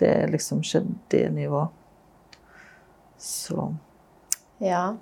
Det 0.00 0.08
er 0.22 0.32
liksom 0.32 0.62
ikke 0.64 0.84
det 1.12 1.26
nivået. 1.36 1.68
Så 3.20 3.72
Ja. 4.60 4.94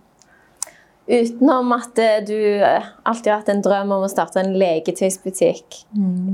Utenom 1.09 1.73
at 1.73 1.99
eh, 2.05 2.21
du 2.29 2.37
eh, 2.37 2.89
alltid 3.09 3.33
har 3.33 3.41
hatt 3.41 3.51
en 3.53 3.65
drøm 3.65 3.95
om 3.97 4.05
å 4.05 4.13
starte 4.13 4.43
en 4.43 4.55
leketøysbutikk, 4.61 5.83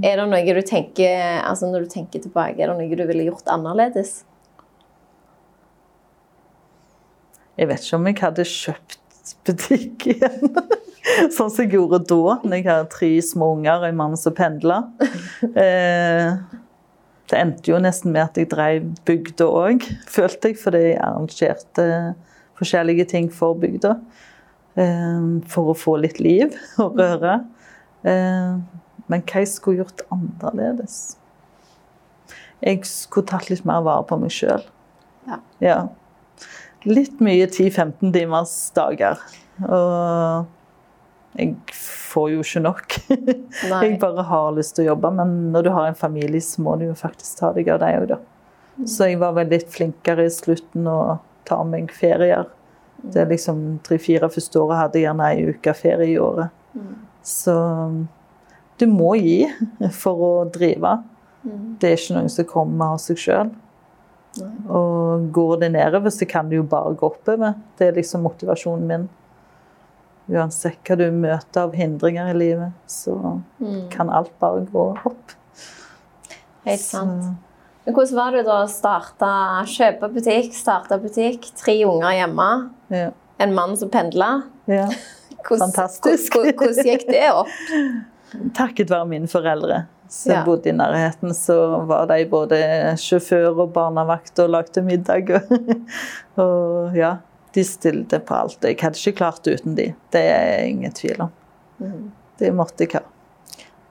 er 0.02 0.18
det 0.18 0.28
noe 0.28 0.56
du 0.58 0.62
tenker 0.66 1.42
altså 1.44 1.70
når 1.70 1.86
du 1.86 1.92
tenker 1.94 2.24
tilbake, 2.24 2.58
er 2.58 2.72
det 2.72 2.78
noe 2.80 2.98
du 2.98 3.04
ville 3.06 3.28
gjort 3.30 3.52
annerledes? 3.54 4.24
jeg 7.58 7.70
vet 7.70 7.84
ikke 7.84 7.98
om 7.98 8.08
jeg 8.08 8.20
hadde 8.20 8.46
kjøpt 8.50 9.32
butikk 9.46 10.08
igjen. 10.14 10.58
Sånn 11.34 11.52
som 11.52 11.60
jeg 11.62 11.74
gjorde 11.76 12.00
da, 12.08 12.36
når 12.42 12.56
jeg 12.56 12.66
hadde 12.66 12.90
tre 12.92 13.10
små 13.22 13.52
unger 13.58 13.82
og 13.82 13.88
en 13.90 13.98
mann 14.02 14.20
som 14.20 14.36
pendla. 14.36 14.84
Eh, 15.64 16.60
det 17.30 17.38
endte 17.40 17.70
jo 17.70 17.78
nesten 17.80 18.12
med 18.12 18.22
at 18.24 18.38
jeg 18.38 18.48
drev 18.50 18.86
bygda 19.08 19.46
òg, 19.48 19.84
følte 20.10 20.50
jeg, 20.50 20.58
fordi 20.60 20.80
jeg 20.82 20.98
arrangerte 21.00 21.84
forskjellige 22.58 23.06
ting 23.12 23.30
for 23.32 23.56
bygda. 23.60 23.94
Eh, 24.74 25.26
for 25.50 25.70
å 25.70 25.76
få 25.78 25.98
litt 26.02 26.20
liv 26.22 26.54
og 26.82 26.98
røre. 26.98 27.40
Eh, 28.02 28.56
men 29.10 29.26
hva 29.28 29.42
jeg 29.42 29.52
skulle 29.52 29.84
gjort 29.84 30.06
annerledes? 30.14 31.16
Jeg 32.64 32.80
skulle 32.88 33.28
tatt 33.28 33.50
litt 33.52 33.66
mer 33.68 33.84
vare 33.84 34.06
på 34.08 34.18
meg 34.20 34.32
sjøl. 34.32 34.64
Ja. 35.28 35.38
Ja. 35.62 35.78
Litt 36.88 37.20
mye 37.24 37.46
10-15 37.46 38.12
timers 38.12 38.54
dager. 38.76 39.20
Og 39.64 40.48
jeg 41.34 41.54
får 41.74 42.30
jo 42.30 42.42
ikke 42.44 42.62
nok. 42.62 42.96
Jeg 43.72 43.96
bare 44.02 44.24
har 44.28 44.52
lyst 44.54 44.76
til 44.76 44.84
å 44.84 44.92
jobbe, 44.92 45.10
men 45.18 45.32
når 45.54 45.66
du 45.66 45.70
har 45.74 45.88
en 45.88 45.98
familie, 45.98 46.42
så 46.44 46.62
må 46.62 46.76
du 46.78 46.84
jo 46.86 46.94
faktisk 46.98 47.40
ta 47.40 47.50
deg 47.56 47.72
av 47.74 47.80
deg 47.82 47.96
òg, 48.02 48.12
da. 48.12 48.18
Så 48.90 49.08
jeg 49.08 49.18
var 49.20 49.34
veldig 49.36 49.58
flinkere 49.70 50.26
i 50.26 50.32
slutten 50.34 50.86
å 50.90 50.98
ta 51.46 51.60
meg 51.66 51.92
ferier. 51.94 52.46
Det 53.12 53.20
er 53.20 53.30
liksom 53.30 53.64
tre-fire 53.84 54.30
første 54.32 54.60
året 54.60 54.80
hadde 54.80 55.00
jeg 55.00 55.08
gjerne 55.08 55.30
ei 55.32 55.48
uke 55.52 55.74
ferie 55.76 56.12
i 56.14 56.20
året. 56.20 56.54
Så 57.24 57.54
du 58.80 58.86
må 58.90 59.14
gi 59.20 59.44
for 59.92 60.24
å 60.24 60.32
drive. 60.52 60.96
Det 61.44 61.90
er 61.90 61.98
ikke 61.98 62.16
noe 62.16 62.32
som 62.32 62.48
kommer 62.48 62.94
av 62.94 63.02
seg 63.04 63.20
sjøl. 63.20 63.52
Og 64.66 65.28
går 65.34 65.60
det 65.62 65.70
nedover, 65.76 66.10
så 66.10 66.26
kan 66.26 66.48
det 66.50 66.58
jo 66.58 66.64
bare 66.66 66.96
gå 66.98 67.06
oppover. 67.06 67.54
Det 67.78 67.90
er 67.90 67.98
liksom 68.00 68.24
motivasjonen 68.26 68.88
min. 68.90 69.06
Uansett 70.32 70.80
hva 70.88 70.96
du 70.96 71.04
møter 71.12 71.66
av 71.66 71.74
hindringer 71.76 72.32
i 72.32 72.38
livet, 72.38 72.72
så 72.88 73.14
kan 73.92 74.10
alt 74.10 74.32
bare 74.40 74.64
gå 74.72 74.86
opp. 75.04 75.34
Helt 76.64 76.80
sant. 76.80 77.34
Men 77.84 77.94
hvordan 77.94 78.16
var 78.16 78.32
det 78.32 78.44
da 78.46 78.60
å 78.64 78.68
starte, 78.70 79.30
kjøpe 79.68 80.08
butikk, 80.14 80.54
starte 80.56 80.96
butikk, 81.02 81.50
tre 81.60 81.74
unger 81.84 82.14
hjemme, 82.16 82.48
Ja. 82.90 83.10
en 83.38 83.54
mann 83.54 83.76
som 83.76 83.90
pendla? 83.90 84.42
ja. 84.66 84.88
Fantastisk. 85.44 86.32
Hvordan, 86.38 86.54
hvordan 86.56 86.86
gikk 86.88 87.02
det 87.10 87.26
opp? 87.28 87.50
Takket 88.56 88.88
være 88.88 89.04
mine 89.10 89.28
foreldre 89.28 89.82
som 90.08 90.32
Ja. 90.32 90.44
bodde 90.46 90.70
i 90.70 90.72
nærheten, 90.72 91.34
så 91.36 91.84
var 91.86 92.06
de 92.08 92.24
både 92.30 92.56
sjåfør 92.96 93.50
og 93.66 93.72
barnevakt 93.74 94.38
og 94.40 94.48
lagde 94.54 94.80
middag. 94.82 95.28
Og, 96.38 96.96
ja, 97.02 97.18
de 97.52 97.64
stilte 97.64 98.20
på 98.24 98.34
alt. 98.38 98.64
Jeg 98.64 98.78
hadde 98.80 98.96
ikke 98.96 99.18
klart 99.20 99.44
uten 99.46 99.76
de. 99.76 99.90
Det 100.14 100.22
er 100.32 100.64
ingen 100.70 100.92
tvil 100.96 101.20
om. 101.26 101.30
Mm. 101.82 102.10
Det 102.40 102.54
måtte 102.56 102.86
jeg 102.86 102.94
ha. 102.96 103.04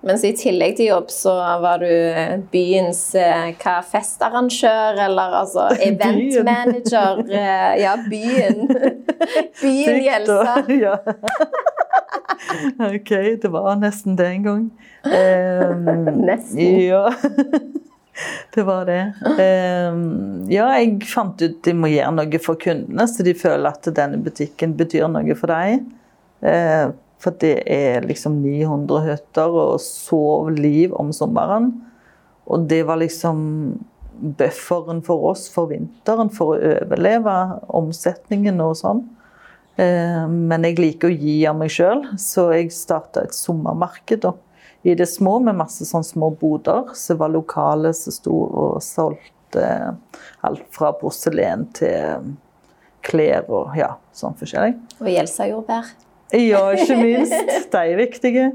Mens 0.03 0.23
i 0.27 0.33
tillegg 0.35 0.75
til 0.77 0.89
jobb 0.89 1.11
så 1.13 1.31
var 1.63 1.79
du 1.79 1.87
byens 2.51 3.01
eh, 3.15 3.53
hva, 3.61 3.77
festarrangør, 3.87 4.99
eller 5.05 5.37
altså 5.43 5.69
eventmanager. 5.89 7.23
eh, 7.31 7.69
Ja, 7.83 7.93
byen. 8.09 8.67
Byen 9.61 10.01
Gjelsa. 10.03 10.57
Ja. 10.83 10.97
OK, 12.83 13.09
det 13.41 13.49
var 13.51 13.75
nesten 13.79 14.17
det 14.19 14.27
en 14.27 14.43
gang. 14.43 14.63
Um, 15.07 15.87
Nesten. 16.27 16.59
Ja. 16.83 17.05
Det 18.53 18.63
var 18.67 18.85
det. 18.85 18.99
Um, 19.25 20.43
ja, 20.51 20.67
jeg 20.77 20.99
fant 21.09 21.39
ut 21.41 21.55
de 21.65 21.73
må 21.77 21.89
gjøre 21.89 22.11
noe 22.19 22.41
for 22.43 22.59
kundene, 22.61 23.07
så 23.09 23.25
de 23.25 23.33
føler 23.37 23.71
at 23.71 23.87
denne 23.97 24.19
butikken 24.23 24.75
betyr 24.77 25.07
noe 25.11 25.35
for 25.39 25.49
dem. 25.53 25.87
Eh, 26.45 26.91
for 27.23 27.35
det 27.39 27.55
er 27.71 28.03
liksom 28.03 28.41
900 28.43 29.05
hytter 29.07 29.55
og 29.55 29.79
sov 29.83 30.51
liv 30.51 30.93
om 30.99 31.13
sommeren. 31.15 31.71
Og 32.51 32.67
det 32.67 32.81
var 32.89 32.99
liksom 32.99 33.39
bufferen 34.37 35.01
for 35.05 35.31
oss 35.31 35.47
for 35.51 35.71
vinteren, 35.71 36.31
for 36.33 36.53
å 36.53 36.71
overleve 36.83 37.35
omsetningen 37.79 38.59
og 38.63 38.75
sånn. 38.79 39.03
Eh, 39.79 40.27
Men 40.27 40.67
jeg 40.67 40.79
liker 40.81 41.09
å 41.09 41.17
gi 41.17 41.37
av 41.49 41.57
meg 41.57 41.71
sjøl, 41.73 42.03
så 42.19 42.51
jeg 42.53 42.73
starta 42.75 43.23
et 43.23 43.37
sommermarked 43.37 44.25
da, 44.27 44.35
i 44.83 44.93
det 44.99 45.07
små 45.07 45.39
med 45.39 45.55
masse 45.55 45.87
sånne 45.87 46.05
små 46.05 46.29
boder 46.35 46.91
som 46.99 47.21
var 47.21 47.31
lokale, 47.31 47.93
som 47.95 48.13
sto 48.13 48.35
og 48.35 48.81
solgte 48.83 49.65
alt 50.43 50.65
fra 50.75 50.91
porselen 50.99 51.69
til 51.77 52.33
klær 53.03 53.47
og 53.47 53.77
ja, 53.79 53.93
sånn 54.15 54.35
forskjellig. 54.39 54.75
Og 54.99 55.07
Gjelsa 55.11 55.47
jordbær. 55.47 55.91
Ja, 56.33 56.63
ikke 56.73 56.97
minst. 57.05 57.69
De 57.71 57.77
er 57.77 57.99
viktige. 57.99 58.47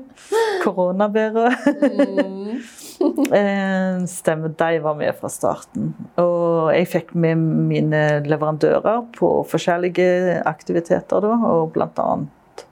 Koronabærer. 0.64 1.54
Mm. 1.78 2.58
Stemmer, 4.18 4.50
de 4.58 4.80
var 4.82 4.96
med 4.98 5.14
fra 5.20 5.30
starten. 5.30 5.92
Og 6.18 6.72
jeg 6.74 6.88
fikk 6.90 7.14
med 7.14 7.38
mine 7.38 8.02
leverandører 8.26 9.04
på 9.14 9.30
forskjellige 9.48 10.40
aktiviteter 10.48 11.22
da, 11.22 11.36
og 11.52 11.70
blant 11.76 12.00
annet 12.02 12.64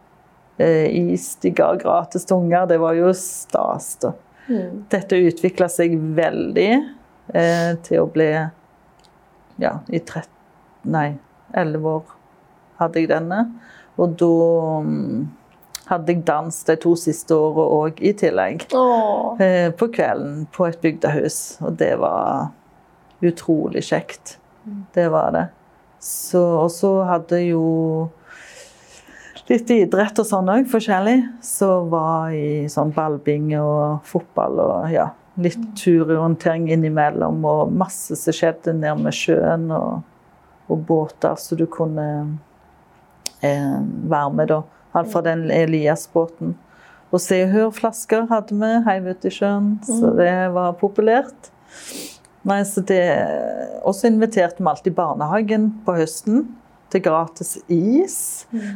eh, 0.59 0.91
is 0.91 1.29
de 1.43 1.55
ga 1.55 1.71
gratis 1.79 2.27
til 2.27 2.43
unger. 2.43 2.67
Det 2.73 2.81
var 2.83 2.99
jo 2.99 3.13
stas, 3.15 3.93
da. 4.03 4.17
Dette 4.91 5.19
utvikla 5.27 5.67
seg 5.71 5.97
veldig 6.15 6.71
eh, 7.35 7.73
til 7.87 8.03
å 8.05 8.11
bli 8.11 8.29
Ja, 9.59 9.73
i 9.91 9.99
13 9.99 10.31
Nei, 10.87 11.17
11 11.51 11.89
år 11.91 12.13
hadde 12.79 13.01
jeg 13.03 13.09
denne. 13.11 13.41
Og 13.97 14.17
da 14.21 14.31
mm, 14.85 15.27
hadde 15.91 16.13
jeg 16.13 16.25
dans 16.29 16.63
de 16.69 16.77
to 16.83 16.95
siste 16.99 17.37
åra 17.37 17.67
òg 17.79 18.03
i 18.05 18.13
tillegg. 18.19 18.67
Åh. 18.77 19.43
Eh, 19.43 19.69
på 19.77 19.89
kvelden 19.95 20.47
på 20.53 20.67
et 20.69 20.81
bygdehus. 20.83 21.59
Og 21.65 21.79
det 21.81 21.95
var 22.03 22.51
utrolig 23.25 23.85
kjekt. 23.87 24.37
Det 24.95 25.09
var 25.13 25.33
det. 25.33 25.47
Så, 26.03 26.43
og 26.43 26.71
så 26.75 26.91
hadde 27.09 27.41
jeg 27.41 27.55
jo 27.55 28.09
litt 29.47 29.71
idrett 29.71 30.19
og 30.19 30.27
sånn 30.27 30.51
òg, 30.51 30.67
forskjellig. 30.71 31.21
Så 31.45 31.71
var 31.91 32.35
jeg 32.35 32.67
i 32.67 32.73
sånn 32.73 32.93
ballbinge 32.95 33.63
og 33.63 34.03
fotball 34.07 34.61
og 34.63 34.91
ja, 34.93 35.11
litt 35.41 35.63
turorientering 35.79 36.69
innimellom. 36.75 37.41
Og 37.47 37.73
masse 37.73 38.19
som 38.19 38.37
skjedde 38.37 38.75
nede 38.77 38.99
med 39.07 39.17
sjøen 39.17 39.71
og, 39.75 40.03
og 40.67 40.85
båter, 40.89 41.39
så 41.39 41.59
du 41.59 41.67
kunne 41.71 42.09
eh, 43.45 43.81
være 44.11 44.33
med 44.37 44.53
da. 44.53 44.63
Alt 44.97 45.13
fra 45.13 45.23
den 45.27 45.51
Elias-båten. 45.53 46.55
Og 47.15 47.23
Se 47.23 47.39
og 47.45 47.53
Hør-flasker 47.53 48.27
hadde 48.31 48.57
vi 48.59 48.71
heiv 48.89 49.11
ut 49.13 49.27
i 49.29 49.33
sjøen, 49.33 49.75
så 49.87 50.11
det 50.17 50.33
var 50.55 50.77
populært. 50.81 51.51
Nei, 52.47 52.61
så 52.67 52.83
det... 52.87 53.03
også 53.87 54.11
inviterte 54.11 54.63
vi 54.63 54.71
alltid 54.71 54.95
barnehagen 54.97 55.71
på 55.87 55.97
høsten 55.99 56.47
til 56.93 57.03
gratis 57.03 57.57
is. 57.73 58.19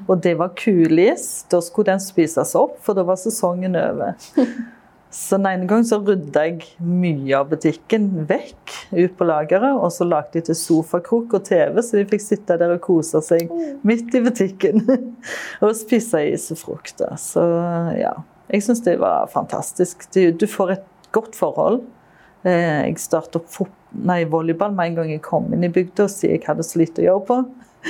Og 0.06 0.20
det 0.22 0.36
var 0.40 0.54
kulis. 0.58 1.44
Da 1.50 1.60
skulle 1.62 1.92
den 1.92 2.02
spises 2.02 2.54
opp, 2.58 2.78
for 2.84 2.98
da 2.98 3.06
var 3.06 3.20
sesongen 3.20 3.78
over. 3.78 4.14
Så 5.10 5.40
den 5.40 5.46
ene 5.50 5.66
gang 5.66 5.82
så 5.86 5.98
rydda 5.98 6.44
jeg 6.46 6.66
mye 6.86 7.34
av 7.34 7.48
butikken 7.50 8.04
vekk 8.28 8.74
ut 8.94 9.16
på 9.18 9.26
lageret, 9.26 9.74
og 9.74 9.90
så 9.90 10.06
lagde 10.06 10.38
jeg 10.38 10.46
til 10.46 10.58
sofakrok 10.58 11.34
og 11.34 11.46
TV, 11.48 11.80
så 11.82 11.98
de 11.98 12.04
fikk 12.12 12.22
sitte 12.22 12.58
der 12.60 12.76
og 12.76 12.82
kose 12.84 13.18
seg 13.26 13.50
midt 13.86 14.14
i 14.14 14.22
butikken. 14.22 14.84
og 15.64 15.74
spise 15.78 16.22
is 16.30 16.46
og 16.54 16.62
frukt. 16.62 17.02
Så 17.18 17.42
ja, 17.98 18.14
jeg 18.54 18.66
syns 18.66 18.84
det 18.86 19.00
var 19.02 19.26
fantastisk. 19.34 20.06
Du, 20.14 20.46
får 20.46 20.76
et 20.76 20.88
godt 21.14 21.34
forhold. 21.38 21.82
Eh, 22.46 22.86
Jeg 22.86 23.02
startet 23.02 23.42
opp 23.42 23.74
nei, 23.90 24.22
volleyball 24.30 24.76
med 24.76 24.92
en 24.92 25.00
gang 25.00 25.10
jeg 25.10 25.26
kom 25.26 25.50
inn 25.50 25.66
i 25.66 25.74
bygda, 25.74 26.06
siden 26.06 26.38
jeg 26.38 26.46
hadde 26.46 26.66
så 26.66 26.78
lite 26.78 27.02
å 27.02 27.08
gjøre 27.08 27.26
på. 27.26 27.40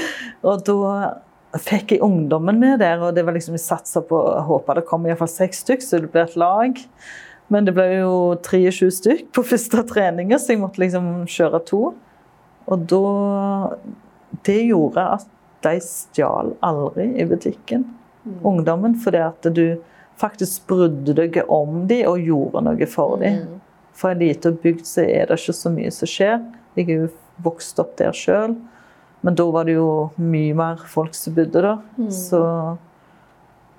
Og 0.49 0.65
da 0.65 0.95
fikk 1.59 1.97
jeg 1.97 2.05
ungdommen 2.07 2.61
med 2.61 2.79
der, 2.83 3.01
og 3.03 3.17
det 3.17 3.25
var 3.27 3.35
liksom, 3.35 3.57
jeg 3.59 3.65
satsa 3.65 4.03
på 4.07 4.19
å 4.19 4.43
håpe 4.47 4.77
det 4.79 4.87
kom 4.87 5.07
iallfall 5.09 5.31
seks 5.31 5.65
stykk, 5.65 5.83
så 5.83 5.99
det 6.03 6.13
ble 6.13 6.23
et 6.23 6.37
lag. 6.39 6.79
Men 7.51 7.67
det 7.67 7.75
ble 7.75 7.87
jo 7.97 8.13
23 8.47 8.91
stykk 8.95 9.33
på 9.35 9.43
første 9.43 9.83
trening, 9.91 10.31
så 10.39 10.55
jeg 10.55 10.63
måtte 10.63 10.83
liksom 10.83 11.11
kjøre 11.31 11.63
to. 11.67 11.83
Og 12.71 12.87
da 12.91 13.77
Det 14.47 14.61
gjorde 14.63 15.03
at 15.19 15.27
de 15.67 15.81
stjal 15.83 16.53
aldri 16.65 17.09
i 17.19 17.27
butikken, 17.27 17.83
ungdommen, 18.47 18.95
fordi 18.95 19.19
at 19.19 19.49
du 19.53 19.81
faktisk 20.21 20.69
brydde 20.71 21.17
deg 21.19 21.41
om 21.51 21.83
dem 21.91 22.07
og 22.09 22.23
gjorde 22.23 22.63
noe 22.65 22.87
for 22.89 23.19
dem. 23.21 23.59
For 23.93 24.15
en 24.15 24.23
liten 24.23 24.57
bygd 24.63 24.87
så 24.87 25.03
er 25.03 25.27
det 25.29 25.41
ikke 25.41 25.57
så 25.59 25.73
mye 25.75 25.91
som 25.93 26.09
skjer. 26.09 26.39
Jeg 26.79 26.87
er 26.87 27.03
jo 27.03 27.11
vokst 27.43 27.83
opp 27.83 27.97
der 27.99 28.15
sjøl. 28.17 28.55
Men 29.21 29.37
da 29.37 29.45
var 29.53 29.69
det 29.69 29.77
jo 29.77 30.11
mye 30.17 30.55
mer 30.57 30.85
folk 30.89 31.15
som 31.15 31.35
bodde 31.37 31.61
der. 31.61 31.81
Så, 32.15 32.43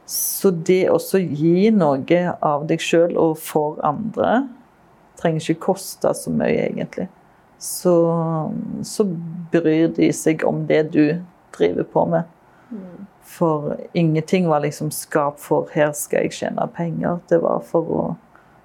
så 0.05 0.51
det 0.51 0.83
også 0.93 1.21
gi 1.23 1.71
noe 1.73 2.23
av 2.45 2.67
deg 2.69 2.83
sjøl 2.83 3.17
og 3.17 3.39
for 3.41 3.81
andre 3.85 4.43
trenger 5.21 5.51
ikke 5.51 5.67
koste 5.71 6.13
så 6.17 6.33
mye, 6.33 6.67
egentlig. 6.67 7.07
Så, 7.61 7.93
så 8.85 9.05
bryr 9.53 9.91
de 9.93 10.09
seg 10.13 10.45
om 10.47 10.63
det 10.69 10.83
du 10.95 11.03
driver 11.53 11.85
på 11.93 12.05
med. 12.09 12.29
For 13.31 13.75
ingenting 13.93 14.47
var 14.49 14.63
liksom 14.63 14.89
skap 14.91 15.39
for 15.39 15.69
'her 15.71 15.93
skal 15.93 16.25
jeg 16.25 16.31
tjene 16.31 16.67
penger'. 16.77 17.21
Det 17.29 17.41
var 17.41 17.61
for 17.61 17.81
å, 17.81 18.15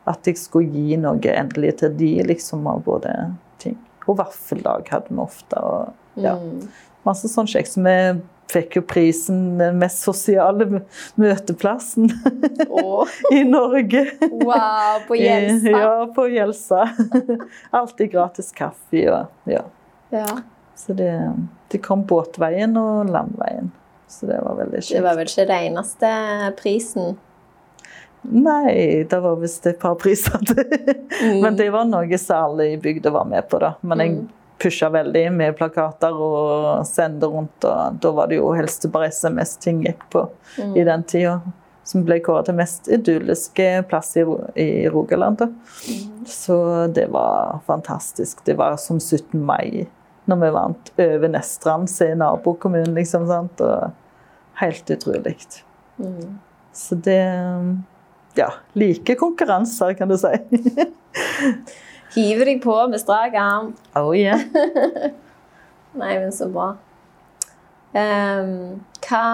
at 0.06 0.26
jeg 0.26 0.38
skulle 0.38 0.72
gi 0.72 0.96
noe 0.96 1.20
endelig 1.20 1.76
til 1.78 1.92
de, 1.96 2.22
liksom, 2.22 2.66
av 2.66 2.82
både 2.84 3.36
ting. 3.58 3.76
Og 4.08 4.16
vaffeldag 4.18 4.88
hadde 4.88 5.12
vi 5.12 5.20
ofte. 5.20 5.60
og 5.60 5.92
ja, 6.20 6.38
Masse 7.06 7.28
sånn 7.30 7.46
kjekt. 7.46 7.70
Så 7.70 7.82
vi 7.84 7.96
fikk 8.50 8.76
jo 8.78 8.82
prisen 8.86 9.58
den 9.58 9.78
mest 9.80 10.02
sosiale 10.06 10.82
møteplassen 11.18 12.10
oh. 12.68 13.06
i 13.34 13.42
Norge. 13.46 14.04
Wow, 14.30 15.02
på 15.08 15.18
Gjelsa. 15.18 15.72
Ja, 15.74 15.94
på 16.14 16.28
Gjelsa. 16.30 16.84
Alltid 17.78 18.12
gratis 18.14 18.52
kaffe 18.56 19.02
ja. 19.02 19.24
Ja. 20.10 20.26
Så 20.76 20.92
det, 20.92 21.12
det 21.72 21.82
kom 21.82 22.04
båtveien 22.06 22.76
og 22.78 23.10
landveien. 23.10 23.72
Så 24.08 24.26
det 24.26 24.38
var 24.42 24.58
veldig 24.60 24.82
kjekt. 24.82 24.94
Det 24.94 25.04
var 25.06 25.16
vel 25.18 25.30
ikke 25.30 25.46
den 25.48 25.70
eneste 25.70 26.10
prisen? 26.60 27.16
Nei, 28.26 29.04
det 29.08 29.18
var 29.22 29.38
visst 29.40 29.66
et 29.66 29.78
par 29.82 29.96
priser 29.98 30.38
til. 30.48 30.62
Mm. 31.22 31.40
Men 31.42 31.58
det 31.58 31.68
var 31.74 31.86
noe 31.88 32.18
særlig 32.20 32.72
i 32.74 32.80
bygda 32.82 33.12
var 33.14 33.26
med 33.30 33.48
på, 33.50 33.62
da. 33.62 33.76
Men 33.82 34.02
jeg 34.04 34.16
Mm. 34.16 34.26
Pusha 34.62 34.88
veldig 34.90 35.26
med 35.32 35.56
plakater 35.58 36.14
og 36.16 36.86
sende 36.88 37.28
rundt, 37.28 37.64
og 37.68 37.98
da 38.00 38.10
var 38.16 38.30
det 38.30 38.38
jo 38.38 38.52
helst 38.56 38.86
bare 38.92 39.10
SMS 39.12 39.56
ting 39.60 39.82
gikk 39.84 40.06
på 40.12 40.28
Mm. 40.58 40.76
i 40.76 40.84
den 40.84 41.02
tida. 41.04 41.40
Som 41.84 42.02
ble 42.02 42.16
kåret 42.24 42.46
til 42.48 42.54
mest 42.58 42.88
idylliske 42.88 43.84
plass 43.88 44.16
i, 44.16 44.24
i 44.58 44.88
Rogaland. 44.90 45.40
Mm. 45.44 46.24
Så 46.26 46.56
det 46.92 47.04
var 47.12 47.60
fantastisk. 47.66 48.40
Det 48.44 48.56
var 48.58 48.76
som 48.76 48.98
17. 48.98 49.38
mai 49.44 49.86
når 50.26 50.40
vi 50.40 50.48
vant 50.50 50.90
over 50.98 51.28
Nestrand, 51.28 51.86
se 51.90 52.08
nabokommunen, 52.18 52.94
liksom. 52.96 53.28
Sant? 53.28 53.60
Og 53.60 53.92
helt 54.58 54.90
utrolig. 54.90 55.36
Mm. 56.00 56.38
Så 56.74 56.94
det 57.04 57.20
Ja, 58.36 58.50
like 58.74 59.14
konkurranser, 59.14 59.94
kan 59.94 60.08
du 60.08 60.16
si. 60.18 60.28
Hiver 62.14 62.48
deg 62.48 62.60
på 62.64 62.76
med 62.90 63.02
strak 63.02 63.34
arm. 63.40 63.72
Oh 63.98 64.12
yeah. 64.16 64.40
Nei, 66.00 66.12
men 66.20 66.32
så 66.32 66.48
bra. 66.52 66.74
Um, 67.96 68.82
hva 69.06 69.24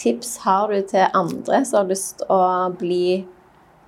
tips 0.00 0.38
har 0.46 0.72
du 0.72 0.80
til 0.88 1.10
andre 1.16 1.60
som 1.68 1.82
har 1.82 1.90
lyst 1.90 2.24
å 2.32 2.40
bli 2.80 3.26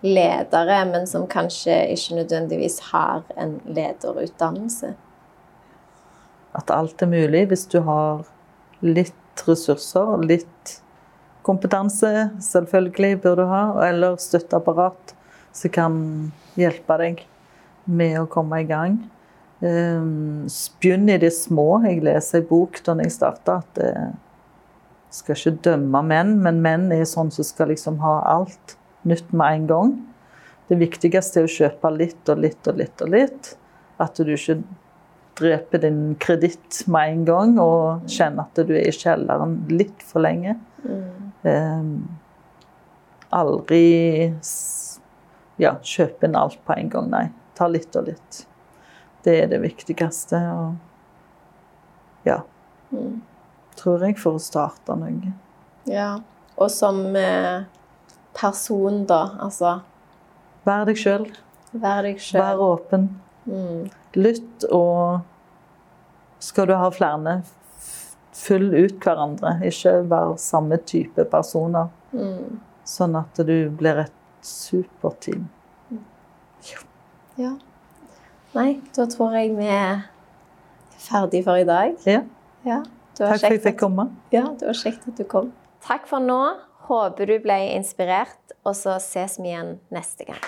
ledere, 0.02 0.82
men 0.90 1.06
som 1.08 1.24
kanskje 1.30 1.78
ikke 1.94 2.18
nødvendigvis 2.20 2.78
har 2.90 3.24
en 3.40 3.56
lederutdannelse? 3.64 4.92
At 6.52 6.70
alt 6.74 7.02
er 7.02 7.08
mulig 7.08 7.46
hvis 7.48 7.64
du 7.72 7.80
har 7.86 8.26
litt 8.84 9.46
ressurser, 9.46 10.18
litt 10.26 10.76
kompetanse, 11.46 12.28
selvfølgelig 12.42 13.22
bør 13.22 13.40
du 13.40 13.44
ha, 13.50 13.64
eller 13.88 14.18
støtteapparat 14.20 15.14
som 15.52 15.72
kan 15.74 15.96
hjelpe 16.58 16.98
deg 17.00 17.24
med 17.84 18.18
å 18.20 18.28
komme 18.30 18.62
i 18.62 18.68
gang. 18.68 18.98
Um, 19.62 20.48
Begynn 20.82 21.10
i 21.10 21.18
det 21.22 21.32
små. 21.36 21.82
Jeg 21.86 22.02
leser 22.04 22.42
en 22.42 22.48
bok 22.50 22.80
da 22.86 22.96
jeg 23.02 23.14
starta 23.14 23.60
at 23.62 23.82
jeg 23.82 24.12
skal 25.12 25.36
ikke 25.36 25.64
dømme 25.68 26.00
menn, 26.08 26.38
men 26.42 26.62
menn 26.64 26.88
er 26.94 27.04
sånn 27.08 27.30
som 27.34 27.46
skal 27.46 27.70
liksom 27.70 28.00
ha 28.02 28.16
alt 28.32 28.76
nytt 29.08 29.32
med 29.34 29.58
en 29.58 29.66
gang. 29.68 29.92
Det 30.70 30.78
viktigste 30.80 31.42
er 31.42 31.48
å 31.48 31.52
kjøpe 31.52 31.90
litt 31.94 32.30
og 32.32 32.40
litt 32.40 32.70
og 32.70 32.78
litt 32.80 33.04
og 33.04 33.12
litt. 33.12 33.50
At 34.00 34.16
du 34.16 34.32
ikke 34.32 34.62
dreper 35.38 35.82
din 35.82 36.00
kreditt 36.20 36.82
med 36.92 37.12
en 37.12 37.24
gang 37.28 37.54
og 37.60 38.08
kjenner 38.10 38.46
at 38.46 38.60
du 38.66 38.74
er 38.74 38.88
i 38.88 38.94
kjelleren 38.94 39.58
litt 39.72 40.04
for 40.06 40.24
lenge. 40.24 40.56
Um, 41.42 41.92
aldri 43.32 44.32
ja, 45.62 45.76
kjøpe 45.86 46.26
inn 46.28 46.36
alt 46.38 46.58
på 46.66 46.74
en 46.76 46.90
gang, 46.92 47.08
nei. 47.12 47.26
Ta 47.58 47.68
litt 47.70 47.94
og 47.98 48.08
litt. 48.10 48.42
Det 49.22 49.34
er 49.44 49.48
det 49.52 49.60
viktigste. 49.62 50.40
Og 50.52 52.26
ja. 52.26 52.40
Tror 53.78 54.04
jeg, 54.04 54.18
for 54.20 54.36
å 54.38 54.42
starte 54.42 54.96
noe. 54.98 55.32
Ja. 55.88 56.10
Og 56.60 56.68
som 56.70 57.00
eh, 57.16 57.62
person, 58.36 59.04
da. 59.08 59.22
Altså 59.42 59.78
Vær 60.66 60.84
deg 60.86 60.98
sjøl. 61.00 61.24
vær 61.72 62.02
deg 62.06 62.20
Vær 62.36 62.60
åpen. 62.62 63.08
åpen. 63.46 63.90
Lytt, 64.14 64.66
og 64.70 65.22
skal 66.42 66.68
du 66.68 66.74
ha 66.78 66.90
flere, 66.94 67.38
fyll 68.36 68.68
ut 68.74 68.98
hverandre. 69.02 69.56
Ikke 69.66 69.96
vær 70.10 70.36
samme 70.38 70.78
type 70.86 71.24
personer. 71.32 71.88
Sånn 72.86 73.16
at 73.18 73.40
du 73.46 73.56
blir 73.70 74.04
et 74.04 74.12
superteam. 74.42 75.48
Ja. 77.38 77.54
Nei, 78.52 78.80
da 78.96 79.06
tror 79.08 79.32
jeg 79.38 79.54
vi 79.56 79.68
er 79.72 80.02
ferdig 81.00 81.44
for 81.46 81.60
i 81.60 81.64
dag. 81.68 81.96
Ja. 82.06 82.22
Ja, 82.66 82.82
Takk 83.16 83.24
for 83.26 83.34
at 83.38 83.46
jeg 83.48 83.62
fikk 83.64 83.80
komme. 83.80 84.10
Ja, 84.34 84.44
det 84.58 84.68
var 84.68 84.76
kjekt 84.78 85.08
at 85.08 85.18
du 85.18 85.24
kom. 85.28 85.50
Takk 85.82 86.06
for 86.10 86.22
nå. 86.22 86.40
Håper 86.86 87.26
du 87.30 87.36
ble 87.42 87.56
inspirert, 87.76 88.54
og 88.66 88.74
så 88.78 88.98
ses 89.02 89.38
vi 89.40 89.52
igjen 89.52 89.76
neste 89.94 90.26
gang. 90.28 90.40